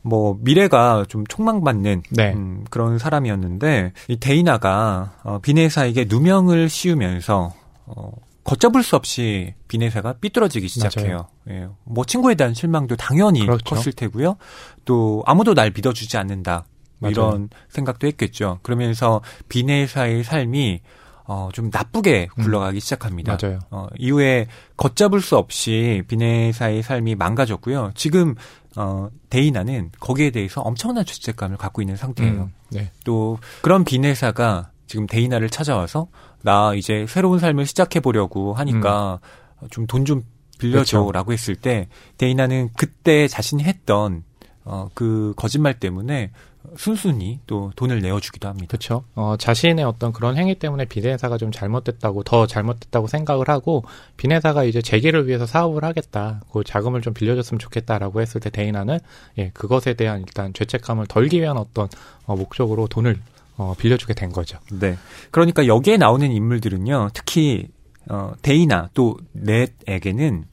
[0.02, 2.34] 뭐 미래가 좀 촉망받는 네.
[2.34, 7.54] 음, 그런 사람이었는데 이 데이나가 어, 비내사에게 누명을 씌우면서
[7.86, 8.12] 어,
[8.44, 11.28] 걷잡을 수 없이 비내사가 삐뚤어지기 시작해요.
[11.48, 11.68] 예.
[11.84, 13.74] 뭐 친구에 대한 실망도 당연히 그렇죠.
[13.74, 14.36] 컸을 테고요.
[14.84, 16.66] 또 아무도 날 믿어주지 않는다.
[16.98, 17.12] 맞아요.
[17.12, 18.58] 이런 생각도 했겠죠.
[18.62, 20.80] 그러면서 비내사의 삶이
[21.26, 22.42] 어, 좀 나쁘게 음.
[22.42, 22.80] 굴러가기 음.
[22.80, 23.38] 시작합니다.
[23.40, 23.58] 맞아요.
[23.70, 27.92] 어, 이후에 걷잡을 수 없이 비내사의 삶이 망가졌고요.
[27.94, 28.34] 지금
[28.76, 32.42] 어, 데이나는 거기에 대해서 엄청난 죄책감을 갖고 있는 상태예요.
[32.42, 32.52] 음.
[32.70, 32.90] 네.
[33.04, 36.08] 또 그런 비내사가 지금 데이나를 찾아와서
[36.42, 39.20] 나 이제 새로운 삶을 시작해 보려고 하니까
[39.62, 39.68] 음.
[39.70, 40.24] 좀돈 좀
[40.58, 41.32] 빌려줘라고 그렇죠.
[41.32, 41.88] 했을 때
[42.18, 44.24] 데이나는 그때 자신이 했던
[44.64, 46.30] 어, 그 거짓말 때문에
[46.76, 48.66] 순순히 또 돈을 내어주기도 합니다.
[48.68, 49.04] 그렇죠.
[49.14, 53.84] 어, 자신의 어떤 그런 행위 때문에 비내사가 좀 잘못됐다고 더 잘못됐다고 생각을 하고
[54.16, 56.40] 비내사가 이제 재기를 위해서 사업을 하겠다.
[56.52, 58.98] 그 자금을 좀 빌려줬으면 좋겠다라고 했을 때 데이나는
[59.38, 61.88] 예 그것에 대한 일단 죄책감을 덜기 위한 어떤
[62.26, 63.18] 어, 목적으로 돈을
[63.56, 64.58] 어, 빌려주게 된 거죠.
[64.72, 64.96] 네.
[65.30, 67.68] 그러니까 여기에 나오는 인물들은요, 특히
[68.08, 70.44] 어, 데이나 또 냇에게는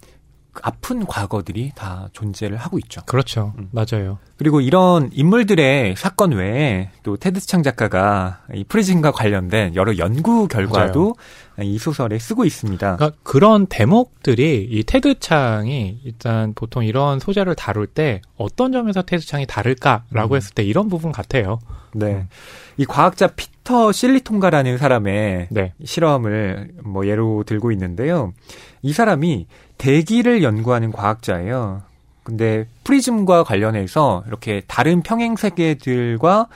[0.61, 3.01] 아픈 과거들이 다 존재를 하고 있죠.
[3.05, 3.53] 그렇죠.
[3.57, 3.69] 음.
[3.71, 4.19] 맞아요.
[4.37, 10.99] 그리고 이런 인물들의 사건 외에 또 테드 창 작가가 이 프리즘과 관련된 여러 연구 결과도
[10.99, 11.13] 맞아요.
[11.63, 12.95] 이 소설에 쓰고 있습니다.
[12.95, 19.25] 그러니까 그런 대목들이 이 테드 창이 일단 보통 이런 소재를 다룰 때 어떤 점에서 테드
[19.25, 20.37] 창이 다를까라고 음.
[20.37, 21.59] 했을 때 이런 부분 같아요.
[21.93, 22.13] 네.
[22.13, 22.29] 음.
[22.77, 25.73] 이 과학자 피터 실리통가라는 사람의 네.
[25.83, 28.33] 실험을 뭐 예로 들고 있는데요.
[28.81, 29.47] 이 사람이
[29.77, 31.81] 대기를 연구하는 과학자예요.
[32.23, 36.47] 근데 프리즘과 관련해서 이렇게 다른 평행 세계들과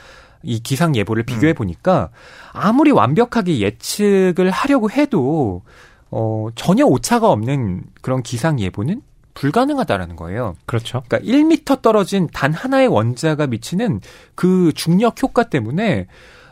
[0.45, 1.25] 이 기상 예보를 음.
[1.25, 2.09] 비교해 보니까
[2.53, 5.63] 아무리 완벽하게 예측을 하려고 해도
[6.11, 9.01] 어 전혀 오차가 없는 그런 기상 예보는
[9.33, 10.55] 불가능하다라는 거예요.
[10.65, 11.03] 그렇죠.
[11.07, 13.99] 그러니까 1미터 떨어진 단 하나의 원자가 미치는
[14.33, 16.07] 그 중력 효과 때문에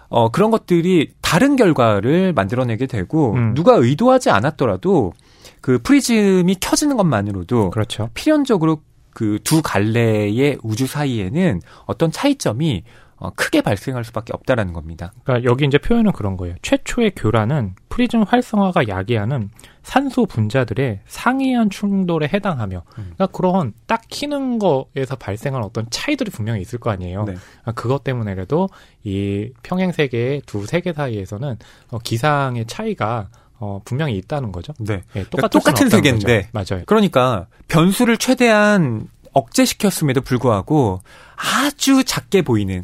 [0.09, 3.53] 어, 그런 것들이 다른 결과를 만들어내게 되고 음.
[3.55, 5.13] 누가 의도하지 않았더라도
[5.61, 8.09] 그 프리즘이 켜지는 것만으로도 그렇죠.
[8.13, 8.81] 필연적으로
[9.13, 15.13] 그 두 갈래의 우주 사이에는 어떤 차이점이 어, 크게 발생할 수밖에 없다라는 겁니다.
[15.23, 16.55] 그러니까 여기 이제 표현은 그런 거예요.
[16.61, 19.49] 최초의 교란은 프리즘 활성화가 야기하는
[19.83, 23.13] 산소 분자들의 상이한 충돌에 해당하며, 음.
[23.15, 27.25] 그러니까 그런 딱 키는 거에서 발생한 어떤 차이들이 분명히 있을 거 아니에요.
[27.25, 27.33] 네.
[27.33, 28.69] 그러니까 그것 때문에라도
[29.03, 31.57] 이 평행 세계의 두 세계 사이에서는
[31.91, 34.73] 어, 기상의 차이가 어, 분명히 있다는 거죠.
[34.79, 34.97] 네.
[35.13, 36.49] 네 그러니까 똑같은 세계인데.
[36.51, 36.75] 거죠.
[36.75, 36.83] 맞아요.
[36.85, 41.01] 그러니까 변수를 최대한 억제시켰음에도 불구하고
[41.35, 42.83] 아주 작게 보이는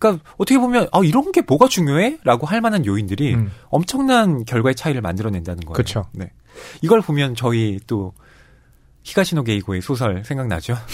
[0.00, 3.52] 그러니까 어떻게 보면 아 이런 게 뭐가 중요해?라고 할 만한 요인들이 음.
[3.68, 5.74] 엄청난 결과의 차이를 만들어낸다는 거예요.
[5.74, 6.06] 그렇죠.
[6.12, 6.32] 네.
[6.82, 8.14] 이걸 보면 저희 또
[9.04, 10.76] 히가시노 게이고의 소설 생각나죠?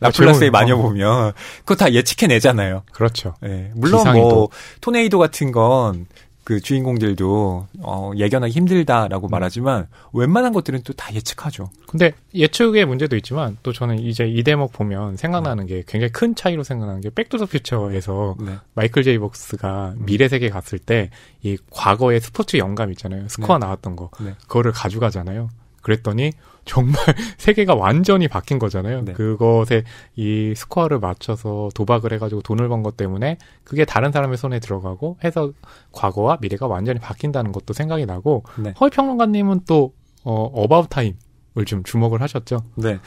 [0.00, 2.82] 라플라스의 마녀 보면 그거 다 예측해내잖아요.
[2.92, 3.34] 그렇죠.
[3.40, 3.70] 네.
[3.74, 4.28] 물론 뭐 기상이도.
[4.28, 4.48] 뭐
[4.80, 6.06] 토네이도 같은 건
[6.44, 9.30] 그 주인공들도 어, 예견하기 힘들다라고 음.
[9.30, 11.70] 말하지만 웬만한 것들은 또 다 예측하죠.
[11.88, 16.62] 근데 예측의 문제도 있지만 또 저는 이제 이 대목 보면 생각나는 게 굉장히 큰 차이로
[16.62, 18.56] 생각나는 게 백투더 퓨처에서 네.
[18.74, 20.06] 마이클 제이 폭스가 음.
[20.06, 21.10] 미래 세계 갔을 때
[21.42, 23.28] 이 과거의 스포츠 연감 있잖아요.
[23.28, 23.66] 스코어 네.
[23.66, 24.10] 나왔던 거.
[24.20, 24.34] 네.
[24.48, 25.50] 그거를 가져가잖아요.
[25.84, 26.32] 그랬더니
[26.64, 26.94] 정말
[27.38, 29.02] 세계가 완전히 바뀐 거잖아요.
[29.02, 29.12] 네.
[29.12, 29.84] 그것에
[30.16, 35.52] 이 스코어를 맞춰서 도박을 해가지고 돈을 번 것 때문에 그게 다른 사람의 손에 들어가고 해서
[35.92, 38.74] 과거와 미래가 완전히 바뀐다는 것도 생각이 나고 네.
[38.80, 39.92] 허희 평론가님은 또
[40.24, 41.14] 어, 어바웃 타임
[41.56, 42.64] 을 좀 주목을 하셨죠.
[42.74, 42.98] 네.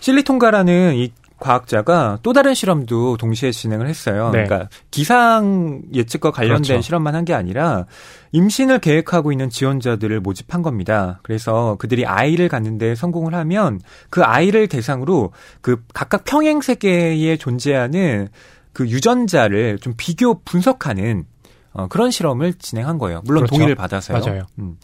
[0.00, 1.10] 실리통가라는 이
[1.44, 4.30] 과학자가 또 다른 실험도 동시에 진행을 했어요.
[4.32, 4.44] 네.
[4.44, 6.80] 그러니까 기상 예측과 관련된 그렇죠.
[6.80, 7.84] 실험만 한 게 아니라
[8.32, 11.20] 임신을 계획하고 있는 지원자들을 모집한 겁니다.
[11.22, 13.80] 그래서 그들이 아이를 갖는데 성공을 하면
[14.10, 18.28] 그 아이를 대상으로 그 각각 평행 세계에 존재하는
[18.72, 21.24] 그 유전자를 좀 비교 분석하는
[21.72, 23.20] 어, 그런 실험을 진행한 거예요.
[23.24, 23.54] 물론 그렇죠.
[23.54, 24.18] 동의를 받아서요.
[24.18, 24.42] 맞아요.
[24.58, 24.76] 음.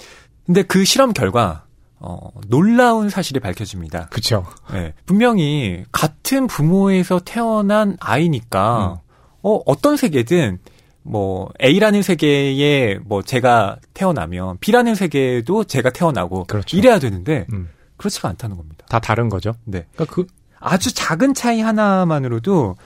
[0.46, 1.64] 근데 그 실험 결과
[2.00, 4.06] 어, 놀라운 사실이 밝혀집니다.
[4.06, 4.46] 그쵸.
[4.72, 4.94] 네.
[5.04, 8.96] 분명히 같은 부모에서 태어난 아이니까, 음.
[9.42, 10.58] 어, 어떤 세계든,
[11.02, 16.76] 뭐, A라는 세계에 뭐 제가 태어나면 B라는 세계에도 제가 태어나고, 그렇죠.
[16.76, 17.68] 이래야 되는데, 음.
[17.98, 18.86] 그렇지가 않다는 겁니다.
[18.88, 19.52] 다 다른 거죠?
[19.64, 19.86] 네.
[19.92, 20.26] 그러니까 그,
[20.58, 22.76] 아주 작은 차이 하나만으로도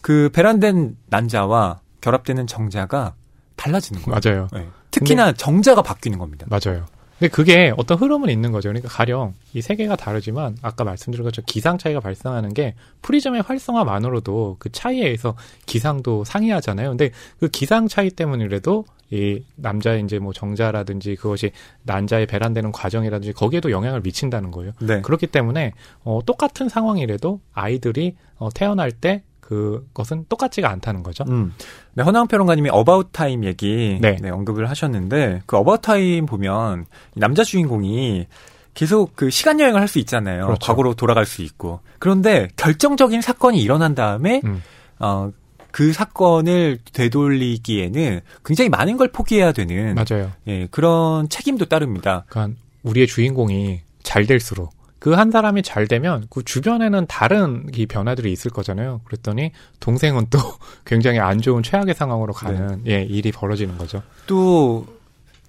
[0.00, 3.14] 그 배란된 난자와 결합되는 정자가
[3.54, 4.20] 달라지는 거예요.
[4.22, 4.48] 맞아요.
[4.52, 4.68] 네.
[4.90, 6.46] 특히나 정자가 바뀌는 겁니다.
[6.50, 6.86] 맞아요.
[7.18, 8.68] 근데 그게 어떤 흐름은 있는 거죠.
[8.68, 14.70] 그러니까 가령 이 세계가 다르지만 아까 말씀드린 것처럼 기상 차이가 발생하는 게 프리즘의 활성화만으로도 그
[14.72, 15.36] 차이에 의해서
[15.66, 16.90] 기상도 상이하잖아요.
[16.90, 21.52] 근데 그 기상 차이 때문이라도 이 남자의 이제 뭐 정자라든지 그것이
[21.82, 24.72] 난자에 배란되는 과정이라든지 거기에도 영향을 미친다는 거예요.
[24.80, 25.00] 네.
[25.02, 31.24] 그렇기 때문에 어 똑같은 상황이라도 아이들이 어 태어날 때 그것은 똑같지가 않다는 거죠.
[31.28, 31.52] 음.
[31.92, 34.16] 네, 허나운 평론가님이 어바웃 타임 얘기 네.
[34.20, 38.26] 네, 언급을 하셨는데 그 어바웃 타임 보면 남자 주인공이
[38.72, 40.46] 계속 그 시간 여행을 할 수 있잖아요.
[40.46, 40.66] 그렇죠.
[40.66, 41.80] 과거로 돌아갈 수 있고.
[41.98, 44.62] 그런데 결정적인 사건이 일어난 다음에 음.
[44.98, 45.30] 어,
[45.70, 50.32] 그 사건을 되돌리기에는 굉장히 많은 걸 포기해야 되는 맞아요.
[50.46, 52.24] 예, 그런 책임도 따릅니다.
[52.28, 54.72] 그러니까 우리의 주인공이 잘 될수록
[55.04, 59.02] 그 한 사람이 잘 되면 그 주변에는 다른 이 변화들이 있을 거잖아요.
[59.04, 60.38] 그랬더니 동생은 또
[60.86, 62.92] 굉장히 안 좋은 최악의 상황으로 가는 네.
[62.92, 64.02] 예, 일이 벌어지는 거죠.
[64.26, 64.86] 또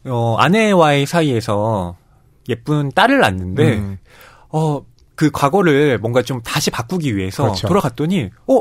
[0.04, 1.96] 어, 아내와의 사이에서
[2.50, 3.98] 예쁜 딸을 낳는데 음.
[4.50, 4.86] 어,
[5.16, 7.70] 그 과거를 뭔가 좀 다시 바꾸기 위해서 그렇죠.
[7.70, 8.60] 돌아갔더니 어,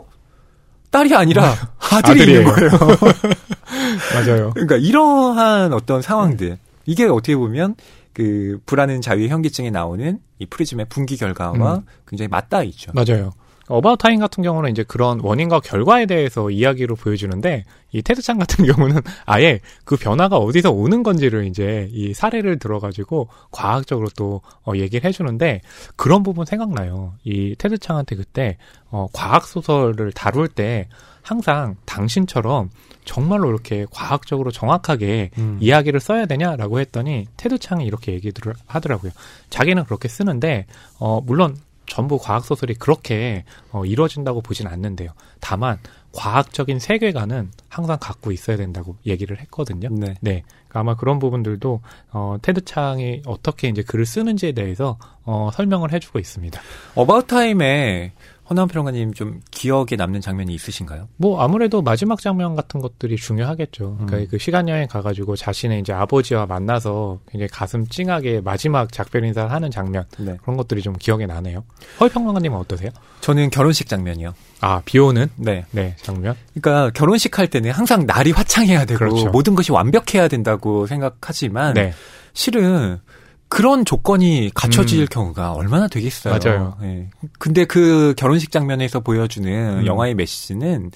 [0.92, 1.57] 딸이 아니라
[1.90, 2.38] 아들이 아들이에요.
[2.38, 2.70] 있는 거예요.
[4.14, 4.51] 맞아요.
[4.51, 7.74] 그러니까 이러한 어떤 상황들 이게 어떻게 보면
[8.12, 11.82] 그 불안은 자유의 현기증에 나오는 이 프리즘의 분기 결과와 음.
[12.07, 12.92] 굉장히 맞닿아 있죠.
[12.95, 13.32] 맞아요.
[13.66, 18.66] 어바웃 타임 같은 경우는 이제 그런 원인과 결과에 대해서 이야기로 보여주는데 이 테드 창 같은
[18.68, 25.09] 경우는 아예 그 변화가 어디서 오는 건지를 이제 이 사례를 들어가지고 과학적으로 또 어, 얘기를
[25.09, 25.62] 해주는데
[25.97, 27.14] 그런 부분 생각나요.
[27.24, 28.59] 이 테드 창한테 그때
[28.90, 30.89] 어, 과학 소설을 다룰 때
[31.23, 32.69] 항상 당신처럼
[33.05, 35.59] 정말로 이렇게 과학적으로 정확하게 음.
[35.60, 39.12] 이야기를 써야 되냐라고 했더니 테드 창이 이렇게 얘기를 하더라고요.
[39.51, 40.66] 자기는 그렇게 쓰는데
[40.98, 41.56] 어 물론
[41.86, 45.10] 전부 과학 소설이 그렇게 어, 이루어진다고 보진 않는데요.
[45.40, 45.78] 다만
[46.12, 49.89] 과학적인 세계관은 항상 갖고 있어야 된다고 얘기를 했거든요.
[49.90, 50.14] 네.
[50.20, 50.43] 네.
[50.68, 51.81] 그러니까 아마 그런 부분들도
[52.12, 56.60] 어, 테드 창이 어떻게 이제 글을 쓰는지에 대해서 어, 설명을 해주고 있습니다.
[56.94, 58.12] 어바웃 타임에
[58.51, 61.09] 허나원 평론가님 좀 기억에 남는 장면이 있으신가요?
[61.16, 63.95] 뭐 아무래도 마지막 장면 같은 것들이 중요하겠죠.
[63.97, 64.27] 그러니까 음.
[64.31, 69.71] 그 시간 여행 가가지고 자신의 이제 아버지와 만나서 굉장히 가슴 찡하게 마지막 작별 인사를 하는
[69.71, 70.37] 장면 네.
[70.43, 71.65] 그런 것들이 좀 기억에 나네요.
[72.01, 72.91] 허위 평론가님은 어떠세요?
[73.21, 74.35] 저는 결혼식 장면이요.
[74.61, 76.35] 아 비 오는 네, 네 장면.
[76.55, 79.31] 그러니까 결혼식 할 때는 항상 날이 화창해야 되고 그렇죠.
[79.31, 81.93] 모든 것이 완벽해야 된다고 생각하지만 네.
[82.35, 83.01] 실은
[83.49, 85.07] 그런 조건이 갖춰질 음.
[85.11, 86.39] 경우가 얼마나 되겠어요.
[86.39, 86.77] 맞아요.
[86.81, 87.09] 네.
[87.39, 89.87] 근데 그 결혼식 장면에서 보여주는 음.
[89.87, 90.91] 영화의 메시지는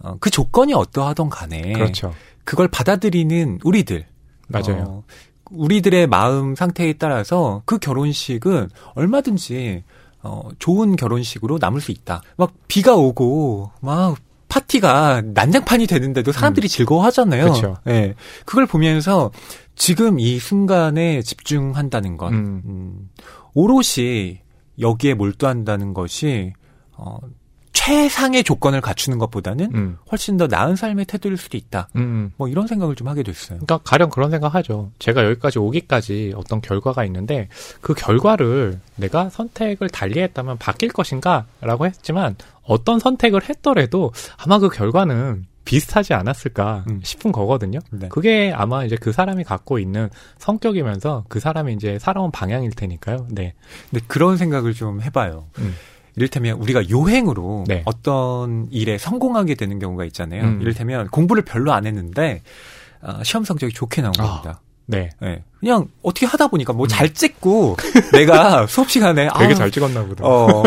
[0.00, 2.14] 어, 그 조건이 어떠하던 간에 그렇죠.
[2.44, 4.06] 그걸 받아들이는 우리들
[4.48, 4.84] 맞아요.
[4.86, 5.02] 어,
[5.50, 9.82] 우리들의 마음 상태에 따라서 그 결혼식은 얼마든지
[10.22, 12.22] 어, 좋은 결혼식으로 남을 수 있다.
[12.36, 14.16] 막 비가 오고 막
[14.48, 16.68] 파티가 난장판이 되는데도 사람들이 음.
[16.68, 17.44] 즐거워하잖아요.
[17.44, 17.76] 그렇죠.
[17.84, 18.14] 네.
[18.44, 19.30] 그걸 보면서
[19.78, 22.62] 지금 이 순간에 집중한다는 것, 음.
[22.66, 23.08] 음,
[23.54, 24.40] 오롯이
[24.80, 26.52] 여기에 몰두한다는 것이
[26.92, 27.18] 어,
[27.72, 29.96] 최상의 조건을 갖추는 것보다는 음.
[30.10, 31.88] 훨씬 더 나은 삶의 태도일 수도 있다.
[31.96, 32.32] 음.
[32.36, 33.60] 뭐 이런 생각을 좀 하게 됐어요.
[33.60, 34.90] 그러니까 가령 그런 생각하죠.
[34.98, 37.48] 제가 여기까지 오기까지 어떤 결과가 있는데
[37.80, 46.14] 그 결과를 내가 선택을 달리했다면 바뀔 것인가라고 했지만 어떤 선택을 했더라도 아마 그 결과는 비슷하지
[46.14, 47.00] 않았을까 음.
[47.04, 47.78] 싶은 거거든요.
[47.90, 48.08] 네.
[48.08, 50.08] 그게 아마 이제 그 사람이 갖고 있는
[50.38, 53.26] 성격이면서 그 사람이 이제 살아온 방향일 테니까요.
[53.30, 53.52] 네.
[53.90, 55.48] 근데 그런 생각을 좀 해봐요.
[55.58, 55.74] 음.
[56.16, 57.82] 이를테면 우리가 요행으로 네.
[57.84, 60.42] 어떤 일에 성공하게 되는 경우가 있잖아요.
[60.42, 60.62] 음.
[60.62, 62.40] 이를테면 공부를 별로 안 했는데
[63.02, 64.22] 어, 시험 성적이 좋게 나온 아.
[64.22, 64.62] 겁니다.
[64.88, 65.10] 네.
[65.20, 65.44] 네.
[65.60, 67.12] 그냥 어떻게 하다 보니까 뭐잘 음.
[67.12, 67.76] 찍고
[68.12, 70.24] 내가 수업 시간에 되게 아, 잘 찍었나 보다.
[70.26, 70.62] 어.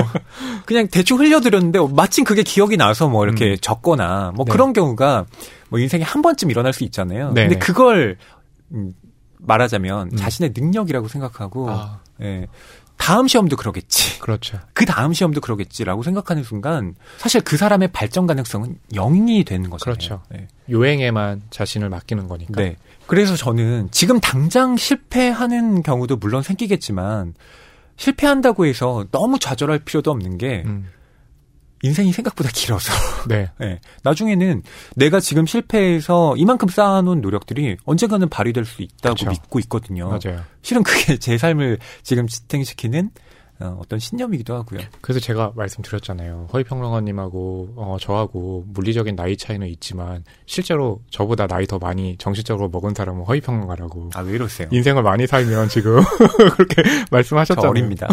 [0.65, 3.57] 그냥 대충 흘려드렸는데 마침 그게 기억이 나서 뭐 이렇게 음.
[3.59, 4.51] 적거나 뭐 네.
[4.51, 5.25] 그런 경우가
[5.69, 7.31] 뭐 인생에 한 번쯤 일어날 수 있잖아요.
[7.33, 8.17] 네 근데 그걸
[8.73, 8.93] 음,
[9.39, 10.17] 말하자면 음.
[10.17, 11.99] 자신의 능력이라고 생각하고 아.
[12.21, 12.47] 예.
[12.97, 14.19] 다음 시험도 그러겠지.
[14.19, 14.59] 그렇죠.
[14.73, 19.85] 그 다음 시험도 그러겠지라고 생각하는 순간 사실 그 사람의 발전 가능성은 0이 되는 거죠.
[19.85, 20.21] 그렇죠.
[20.29, 20.47] 네.
[20.69, 22.61] 요행에만 자신을 맡기는 거니까.
[22.61, 22.77] 네.
[23.11, 27.33] 그래서 저는 지금 당장 실패하는 경우도 물론 생기겠지만
[27.97, 30.87] 실패한다고 해서 너무 좌절할 필요도 없는 게 음.
[31.81, 32.93] 인생이 생각보다 길어서.
[33.27, 33.51] 네.
[33.57, 33.81] 네.
[34.03, 34.63] 나중에는
[34.95, 39.29] 내가 지금 실패해서 이만큼 쌓아놓은 노력들이 언젠가는 발휘될 수 있다고 그쵸.
[39.29, 40.07] 믿고 있거든요.
[40.07, 40.45] 맞아요.
[40.61, 43.09] 실은 그게 제 삶을 지금 지탱시키는
[43.61, 44.79] 어, 어떤 신념이기도 하고요.
[45.01, 46.47] 그래서 제가 말씀드렸잖아요.
[46.53, 53.23] 허위평론가님하고 어, 저하고 물리적인 나이 차이는 있지만 실제로 저보다 나이 더 많이 정신적으로 먹은 사람은
[53.25, 54.09] 허위평론가라고.
[54.15, 54.67] 아 왜 이러세요?
[54.71, 55.99] 인생을 많이 살면 지금
[56.55, 57.69] 그렇게 말씀하셨잖아요.
[57.69, 58.07] 어립니다.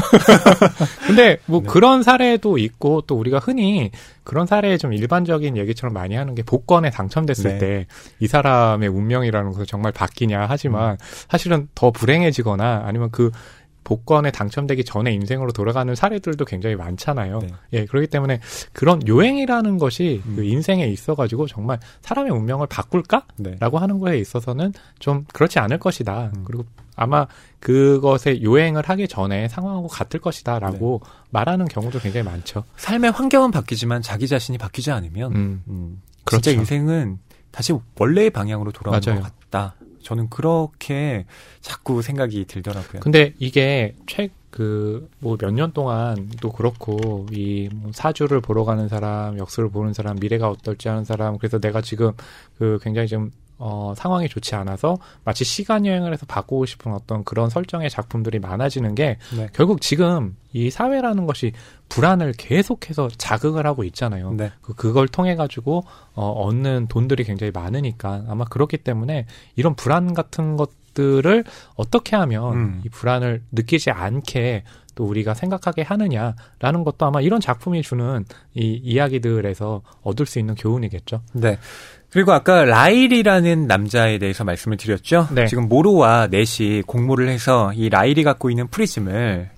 [1.07, 1.69] 근데 뭐 네.
[1.69, 3.91] 그런 사례도 있고 또 우리가 흔히
[4.25, 7.87] 그런 사례에 좀 일반적인 얘기처럼 많이 하는 게 복권에 당첨됐을 네.
[8.21, 10.97] 때이 사람의 운명이라는 것을 정말 바뀌냐 하지만 음.
[11.29, 13.31] 사실은 더 불행해지거나 아니면 그
[13.89, 17.39] 복권에 당첨되기 전에 인생으로 돌아가는 사례들도 굉장히 많잖아요.
[17.39, 17.49] 네.
[17.73, 18.39] 예, 그렇기 때문에
[18.75, 20.37] 그런 요행이라는 것이 음.
[20.37, 23.25] 그 인생에 있어가지고 정말 사람의 운명을 바꿀까?
[23.37, 23.57] 네.
[23.61, 26.33] 라고 하는 거에 있어서는 좀 그렇지 않을 것이다.
[26.37, 26.45] 음.
[26.45, 26.67] 그리고
[26.97, 27.27] 아마
[27.61, 30.59] 그것에 요행을 하기 전에 상황하고 같을 것이다.
[30.59, 31.11] 라고 네.
[31.31, 32.65] 말하는 경우도 굉장히 많죠.
[32.77, 35.63] 삶의 환경은 바뀌지만 자기 자신이 바뀌지 않으면, 음.
[35.69, 36.43] 음, 그렇죠.
[36.43, 37.21] 진짜 인생은
[37.51, 39.23] 다시 원래의 방향으로 돌아오는 맞아요.
[39.23, 39.77] 것 같다.
[40.03, 41.27] 저는 그렇게
[41.61, 43.01] 자꾸 생각이 들더라고요.
[43.01, 49.93] 근데 이게 최그뭐 몇 년 동안 또 그렇고 이뭐 사주를 보러 가는 사람, 역수를 보는
[49.95, 52.13] 사람, 미래가 어떨지 하는 사람 그래서 내가 지금
[52.59, 57.51] 그 굉장히 좀 어, 상황이 좋지 않아서 마치 시간 여행을 해서 바꾸고 싶은 어떤 그런
[57.51, 59.49] 설정의 작품들이 많아지는 게 네.
[59.53, 61.53] 결국 지금 이 사회라는 것이
[61.89, 64.33] 불안을 계속해서 자극을 하고 있잖아요.
[64.33, 64.53] 네.
[64.63, 69.27] 그, 그걸 통해 가지고 어, 얻는 돈들이 굉장히 많으니까 아마 그렇기 때문에
[69.57, 71.45] 이런 불안 같은 것 들을
[71.77, 72.83] 어떻게 하면 음.
[72.85, 74.65] 이 불안을 느끼지 않게
[74.97, 81.23] 또 우리가 생각하게 하느냐라는 것도 아마 이런 작품이 주는 이 이야기들에서 얻을 수 있는 교훈이겠죠.
[81.35, 81.57] 네.
[82.11, 85.29] 그리고 아까 라일이라는 남자에 대해서 말씀을 드렸죠.
[85.31, 85.47] 네.
[85.47, 89.51] 지금 모로와 넷이 공모를 해서 이 라일이 갖고 있는 프리즘을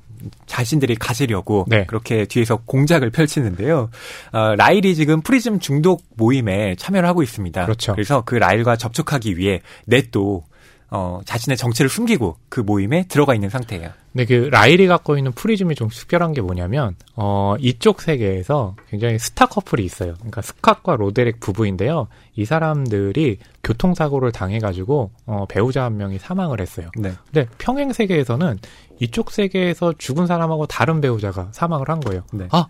[0.44, 1.86] 자신들이 가지려고 네.
[1.86, 3.88] 그렇게 뒤에서 공작을 펼치는데요.
[4.32, 7.64] 어, 라일이 지금 프리즘 중독 모임에 참여를 하고 있습니다.
[7.64, 7.92] 그렇죠.
[7.92, 10.44] 그래서 그 라일과 접촉하기 위해 넷도
[10.90, 13.90] 어, 자신의 정체를 숨기고 그 모임에 들어가 있는 상태예요.
[14.12, 19.46] 네, 그 라일이 갖고 있는 프리즘이 좀 특별한 게 뭐냐면 어, 이쪽 세계에서 굉장히 스타
[19.46, 20.14] 커플이 있어요.
[20.14, 22.08] 그러니까 스캇과 로데렉 부부인데요.
[22.34, 26.90] 이 사람들이 교통사고를 당해가지고 어, 배우자 한 명이 사망을 했어요.
[26.96, 27.12] 네.
[27.32, 28.58] 근데 평행 세계에서는
[28.98, 32.22] 이쪽 세계에서 죽은 사람하고 다른 배우자가 사망을 한 거예요.
[32.32, 32.48] 네.
[32.50, 32.66] 아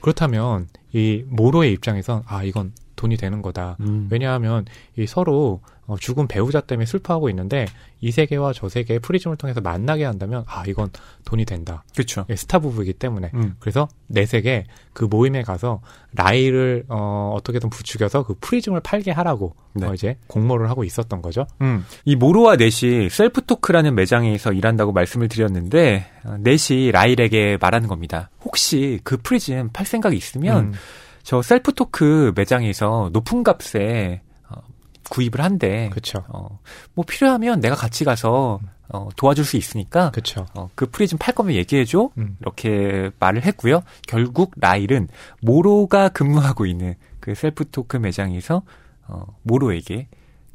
[0.00, 3.76] 그렇다면 이 모로의 입장에선 아 이건 돈이 되는 거다.
[3.80, 4.08] 음.
[4.10, 4.64] 왜냐하면
[4.96, 7.66] 이 서로 어, 죽은 배우자 때문에 슬퍼하고 있는데
[8.00, 10.90] 이 세계와 저 세계의 프리즘을 통해서 만나게 한다면 아 이건
[11.24, 11.84] 돈이 된다.
[11.94, 12.26] 그렇죠.
[12.28, 13.56] 예, 스타 부부이기 때문에 음.
[13.58, 15.80] 그래서 내 세계 그 모임에 가서
[16.12, 19.86] 라일을 어, 어떻게든 부추겨서 그 프리즘을 팔게 하라고 네.
[19.86, 21.46] 어, 이제 공모를 하고 있었던 거죠.
[21.60, 21.84] 음.
[22.04, 28.30] 이 모로와 넷이 셀프 토크라는 매장에서 일한다고 말씀을 드렸는데 어, 넷이 라일에게 말하는 겁니다.
[28.44, 30.72] 혹시 그 프리즘 팔 생각이 있으면 음.
[31.22, 34.25] 저 셀프 토크 매장에서 높은 값에 어,
[35.10, 35.88] 구입을 한대.
[35.90, 36.24] 그렇죠.
[36.28, 36.58] 어,
[36.94, 40.10] 뭐 필요하면 내가 같이 가서 어, 도와줄 수 있으니까.
[40.10, 40.46] 그렇죠.
[40.54, 42.10] 어, 그 프리즘 팔 거면 얘기해줘.
[42.18, 42.36] 음.
[42.40, 43.82] 이렇게 말을 했고요.
[44.06, 45.08] 결국 라일은
[45.42, 48.62] 모로가 근무하고 있는 그 셀프 토크 매장에서
[49.08, 50.08] 어, 모로에게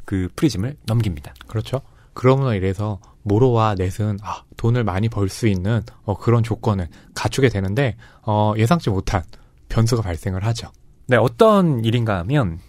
[0.06, 1.34] 그 프리즘을 넘깁니다.
[1.48, 1.82] 그렇죠.
[2.14, 7.96] 그러므로 이래서 모로와 넷은 아, 돈을 많이 벌 수 있는 어, 그런 조건을 갖추게 되는데
[8.24, 9.24] 어, 예상치 못한
[9.70, 10.70] 변수가 발생을 하죠.
[11.08, 12.60] 네, 어떤 일인가 하면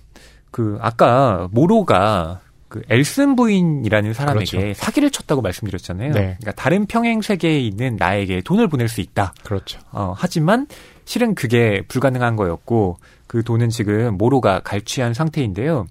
[0.52, 4.80] 그 아까 모로가 그 엘슨 부인이라는 사람에게 그렇죠.
[4.80, 6.12] 사기를 쳤다고 말씀드렸잖아요.
[6.12, 6.20] 네.
[6.40, 9.34] 그러니까 다른 평행 세계에 있는 나에게 돈을 보낼 수 있다.
[9.44, 9.80] 그렇죠.
[9.90, 10.66] 어, 하지만
[11.04, 15.86] 실은 그게 불가능한 거였고 그 돈은 지금 모로가 갈취한 상태인데요.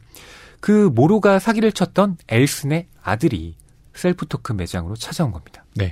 [0.59, 3.55] 그 모로가 사기를 쳤던 엘슨의 아들이
[3.93, 5.65] 셀프 토크 매장으로 찾아온 겁니다.
[5.75, 5.91] 네.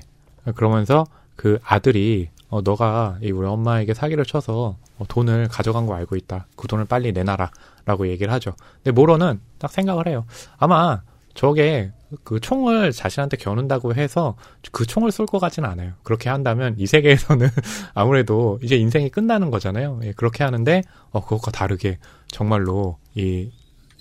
[0.56, 1.06] 그러면서
[1.36, 6.48] 그 아들이 어, 너가 이 우리 엄마에게 사기를 쳐서 어, 돈을 가져간 거 알고 있다.
[6.56, 7.52] 그 돈을 빨리 내놔라.
[7.90, 8.54] 라고 얘기를 하죠.
[8.76, 10.26] 근데 모로는 딱 생각을 해요.
[10.58, 11.02] 아마
[11.34, 11.92] 저게
[12.24, 14.36] 그 총을 자신한테 겨눈다고 해서
[14.72, 15.94] 그 총을 쏠 것 같지는 않아요.
[16.04, 17.50] 그렇게 한다면 이 세계에서는
[17.96, 20.00] 아무래도 이제 인생이 끝나는 거잖아요.
[20.04, 21.98] 예, 그렇게 하는데 어 그것과 다르게
[22.28, 23.52] 정말로 이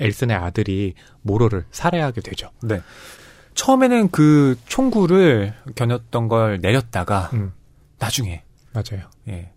[0.01, 2.51] 엘슨의 아들이 모로를 살해하게 되죠.
[2.63, 2.83] 네.
[3.55, 7.53] 처음에는 그 총구를 겨눴던 걸 내렸다가 음.
[7.99, 8.43] 나중에
[8.75, 9.09] 맞아요.
[9.29, 9.51] 예.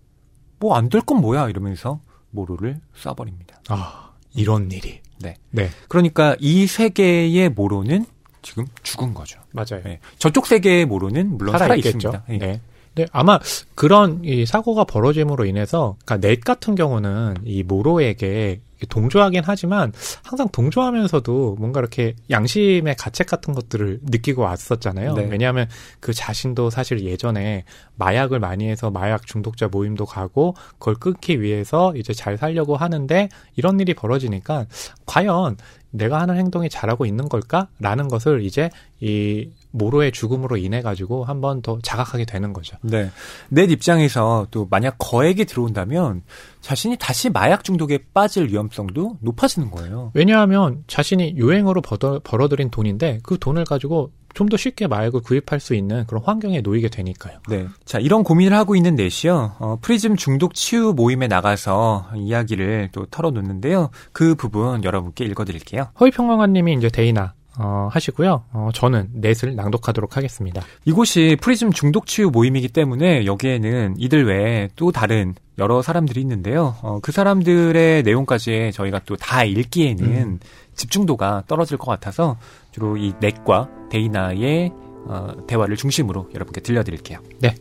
[0.59, 1.99] 뭐 안 될 건 뭐야 이러면서
[2.31, 3.55] 모로를 쏴버립니다.
[3.69, 4.00] 아
[4.33, 4.99] 이런 일이.
[5.19, 5.35] 네.
[5.49, 5.69] 네.
[5.87, 8.05] 그러니까 이 세계의 모로는
[8.41, 9.39] 지금 죽은 거죠.
[9.51, 9.83] 맞아요.
[9.83, 9.99] 네.
[10.17, 12.23] 저쪽 세계의 모로는 물론 살아 있습니다.
[12.27, 12.37] 네.
[12.37, 12.61] 네.
[12.93, 13.39] 네, 아마
[13.73, 19.91] 그런 이 사고가 벌어짐으로 인해서, 그러니까 넷 같은 경우는 이 모로에게 동조하긴 하지만
[20.23, 25.13] 항상 동조하면서도 뭔가 이렇게 양심의 가책 같은 것들을 느끼고 왔었잖아요.
[25.13, 25.27] 네.
[25.29, 25.67] 왜냐하면
[25.99, 32.13] 그 자신도 사실 예전에 마약을 많이 해서 마약 중독자 모임도 가고 그걸 끊기 위해서 이제
[32.13, 34.65] 잘 살려고 하는데 이런 일이 벌어지니까
[35.05, 35.57] 과연
[35.91, 38.69] 내가 하는 행동이 잘하고 있는 걸까라는 것을 이제
[38.99, 42.77] 이 모로의 죽음으로 인해 가지고 한 번 더 자각하게 되는 거죠.
[42.81, 43.09] 네.
[43.49, 46.23] 넷 입장에서 또 만약 거액이 들어온다면
[46.61, 50.11] 자신이 다시 마약 중독에 빠질 위험성도 높아지는 거예요.
[50.13, 55.73] 왜냐하면 자신이 요행으로 벌어, 벌어들인 돈인데 그 돈을 가지고 좀 더 쉽게 마약을 구입할 수
[55.75, 57.37] 있는 그런 환경에 놓이게 되니까요.
[57.47, 57.67] 네.
[57.85, 59.55] 자, 이런 고민을 하고 있는 넷이요.
[59.59, 63.91] 어, 프리즘 중독 치유 모임에 나가서 이야기를 또 털어놓는데요.
[64.11, 65.87] 그 부분 여러분께 읽어드릴게요.
[65.99, 68.43] 허희 평론가님이 이제 데이나 어, 하시고요.
[68.53, 70.61] 어, 저는 넷을 낭독하도록 하겠습니다.
[70.85, 76.75] 이곳이 프리즘 중독 치유 모임이기 때문에 여기에는 이들 외에 또 다른 여러 사람들이 있는데요.
[76.81, 80.39] 어, 그 사람들의 내용까지 저희가 또 다 읽기에는 음.
[80.75, 82.37] 집중도가 떨어질 것 같아서
[82.71, 84.71] 주로 이 넷과 데이나의
[85.07, 87.19] 어, 대화를 중심으로 여러분께 들려드릴게요.
[87.39, 87.55] 네.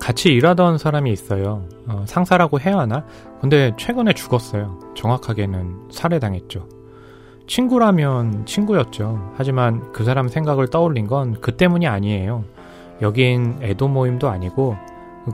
[0.00, 1.64] 같이 일하던 사람이 있어요.
[1.88, 3.04] 어, 상사라고 해야 하나?
[3.40, 4.78] 근데 최근에 죽었어요.
[4.94, 6.68] 정확하게는 살해당했죠.
[7.48, 9.32] 친구라면 친구였죠.
[9.36, 12.44] 하지만 그 사람 생각을 떠올린 건 그 때문이 아니에요.
[13.02, 14.76] 여긴 애도 모임도 아니고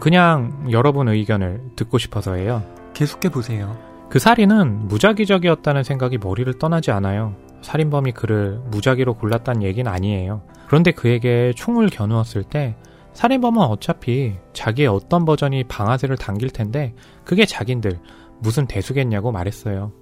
[0.00, 2.62] 그냥 여러분 의견을 듣고 싶어서예요.
[2.94, 3.76] 계속해 보세요.
[4.12, 7.34] 그 살인은 무작위적이었다는 생각이 머리를 떠나지 않아요.
[7.62, 10.42] 살인범이 그를 무작위로 골랐다는 얘기는 아니에요.
[10.66, 12.76] 그런데 그에게 총을 겨누었을 때
[13.14, 16.92] 살인범은 어차피 자기의 어떤 버전이 방아쇠를 당길 텐데
[17.24, 18.00] 그게 자긴들
[18.38, 19.92] 무슨 대수겠냐고 말했어요.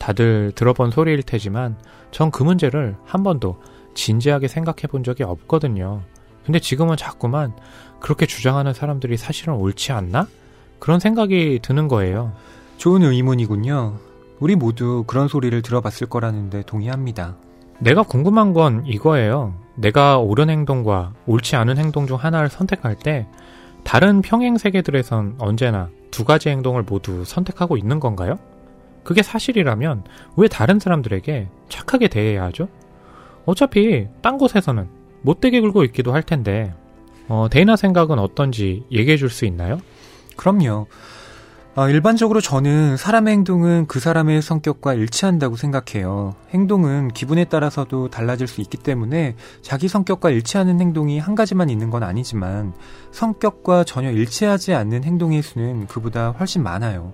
[0.00, 1.76] 다들 들어본 소리일 테지만
[2.10, 3.60] 전 그 문제를 한 번도
[3.94, 6.02] 진지하게 생각해 본 적이 없거든요.
[6.44, 7.54] 근데 지금은 자꾸만
[8.00, 10.26] 그렇게 주장하는 사람들이 사실은 옳지 않나?
[10.80, 12.32] 그런 생각이 드는 거예요.
[12.76, 13.98] 좋은 의문이군요.
[14.40, 17.36] 우리 모두 그런 소리를 들어봤을 거라는데 동의합니다.
[17.78, 19.54] 내가 궁금한 건 이거예요.
[19.76, 23.26] 내가 옳은 행동과 옳지 않은 행동 중 하나를 선택할 때
[23.82, 28.38] 다른 평행 세계들에선 언제나 두 가지 행동을 모두 선택하고 있는 건가요?
[29.02, 30.04] 그게 사실이라면
[30.36, 32.68] 왜 다른 사람들에게 착하게 대해야 하죠?
[33.44, 34.88] 어차피 딴 곳에서는
[35.22, 36.72] 못되게 굴고 있기도 할 텐데
[37.28, 39.78] 어, 데이나 생각은 어떤지 얘기해 줄 수 있나요?
[40.36, 40.86] 그럼요.
[41.76, 46.36] 어, 일반적으로 저는 사람의 행동은 그 사람의 성격과 일치한다고 생각해요.
[46.50, 52.04] 행동은 기분에 따라서도 달라질 수 있기 때문에 자기 성격과 일치하는 행동이 한 가지만 있는 건
[52.04, 52.74] 아니지만
[53.10, 57.12] 성격과 전혀 일치하지 않는 행동의 수는 그보다 훨씬 많아요.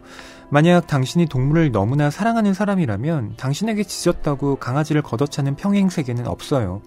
[0.51, 6.83] 만약 당신이 동물을 너무나 사랑하는 사람이라면 당신에게 지졌다고 강아지를 걷어차는 평행 세계는 없어요.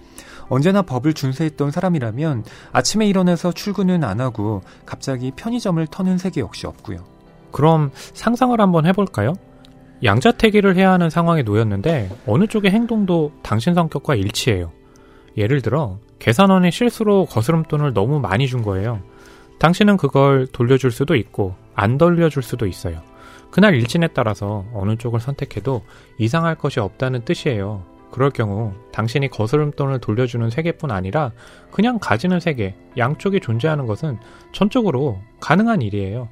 [0.47, 7.12] 언제나 법을 준수했던 사람이라면 아침에 일어나서 출근은 안 하고 갑자기 편의점을 터는 세계 역시 없고요.
[7.53, 9.35] 그럼 상상을 한번 해볼까요?
[10.03, 14.71] 양자택일을 해야 하는 상황에 놓였는데 어느 쪽의 행동도 당신 성격과 일치해요.
[15.37, 18.99] 예를 들어 계산원이 실수로 거스름돈을 너무 많이 준 거예요.
[19.59, 23.01] 당신은 그걸 돌려줄 수도 있고 안 돌려줄 수도 있어요.
[23.49, 25.83] 그날 일진에 따라서 어느 쪽을 선택해도
[26.17, 27.83] 이상할 것이 없다는 뜻이에요.
[28.11, 31.31] 그럴 경우 당신이 거스름돈을 돌려주는 세계뿐 아니라
[31.71, 34.17] 그냥 가지는 세계, 양쪽이 존재하는 것은
[34.51, 36.27] 전적으로 가능한 일이에요.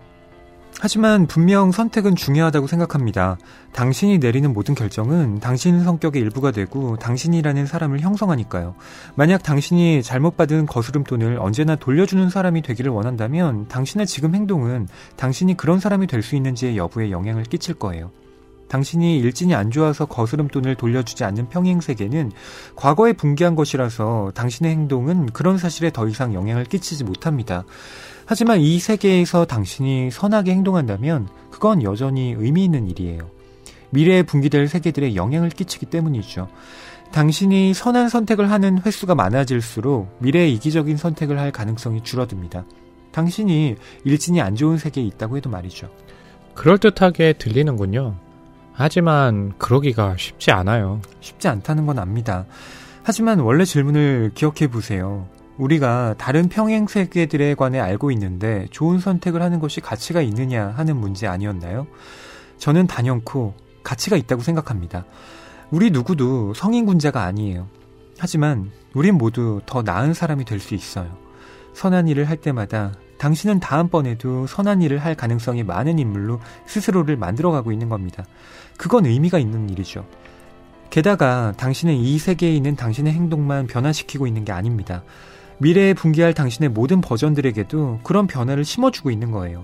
[0.80, 3.38] 하지만 분명 선택은 중요하다고 생각합니다.
[3.74, 8.74] 당신이 내리는 모든 결정은 당신 성격의 일부가 되고 당신이라는 사람을 형성하니까요.
[9.16, 14.88] 만약 당신이 잘못 받은 거스름 돈을 언제나 돌려주는 사람이 되기를 원한다면 당신의 지금 행동은
[15.18, 18.12] 당신이 그런 사람이 될 수 있는지의 여부에 영향을 끼칠 거예요.
[18.68, 22.32] 당신이 일진이 안 좋아서 거스름 돈을 돌려주지 않는 평행 세계는
[22.78, 27.66] 과거에 붕괴한 것이라서 당신의 행동은 그런 사실에 더 이상 영향을 끼치지 못합니다.
[28.32, 33.30] 하지만 이 세계에서 당신이 선하게 행동한다면 그건 여전히 의미 있는 일이에요.
[33.90, 36.48] 미래에 분기될 세계들에 영향을 끼치기 때문이죠.
[37.12, 42.64] 당신이 선한 선택을 하는 횟수가 많아질수록 미래에 이기적인 선택을 할 가능성이 줄어듭니다.
[43.12, 43.76] 당신이
[44.06, 45.90] 일진이 안 좋은 세계에 있다고 해도 말이죠.
[46.54, 48.16] 그럴듯하게 들리는군요.
[48.72, 51.02] 하지만 그러기가 쉽지 않아요.
[51.20, 52.46] 쉽지 않다는 건 압니다.
[53.04, 55.28] 하지만 원래 질문을 기억해 보세요.
[55.62, 61.28] 우리가 다른 평행 세계들에 관해 알고 있는데 좋은 선택을 하는 것이 가치가 있느냐 하는 문제
[61.28, 61.86] 아니었나요?
[62.58, 65.06] 저는 단연코 가치가 있다고 생각합니다.
[65.70, 67.68] 우리 누구도 성인군자가 아니에요.
[68.18, 71.16] 하지만 우린 모두 더 나은 사람이 될 수 있어요.
[71.74, 77.88] 선한 일을 할 때마다 당신은 다음번에도 선한 일을 할 가능성이 많은 인물로 스스로를 만들어가고 있는
[77.88, 78.26] 겁니다.
[78.78, 80.08] 그건 의미가 있는 일이죠.
[80.90, 85.04] 게다가 당신은 이 세계에 있는 당신의 행동만 변화시키고 있는 게 아닙니다.
[85.62, 89.64] 미래에 붕괴할 당신의 모든 버전들에게도 그런 변화를 심어주고 있는 거예요.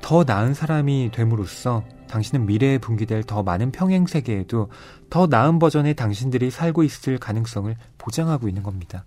[0.00, 4.68] 더 나은 사람이 됨으로써 당신은 미래에 붕괴될 더 많은 평행 세계에도
[5.10, 9.04] 더 나은 버전의 당신들이 살고 있을 가능성을 보장하고 있는 겁니다.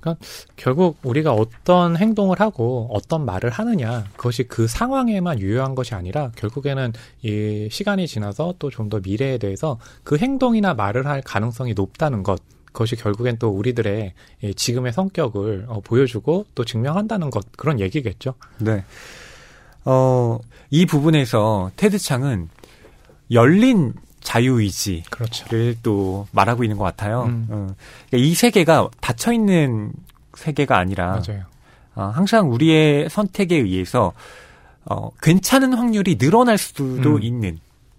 [0.00, 0.24] 그러니까
[0.56, 6.92] 결국 우리가 어떤 행동을 하고 어떤 말을 하느냐 그것이 그 상황에만 유효한 것이 아니라 결국에는
[7.22, 12.61] 이 시간이 지나서 또 좀 더 미래에 대해서 그 행동이나 말을 할 가능성이 높다는 것그
[12.72, 14.14] 것이 결국엔 또 우리들의
[14.56, 18.34] 지금의 성격을 어, 보여주고 또 증명한다는 것 그런 얘기겠죠.
[18.58, 18.84] 네.
[19.84, 20.38] 어,
[20.70, 22.48] 이 부분에서 테드 창은
[23.30, 25.46] 열린 자유의지를 그렇죠.
[25.82, 27.24] 또 말하고 있는 것 같아요.
[27.24, 27.46] 음.
[27.50, 27.74] 어,
[28.08, 29.92] 그러니까 이 세계가 닫혀 있는
[30.34, 31.44] 세계가 아니라 맞아요.
[31.94, 34.12] 어, 항상 우리의 선택에 의해서
[34.84, 37.22] 어, 괜찮은 확률이 늘어날 수도 음.
[37.22, 37.58] 있는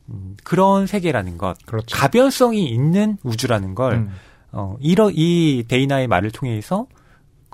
[0.10, 1.95] 음, 그런 세계라는 것, 그렇죠.
[1.95, 4.14] 가변성이 있는 우주라는 걸 음.
[4.54, 6.88] 어, 이러, 이 데이나의 말을 통해서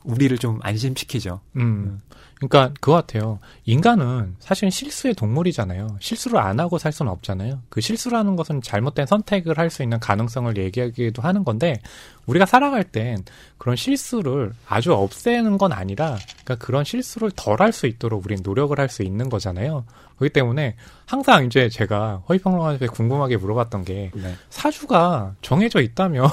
[0.04, 1.40] 우리를 좀 안심시키죠.
[1.56, 1.62] 음.
[1.62, 2.02] 음.
[2.36, 3.40] 그러니까 그거 같아요.
[3.66, 5.98] 인간은 사실은 실수의 동물이잖아요.
[6.00, 7.62] 실수를 안 하고 살 수는 없잖아요.
[7.68, 11.82] 그 실수라는 것은 잘못된 선택을 할 수 있는 가능성을 얘기하기도 하는 건데
[12.28, 13.26] 우리가 살아갈 땐
[13.58, 18.78] 그런 실수를 아주 없애는 건 아니라 그러니까 그런 실수를 덜 할 수 있도록 우리는 노력을
[18.80, 19.84] 할 수 있는 거잖아요.
[20.18, 24.36] 그렇기 때문에 항상 이제 제가 허위평론가한테 궁금하게 물어봤던 게 네.
[24.50, 26.30] 사주가 정해져 있다면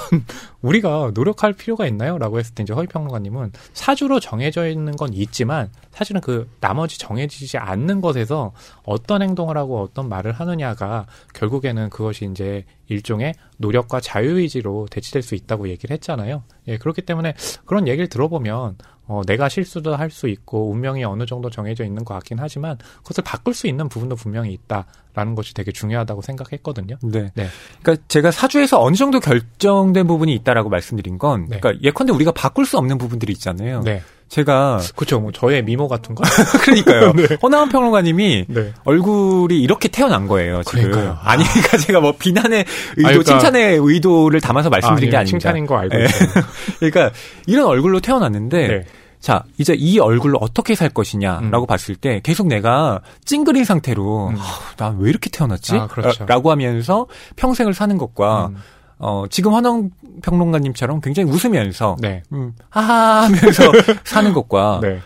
[0.67, 2.19] 우리가 노력할 필요가 있나요?
[2.19, 8.01] 라고 했을 때 이제 허위평론가님은 사주로 정해져 있는 건 있지만 사실은 그 나머지 정해지지 않는
[8.01, 8.53] 것에서
[8.85, 15.69] 어떤 행동을 하고 어떤 말을 하느냐가 결국에는 그것이 이제 일종의 노력과 자유의지로 대치될 수 있다고
[15.69, 16.43] 얘기를 했잖아요.
[16.69, 17.35] 예, 그렇기 때문에
[17.65, 18.77] 그런 얘기를 들어보면
[19.09, 23.23] 어, 내가 실수도 할 수 있고 운명이 어느 정도 정해져 있는 것 같긴 하지만 그것을
[23.23, 26.97] 바꿀 수 있는 부분도 분명히 있다라는 것이 되게 중요하다고 생각했거든요.
[27.03, 27.31] 네.
[27.35, 27.49] 네.
[27.83, 31.59] 그러니까 제가 사주에서 어느 정도 결정된 부분이 있다라고 말씀드린 건 네.
[31.61, 33.83] 그러니까 예컨대 우리가 바꿀 수 없는 부분들이 있잖아요.
[33.83, 34.03] 네.
[34.29, 35.21] 제가 그렇죠.
[35.21, 36.25] 뭐 저의 미모 같은 거.
[36.63, 37.13] 그러니까요.
[37.17, 37.37] 네.
[37.43, 38.73] 허나원 평론가님이 네.
[38.85, 40.63] 얼굴이 이렇게 태어난 거예요.
[40.65, 40.91] 지금.
[40.91, 41.19] 그러니까요.
[41.23, 42.65] 아니 그러니까 제가 뭐 비난의
[42.97, 43.25] 의도, 아, 그러니까...
[43.25, 45.39] 칭찬의 의도를 담아서 말씀드린 아, 게 아닙니다.
[45.39, 46.07] 칭찬인 거 알고 네.
[46.81, 47.11] 그러니까
[47.47, 48.85] 이런 얼굴로 태어났는데 네.
[49.21, 51.67] 자, 이제 이 얼굴로 어떻게 살 것이냐라고 음.
[51.67, 54.37] 봤을 때 계속 내가 찡그린 상태로 음.
[54.39, 54.43] 아,
[54.77, 55.77] 나왜 이렇게 태어났지?
[55.77, 56.27] 아, 그렇죠.
[56.27, 58.57] 라고 하면서 평생을 사는 것과 음.
[58.99, 59.91] 어, 지금 환영
[60.23, 62.23] 평론가님처럼 굉장히 웃으면서, 네.
[62.33, 63.65] 음, 하하 하면서
[64.05, 65.01] 사는 것과, 네.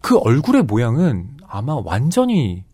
[0.00, 2.64] 그 얼굴의 모양은 아마 완전히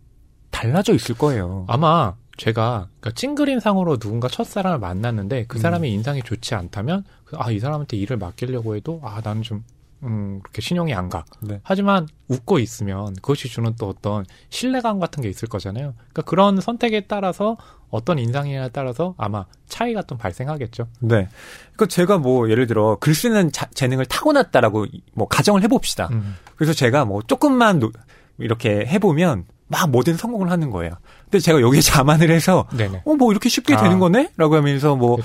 [0.50, 1.64] 달라져 있을 거예요.
[1.68, 5.94] 아마 제가 그러니까 찡그린 상으로 누군가 첫사람을 만났는데 그 사람의 음.
[5.94, 7.04] 인상이 좋지 않다면
[7.36, 9.64] 아 이 사람한테 일을 맡기려고 해도 아 나는 좀
[10.04, 11.24] 음, 그렇게 신용이 안 가.
[11.40, 11.60] 네.
[11.62, 15.94] 하지만 웃고 있으면 그것이 주는 또 어떤 신뢰감 같은 게 있을 거잖아요.
[15.96, 17.56] 그러니까 그런 선택에 따라서
[17.90, 20.88] 어떤 인상이냐에 따라서 아마 차이가 좀 발생하겠죠.
[21.00, 21.28] 네.
[21.74, 26.08] 그러니까 제가 뭐 예를 들어 글 쓰는 자, 재능을 타고났다라고 뭐 가정을 해봅시다.
[26.12, 26.36] 음.
[26.56, 27.90] 그래서 제가 뭐 조금만 노,
[28.38, 30.92] 이렇게 해보면 막 뭐든 성공을 하는 거예요.
[31.24, 32.66] 근데 제가 여기에 자만을 해서
[33.04, 33.82] 어 뭐 이렇게 쉽게 아.
[33.82, 35.18] 되는 거네?라고 하면서 뭐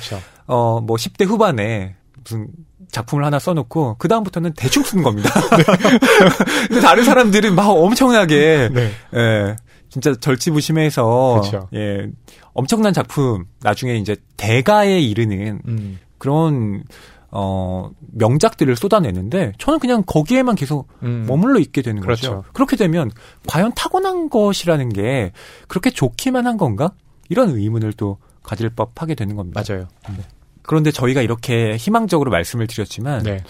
[0.47, 2.47] 어뭐 뭐 10대 후반에 무슨
[2.91, 5.29] 작품을 하나 써놓고 그 다음부터는 대충 쓴 겁니다.
[5.57, 5.63] 네.
[6.67, 8.91] 근데 다른 사람들은 막 엄청나게 네.
[9.15, 9.55] 예,
[9.89, 11.69] 진짜 절치부심해서 그쵸.
[11.73, 12.07] 예
[12.53, 15.99] 엄청난 작품 나중에 이제 대가에 이르는 음.
[16.17, 16.83] 그런
[17.31, 21.25] 어, 명작들을 쏟아내는데 저는 그냥 거기에만 계속 음.
[21.27, 22.37] 머물러 있게 되는 그렇죠.
[22.37, 22.43] 거죠.
[22.53, 23.11] 그렇게 되면
[23.47, 25.31] 과연 타고난 것이라는 게
[25.67, 26.91] 그렇게 좋기만 한 건가?
[27.29, 29.61] 이런 의문을 또 가질 법하게 되는 겁니다.
[29.63, 29.87] 맞아요.
[30.09, 30.23] 네.
[30.69, 33.43] 그런데 저희가 이렇게 희망적으로 말씀을 드렸지만 네.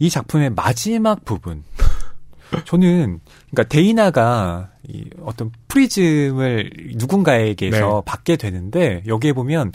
[0.00, 1.62] 이 작품의 마지막 부분
[2.66, 3.20] 저는
[3.52, 8.02] 그러니까 데이나가 이 어떤 프리즘을 누군가에게서 네.
[8.04, 9.70] 받게 되는데 여기에 보면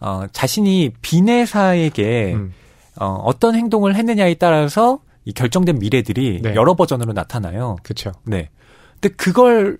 [0.00, 2.54] 어, 자신이 비네사에게 음.
[2.98, 6.54] 어, 어떤 행동을 했느냐에 따라서 이 결정된 미래들이 네.
[6.54, 7.76] 여러 버전으로 나타나요.
[7.82, 8.12] 그렇죠.
[8.24, 8.48] 네.
[8.98, 9.76] 근데 그걸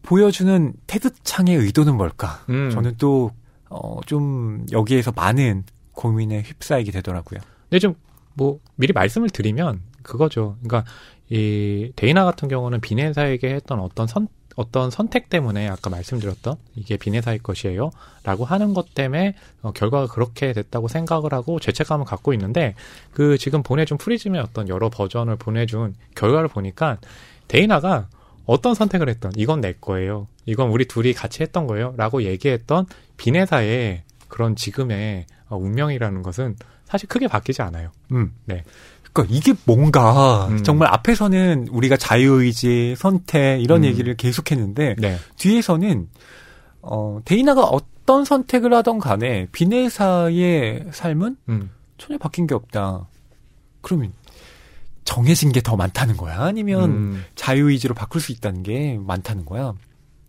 [0.00, 2.44] 보여주는 테드 창의 의도는 뭘까?
[2.48, 2.70] 음.
[2.70, 3.32] 저는 또,
[3.68, 7.40] 어, 좀 여기에서 많은 고민에 휩싸이게 되더라고요.
[7.68, 7.94] 근데 좀,
[8.34, 10.56] 뭐, 미리 말씀을 드리면 그거죠.
[10.62, 10.88] 그러니까
[11.28, 17.40] 이 데이나 같은 경우는 비네사에게 했던 어떤 선, 어떤 선택 때문에 아까 말씀드렸던 이게 비네사의
[17.40, 17.90] 것이에요.
[18.22, 22.74] 라고 하는 것 때문에 어, 결과가 그렇게 됐다고 생각을 하고 죄책감을 갖고 있는데
[23.12, 26.98] 그 지금 보내준 프리즘의 어떤 여러 버전을 보내준 결과를 보니까
[27.48, 28.08] 데이나가
[28.46, 30.28] 어떤 선택을 했던 이건 내 거예요.
[30.46, 31.94] 이건 우리 둘이 같이 했던 거예요.
[31.96, 32.86] 라고 얘기했던
[33.16, 37.90] 비내사의 그런 지금의 어, 운명이라는 것은 사실 크게 바뀌지 않아요.
[38.12, 38.32] 음.
[38.44, 38.62] 네.
[39.12, 40.62] 그러니까 이게 뭔가 음.
[40.62, 43.84] 정말 앞에서는 우리가 자유의지, 선택 이런 음.
[43.84, 45.16] 얘기를 계속했는데 네.
[45.36, 46.08] 뒤에서는
[46.82, 51.70] 어 데이나가 어떤 선택을 하던 간에 비네사의 삶은 음.
[51.98, 53.08] 전혀 바뀐 게 없다.
[53.80, 54.12] 그러면
[55.06, 56.40] 정해진 게 더 많다는 거야?
[56.42, 57.24] 아니면 음.
[57.34, 59.72] 자유의지로 바꿀 수 있다는 게 많다는 거야?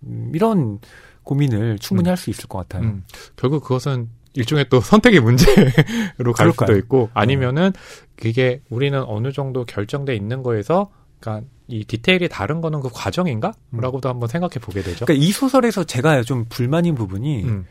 [0.03, 0.79] 음, 이런
[1.23, 2.11] 고민을 충분히 음.
[2.11, 2.99] 할수 있을 것 같아요.
[3.35, 7.73] 결국 그것은 일종의 또 선택의 문제로 갈 수도 있고 아니면은
[8.15, 10.89] 그게 우리는 어느 정도 결정돼 있는 거에서
[11.19, 13.51] 그러니까 이 디테일이 다른 거는 그 과정인가?
[13.71, 13.81] 음.
[13.81, 15.05] 라고도 한번 생각해 보게 되죠.
[15.05, 17.65] 그러니까 이 소설에서 제가 좀 불만인 부분이 음.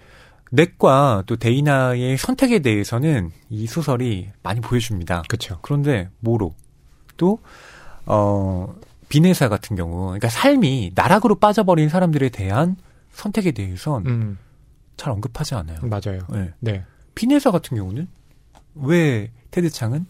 [0.53, 5.23] 넷과 또 데이나의 선택에 대해서는 이 소설이 많이 보여줍니다.
[5.29, 5.59] 그렇죠.
[5.63, 6.55] 그런데 뭐로
[7.17, 7.39] 또
[8.05, 8.75] 어,
[9.09, 12.77] 비네사 같은 경우, 그러니까 삶이 나락으로 빠져버린 사람들에 대한
[13.13, 14.39] 선택에 대해선 음.
[14.97, 15.79] 잘 언급하지 않아요.
[15.83, 16.21] 맞아요.
[16.31, 16.53] 네.
[16.61, 16.85] 네.
[17.15, 18.09] 비네사 같은 경우는
[18.75, 20.07] 왜 테드 창은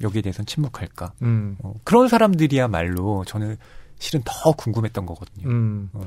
[0.00, 1.12] 여기에 대해서는 침묵할까?
[1.22, 1.56] 음.
[1.62, 3.56] 어, 그런 사람들이야말로 저는
[3.98, 5.48] 실은 더 궁금했던 거거든요.
[5.48, 5.90] 음.
[5.92, 6.00] 어.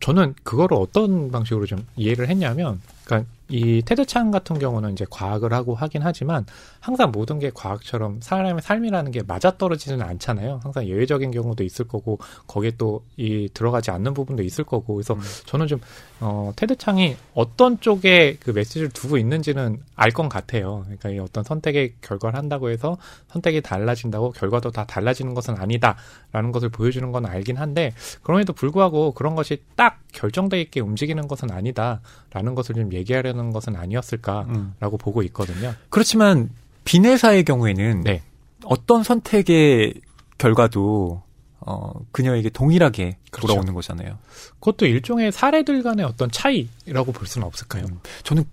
[0.00, 5.52] 저는 그거를 어떤 방식으로 좀 이해를 했냐면, 그러니까 이 테드 창 같은 경우는 이제 과학을
[5.52, 6.46] 하고 하긴 하지만
[6.80, 10.60] 항상 모든 게 과학처럼 사람의 삶이라는 게 맞아떨어지지는 않잖아요.
[10.62, 15.20] 항상 예외적인 경우도 있을 거고 거기에 또 이 들어가지 않는 부분도 있을 거고 그래서 음.
[15.46, 15.80] 저는 좀
[16.26, 20.82] 어, 테드 창이 어떤 쪽에 그 메시지를 두고 있는지는 알 것 같아요.
[20.84, 22.96] 그러니까 이 어떤 선택의 결과를 한다고 해서
[23.28, 27.92] 선택이 달라진다고 결과도 다 달라지는 것은 아니다라는 것을 보여주는 건 알긴 한데
[28.22, 34.46] 그럼에도 불구하고 그런 것이 딱 결정돼 있게 움직이는 것은 아니다라는 것을 좀 얘기하려는 것은 아니었을까라고
[34.52, 34.98] 음.
[34.98, 35.74] 보고 있거든요.
[35.90, 36.48] 그렇지만
[36.84, 38.22] 비내사의 경우에는 네.
[38.64, 39.94] 어떤 선택의
[40.38, 41.22] 결과도
[41.66, 43.46] 어, 그녀에게 동일하게 그렇죠.
[43.46, 44.18] 돌아오는 거잖아요.
[44.60, 47.84] 그것도 일종의 사례들 간의 어떤 차이라고 볼 수는 없을까요?
[47.84, 48.44] 음, 저는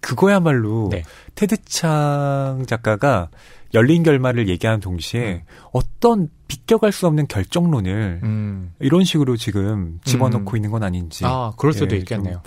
[0.00, 1.02] 그거야말로 네.
[1.34, 3.28] 테드창 작가가
[3.74, 5.42] 열린 결말을 얘기하는 동시에 음.
[5.72, 8.72] 어떤 비껴갈 수 없는 결정론을 음.
[8.80, 10.56] 이런 식으로 지금 집어넣고 음.
[10.56, 11.24] 있는 건 아닌지.
[11.24, 12.42] 아, 그럴 수도 예, 있겠네요.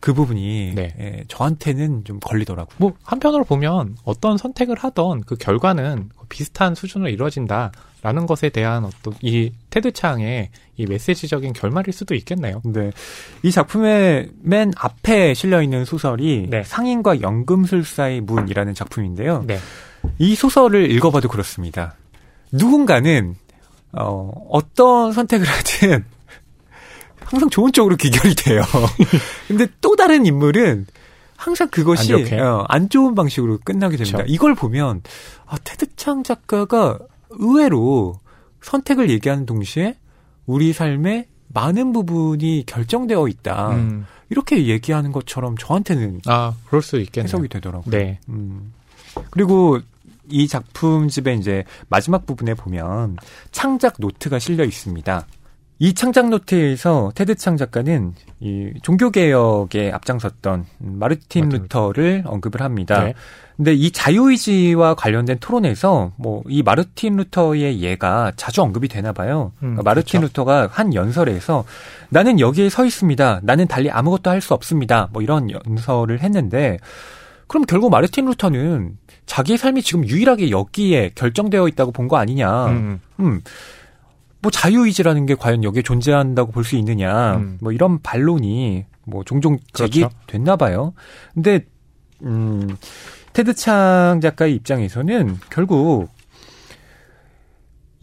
[0.00, 0.94] 그 부분이 네.
[0.98, 2.74] 예, 저한테는 좀 걸리더라고요.
[2.78, 9.52] 뭐 한편으로 보면 어떤 선택을 하던 그 결과는 비슷한 수준으로 이루어진다라는 것에 대한 어떤 이
[9.68, 10.48] 테드 창의
[10.78, 12.62] 이 메시지적인 결말일 수도 있겠네요.
[12.64, 12.90] 네.
[13.42, 16.62] 이 작품의 맨 앞에 실려 있는 소설이 네.
[16.62, 19.44] 상인과 연금술사의 문이라는 작품인데요.
[19.46, 19.58] 네.
[20.18, 21.96] 이 소설을 읽어봐도 그렇습니다.
[22.50, 23.36] 누군가는
[23.92, 26.04] 어, 어떤 선택을 하든
[27.26, 28.62] 항상 좋은 쪽으로 귀결이 돼요.
[29.48, 30.86] 근데 또 다른 인물은
[31.42, 34.18] 항상 그것이 안, 어, 안 좋은 방식으로 끝나게 됩니다.
[34.18, 34.32] 그렇죠.
[34.32, 35.02] 이걸 보면
[35.44, 37.00] 아, 테드창 작가가
[37.30, 38.14] 의외로
[38.60, 39.96] 선택을 얘기하는 동시에
[40.46, 43.70] 우리 삶의 많은 부분이 결정되어 있다.
[43.70, 44.06] 음.
[44.30, 47.24] 이렇게 얘기하는 것처럼 저한테는 아 그럴 수 있겠네요.
[47.24, 47.90] 해석이 되더라고요.
[47.90, 48.20] 네.
[48.28, 48.72] 음.
[49.30, 49.80] 그리고
[50.30, 53.16] 이 작품집의 이제 마지막 부분에 보면
[53.50, 55.26] 창작 노트가 실려 있습니다.
[55.82, 63.02] 이 창작 노트에서 테드 창 작가는 이 종교 개혁에 앞장섰던 마르틴 루터를 언급을 합니다.
[63.02, 63.14] 네.
[63.56, 69.50] 근데 이 자유의지와 관련된 토론에서 뭐 이 마르틴 루터의 예가 자주 언급이 되나 봐요.
[69.56, 70.30] 음, 그러니까 마르틴 그렇죠.
[70.30, 71.64] 루터가 한 연설에서
[72.10, 73.40] 나는 여기에 서 있습니다.
[73.42, 75.08] 나는 달리 아무것도 할 수 없습니다.
[75.12, 76.78] 뭐 이런 연설을 했는데
[77.48, 82.66] 그럼 결국 마르틴 루터는 자기의 삶이 지금 유일하게 여기에 결정되어 있다고 본 거 아니냐.
[82.66, 83.00] 음.
[83.18, 83.40] 음.
[84.42, 87.36] 뭐 자유의지라는 게 과연 여기에 존재한다고 볼 수 있느냐.
[87.36, 87.58] 음.
[87.60, 90.56] 뭐 이런 반론이 뭐 종종 제기됐나 그렇죠.
[90.56, 90.94] 봐요.
[91.32, 91.64] 근데
[92.22, 92.76] 음
[93.32, 96.08] 테드 창 작가의 입장에서는 결국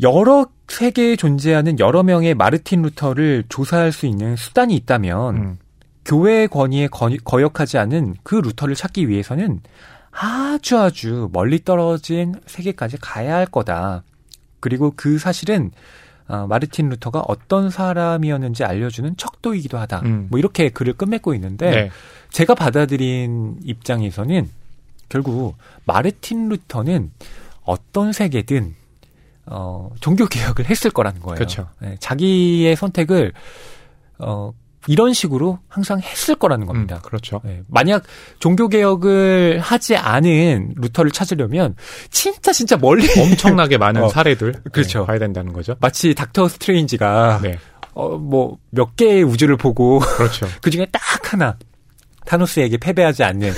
[0.02, 5.58] 여러 세계에 존재하는 여러 명의 마르틴 루터를 조사할 수 있는 수단이 있다면 음.
[6.06, 9.60] 교회의 권위에 거역하지 않은 그 루터를 찾기 위해서는
[10.12, 14.04] 아주 아주 멀리 떨어진 세계까지 가야 할 거다.
[14.60, 15.72] 그리고 그 사실은
[16.30, 20.02] 어, 마르틴 루터가 어떤 사람이었는지 알려주는 척도이기도 하다.
[20.06, 20.28] 음.
[20.30, 21.92] 뭐 이렇게 글을 끝맺고 있는데 네.
[22.30, 24.48] 제가 받아들인 입장에서는
[25.10, 27.12] 결국 마르틴 루터는
[27.64, 28.76] 어떤 세계든
[29.48, 31.36] 어, 종교 개혁을 했을 거라는 거예요.
[31.36, 31.68] 그렇죠.
[31.80, 33.34] 네, 자기의 선택을
[34.20, 34.54] 어,
[34.88, 36.96] 이런 식으로 항상 했을 거라는 겁니다.
[36.98, 37.42] 음, 그렇죠.
[37.44, 38.04] 네, 만약
[38.40, 41.76] 종교 개혁을 하지 않은 루터를 찾으려면
[42.12, 45.00] 진짜 진짜 멀리 엄청나게 많은 어, 사례들 그렇죠.
[45.02, 45.76] 네, 봐야 된다는 거죠.
[45.82, 47.58] 마치 닥터 스트레인지가 네.
[47.94, 50.48] 어, 뭐 몇 개의 우주를 보고 그렇죠.
[50.62, 51.02] 그 중에 딱
[51.34, 51.58] 하나
[52.26, 53.52] 타노스에게 패배하지 않는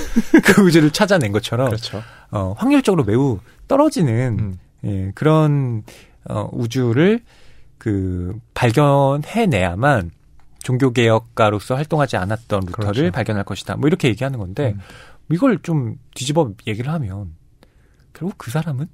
[0.44, 2.02] 그 우주를 찾아낸 것처럼 그렇죠.
[2.30, 3.38] 어, 확률적으로 매우
[3.68, 4.58] 떨어지는 음.
[4.84, 5.82] 예, 그런
[6.28, 7.20] 어, 우주를
[7.78, 10.10] 그 발견해내야만
[10.62, 13.12] 종교개혁가로서 활동하지 않았던 루터를 그렇죠.
[13.12, 13.76] 발견할 것이다.
[13.76, 14.80] 뭐 이렇게 얘기하는 건데 음.
[15.30, 17.34] 이걸 좀 뒤집어 얘기를 하면
[18.12, 18.88] 결국 그 사람은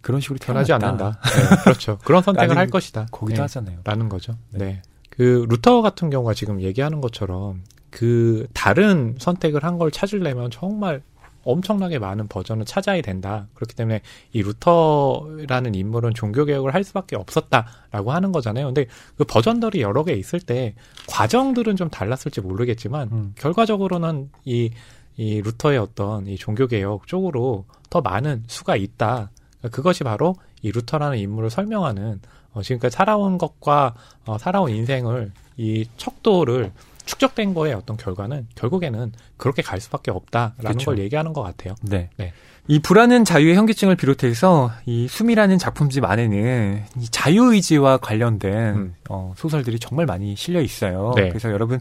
[0.00, 1.18] 그런 식으로 변하지 않는다.
[1.24, 1.98] 네, 그렇죠.
[2.04, 3.06] 그런 선택을 할 것이다.
[3.10, 3.78] 거기도 네, 하잖아요.
[3.84, 4.36] 라는 거죠.
[4.50, 4.58] 네.
[4.58, 4.82] 네.
[5.10, 11.02] 그 루터 같은 경우가 지금 얘기하는 것처럼 그 다른 선택을 한 걸 찾으려면 정말
[11.44, 13.46] 엄청나게 많은 버전을 찾아야 된다.
[13.54, 14.00] 그렇기 때문에
[14.32, 18.66] 이 루터라는 인물은 종교 개혁을 할 수밖에 없었다라고 하는 거잖아요.
[18.66, 20.74] 근데 그 버전들이 여러 개 있을 때
[21.08, 23.32] 과정들은 좀 달랐을지 모르겠지만 음.
[23.36, 24.70] 결과적으로는 이,
[25.16, 29.30] 이 루터의 어떤 이 종교 개혁 쪽으로 더 많은 수가 있다.
[29.70, 32.20] 그것이 바로 이 루터라는 인물을 설명하는
[32.52, 33.94] 어, 지금까지 살아온 것과
[34.26, 36.72] 어, 살아온 인생을 이 척도를
[37.04, 40.86] 축적된 거의 어떤 결과는 결국에는 그렇게 갈 수밖에 없다라는 그렇죠.
[40.86, 41.74] 걸 얘기하는 것 같아요.
[41.82, 42.10] 네.
[42.16, 42.32] 네.
[42.66, 48.94] 이 불안은 자유의 현기증을 비롯해서 이 숨이라는 작품집 안에는 이 자유의지와 관련된 음.
[49.10, 51.12] 어, 소설들이 정말 많이 실려 있어요.
[51.14, 51.28] 네.
[51.28, 51.78] 그래서 여러분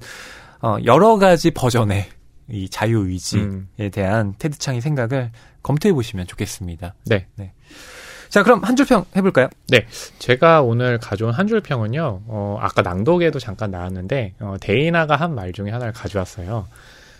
[0.61, 2.05] 어, 여러 가지 버전의
[2.49, 3.69] 이 자유의지에 음.
[3.91, 5.31] 대한 테드 창의 생각을
[5.61, 6.95] 검토해 보시면 좋겠습니다.
[7.05, 7.27] 네.
[7.35, 7.53] 네.
[8.33, 9.47] 자, 그럼 한 줄평 해볼까요?
[9.67, 9.85] 네.
[10.17, 15.69] 제가 오늘 가져온 한 줄평은요, 어, 아까 낭독에도 잠깐 나왔는데, 어, 데이나가 한 말 중에
[15.69, 16.65] 하나를 가져왔어요.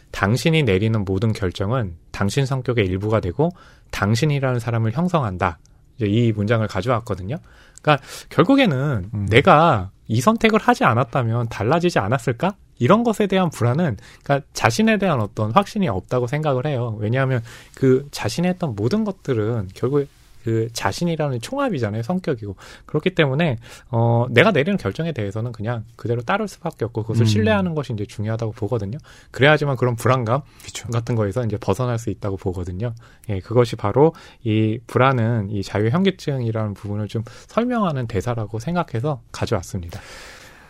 [0.10, 3.52] 당신이 내리는 모든 결정은 당신 성격의 일부가 되고,
[3.92, 5.60] 당신이라는 사람을 형성한다.
[5.98, 7.38] 이제 이 문장을 가져왔거든요.
[7.84, 9.28] 그러니까 결국에는 음.
[9.30, 12.56] 내가 이 선택을 하지 않았다면 달라지지 않았을까?
[12.80, 16.98] 이런 것에 대한 불안은 그러니까 자신에 대한 어떤 확신이 없다고 생각을 해요.
[17.00, 17.44] 왜냐하면
[17.76, 20.08] 그 자신의 했던 모든 것들은 결국에
[20.44, 22.56] 그 자신이라는 총합이잖아요 성격이고
[22.86, 23.58] 그렇기 때문에
[23.90, 27.26] 어 내가 내리는 결정에 대해서는 그냥 그대로 따를 수밖에 없고 그것을 음.
[27.26, 28.98] 신뢰하는 것이 이제 중요하다고 보거든요
[29.32, 30.88] 그래야지만 그런 불안감 그쵸.
[30.90, 32.94] 같은 거에서 이제 벗어날 수 있다고 보거든요
[33.30, 34.14] 예 그것이 바로
[34.44, 40.00] 이 불안은 이 자유 현기증이라는 부분을 좀 설명하는 대사라고 생각해서 가져왔습니다.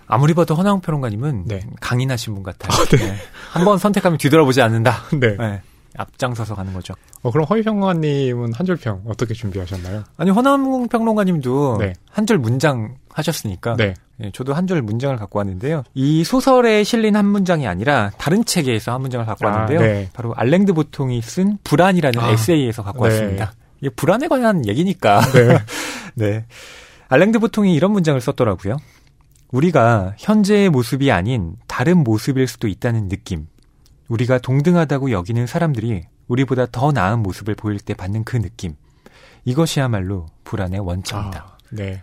[0.08, 1.62] 아무리 봐도 허나웅 평론가님은 네.
[1.80, 2.72] 강인하신 분 같아요.
[2.72, 2.98] 아, 네.
[2.98, 3.16] 네.
[3.52, 5.04] 한번 선택하면 뒤돌아보지 않는다.
[5.20, 5.62] 네.
[5.94, 6.02] 네.
[6.02, 6.94] 앞장서서 가는 거죠.
[7.22, 10.04] 어, 그럼 허위평론가님은 한 줄평 어떻게 준비하셨나요?
[10.18, 11.94] 아니 허남 평론가님도 네.
[12.10, 13.94] 한줄 문장 하셨으니까 네.
[14.22, 15.84] 예, 저도 한 줄 문장을 갖고 왔는데요.
[15.94, 19.80] 이 소설에 실린 한 문장이 아니라 다른 책에서 한 문장을 갖고 아, 왔는데요.
[19.80, 20.10] 네.
[20.14, 23.14] 바로 알랭드 보통이 쓴 불안이라는 아, 에세이에서 갖고 네.
[23.14, 23.54] 왔습니다.
[23.82, 25.22] 이게 불안에 관한 얘기니까.
[25.32, 25.58] 네.
[26.16, 26.46] 네.
[27.10, 28.78] 알랭드 보통이 이런 문장을 썼더라고요.
[29.52, 33.48] 우리가 현재의 모습이 아닌 다른 모습일 수도 있다는 느낌.
[34.08, 38.76] 우리가 동등하다고 여기는 사람들이 우리보다 더 나은 모습을 보일 때 받는 그 느낌.
[39.46, 41.40] 이것이야말로 불안의 원천이다.
[41.40, 42.02] 아, 네.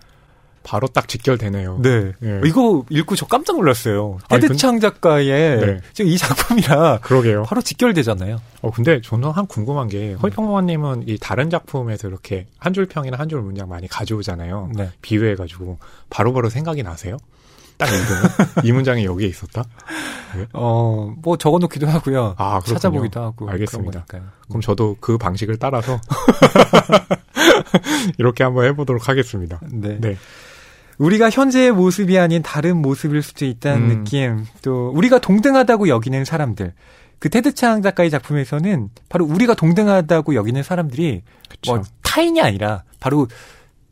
[0.62, 1.78] 바로 딱 직결되네요.
[1.80, 2.12] 네.
[2.20, 2.40] 네.
[2.44, 4.18] 이거 읽고 저 깜짝 놀랐어요.
[4.28, 5.80] 테드창 작가의 네.
[5.94, 7.44] 지금 이 작품이라 그러게요.
[7.44, 8.38] 바로 직결되잖아요.
[8.60, 13.30] 어 근데 저는 한 궁금한 게 허이평론가님은 이 다른 작품에서 이렇게 한 줄 평이나 한
[13.30, 14.72] 줄 문장 많이 가져오잖아요.
[14.76, 14.90] 네.
[15.00, 15.78] 비유해가지고
[16.10, 17.16] 바로바로 생각이 나세요?
[17.80, 18.22] 딱 읽으면
[18.62, 19.64] 이 문장이 여기에 있었다.
[20.36, 20.46] 네?
[20.52, 22.34] 어, 뭐 적어놓기도 하고요.
[22.36, 23.48] 아, 찾아보기도 하고.
[23.48, 24.04] 알겠습니다.
[24.48, 25.98] 그럼 저도 그 방식을 따라서
[28.18, 29.60] 이렇게 한번 해보도록 하겠습니다.
[29.72, 29.98] 네.
[29.98, 30.16] 네.
[30.98, 33.88] 우리가 현재의 모습이 아닌 다른 모습일 수도 있다는 음.
[33.88, 36.74] 느낌, 또 우리가 동등하다고 여기는 사람들.
[37.18, 41.74] 그 테드 창 작가의 작품에서는 바로 우리가 동등하다고 여기는 사람들이 그쵸.
[41.74, 43.28] 뭐 타인이 아니라 바로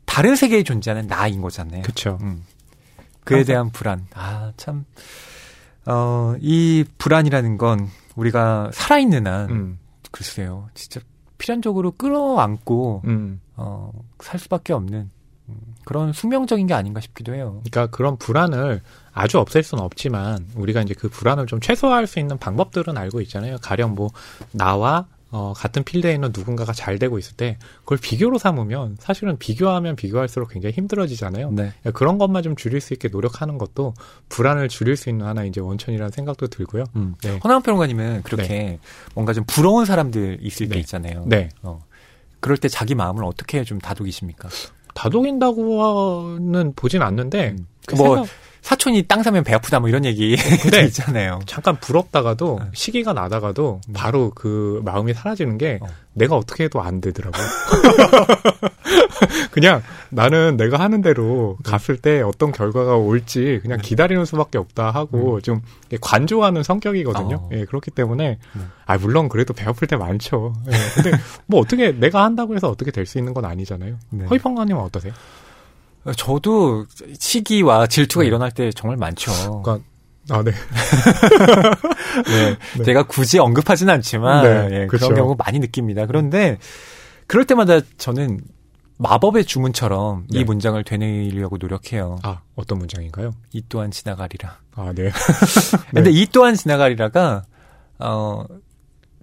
[0.05, 1.81] 다른 세계에 존재하는 나인 거잖아요.
[1.83, 2.17] 그렇죠.
[2.21, 2.43] 음.
[3.29, 4.05] 그에 대한 불안.
[4.13, 4.85] 아, 참.
[5.85, 9.79] 어, 이 불안이라는 건 우리가 살아있는 한, 음.
[10.11, 10.69] 글쎄요.
[10.73, 10.99] 진짜
[11.37, 13.41] 필연적으로 끌어안고, 음.
[13.55, 15.09] 어, 살 수밖에 없는
[15.49, 17.61] 음, 그런 수명적인 게 아닌가 싶기도 해요.
[17.63, 18.81] 그러니까 그런 불안을
[19.11, 23.57] 아주 없앨 수는 없지만 우리가 이제 그 불안을 좀 최소화할 수 있는 방법들은 알고 있잖아요.
[23.61, 24.09] 가령 뭐
[24.51, 29.95] 나와 어, 같은 필드에 있는 누군가가 잘 되고 있을 때 그걸 비교로 삼으면 사실은 비교하면
[29.95, 31.51] 비교할수록 굉장히 힘들어지잖아요.
[31.51, 31.71] 네.
[31.81, 33.93] 그러니까 그런 것만 좀 줄일 수 있게 노력하는 것도
[34.29, 36.85] 불안을 줄일 수 있는 하나 이제 원천이라는 생각도 들고요.
[36.95, 37.15] 음.
[37.21, 37.39] 네.
[37.43, 38.79] 허나원 평론가님은 그렇게 네.
[39.13, 40.79] 뭔가 좀 부러운 사람들 있을 때 네.
[40.79, 41.23] 있잖아요.
[41.27, 41.49] 네.
[41.61, 41.83] 어.
[42.39, 44.49] 그럴 때 자기 마음을 어떻게 좀 다독이십니까?
[44.95, 47.67] 다독인다고는 보진 않는데 음.
[47.85, 48.31] 그 뭐 생각...
[48.61, 50.35] 사촌이 땅 사면 배 아프다 뭐 이런 얘기
[50.71, 50.83] 네.
[50.85, 51.39] 있잖아요.
[51.45, 52.69] 잠깐 부럽다가도 네.
[52.73, 53.93] 시기가 나다가도 음.
[53.93, 55.87] 바로 그 마음이 사라지는 게 어.
[56.13, 57.41] 내가 어떻게 해도 안 되더라고요.
[59.51, 61.71] 그냥 나는 내가 하는 대로 네.
[61.71, 63.87] 갔을 때 어떤 결과가 올지 그냥 네.
[63.87, 65.41] 기다리는 수밖에 없다 하고 음.
[65.41, 65.61] 좀
[66.01, 67.35] 관조하는 성격이거든요.
[67.35, 67.49] 어.
[67.53, 68.71] 예, 그렇기 때문에 음.
[68.85, 70.53] 아 물론 그래도 배 아플 때 많죠.
[70.67, 71.11] 예, 근데
[71.45, 73.97] 뭐 어떻게 내가 한다고 해서 어떻게 될 수 있는 건 아니잖아요.
[74.11, 74.25] 네.
[74.25, 75.13] 허이펑가님은 어떠세요?
[76.13, 76.85] 저도
[77.17, 78.27] 시기와 질투가 네.
[78.27, 79.61] 일어날 때 정말 많죠.
[79.63, 79.85] 그러니까
[80.29, 80.51] 아, 네.
[82.25, 82.57] 네.
[82.77, 82.83] 네.
[82.83, 86.05] 제가 굳이 언급하진 않지만 네, 예, 그런 경우 많이 느낍니다.
[86.05, 86.57] 그런데
[87.27, 88.41] 그럴 때마다 저는
[88.97, 90.39] 마법의 주문처럼 네.
[90.39, 92.19] 이 문장을 되뇌려고 노력해요.
[92.23, 93.31] 아, 어떤 문장인가요?
[93.53, 94.57] 이 또한 지나가리라.
[94.75, 95.09] 아, 네.
[95.91, 97.43] 근데 이 또한 지나가리라가
[97.99, 98.45] 어,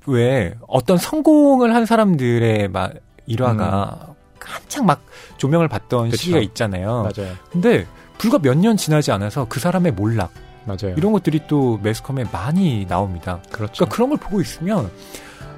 [0.07, 2.95] 왜 어떤 성공을 한 사람들의 막
[3.27, 4.16] 일화가 음.
[4.47, 5.01] 한창 막
[5.37, 6.17] 조명을 받던 그쵸.
[6.23, 7.03] 시기가 있잖아요.
[7.17, 7.35] 맞아요.
[7.51, 7.87] 근데
[8.19, 10.31] 불과 몇 년 지나지 않아서 그 사람의 몰락
[10.65, 10.95] 맞아요.
[10.97, 13.41] 이런 것들이 또 매스컴에 많이 나옵니다.
[13.53, 13.73] 그렇죠.
[13.75, 14.91] 그러니까 그런 걸 보고 있으면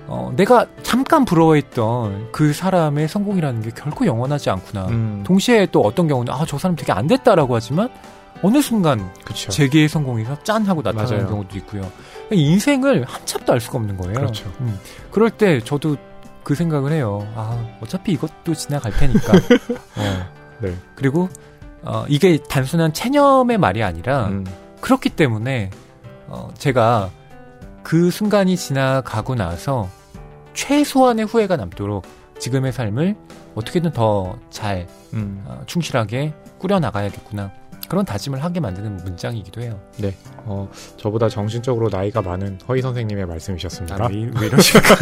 [0.07, 4.87] 어, 내가 잠깐 부러워했던 그 사람의 성공이라는 게 결코 영원하지 않구나.
[4.89, 5.23] 음.
[5.27, 7.91] 동시에 또 어떤 경우는 아, 저 사람 되게 안 됐다라고 하지만
[8.43, 9.51] 어느 순간 그쵸.
[9.51, 11.29] 재계의 성공에서 짠 하고 나타나는 맞아요.
[11.29, 11.91] 경우도 있고요.
[12.31, 14.15] 인생을 한참도 알 수가 없는 거예요.
[14.15, 14.51] 그렇죠.
[14.61, 14.79] 음.
[15.11, 15.97] 그럴 때 저도
[16.49, 17.31] 그 생각을 해요.
[17.35, 19.35] 아, 어차피 이것도 지나갈 테니까.
[20.01, 20.33] 어.
[20.61, 20.75] 네.
[20.95, 21.29] 그리고
[21.83, 24.47] 어, 이게 단순한 체념의 말이 아니라 음.
[24.81, 25.69] 그렇기 때문에
[26.27, 27.11] 어, 제가
[27.83, 29.91] 그 순간이 지나가고 나서
[30.55, 32.07] 최소한의 후회가 남도록
[32.39, 33.15] 지금의 삶을
[33.55, 35.45] 어떻게든 더잘 음.
[35.45, 37.53] 어, 충실하게 꾸려 나가야겠구나.
[37.89, 39.81] 그런 다짐을 하게 만드는 문장이기도 해요.
[39.97, 40.15] 네.
[40.45, 43.97] 어, 저보다 정신적으로 나이가 많은 허희 선생님의 말씀이셨습니다.
[44.05, 44.95] 아, 왜, 왜 이러실까?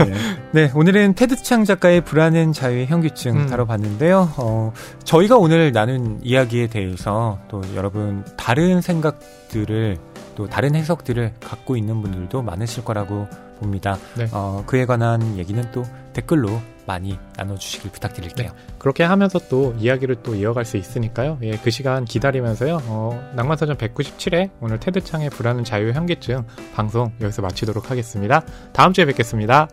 [0.06, 0.14] 네.
[0.52, 0.72] 네.
[0.74, 3.46] 오늘은 테드 창 작가의 불안은 자유의 현기증 음.
[3.48, 4.32] 다뤄봤는데요.
[4.38, 4.72] 어,
[5.04, 9.98] 저희가 오늘 나눈 이야기에 대해서 또 여러분 다른 생각들을
[10.36, 13.28] 또 다른 해석들을 갖고 있는 분들도 많으실 거라고
[13.58, 13.98] 봅니다.
[14.16, 14.26] 네.
[14.32, 16.60] 어, 그에 관한 얘기는 또 댓글로
[16.90, 18.48] 많이 나눠주시길 부탁드릴게요.
[18.48, 18.74] 네.
[18.78, 21.38] 그렇게 하면서 또 이야기를 또 이어갈 수 있으니까요.
[21.42, 22.80] 예, 그 시간 기다리면서요.
[22.86, 26.44] 어, 낭만사전 197회 오늘 테드창의 불안은 자유 현기증
[26.74, 28.42] 방송 여기서 마치도록 하겠습니다.
[28.72, 29.68] 다음 주에 뵙겠습니다.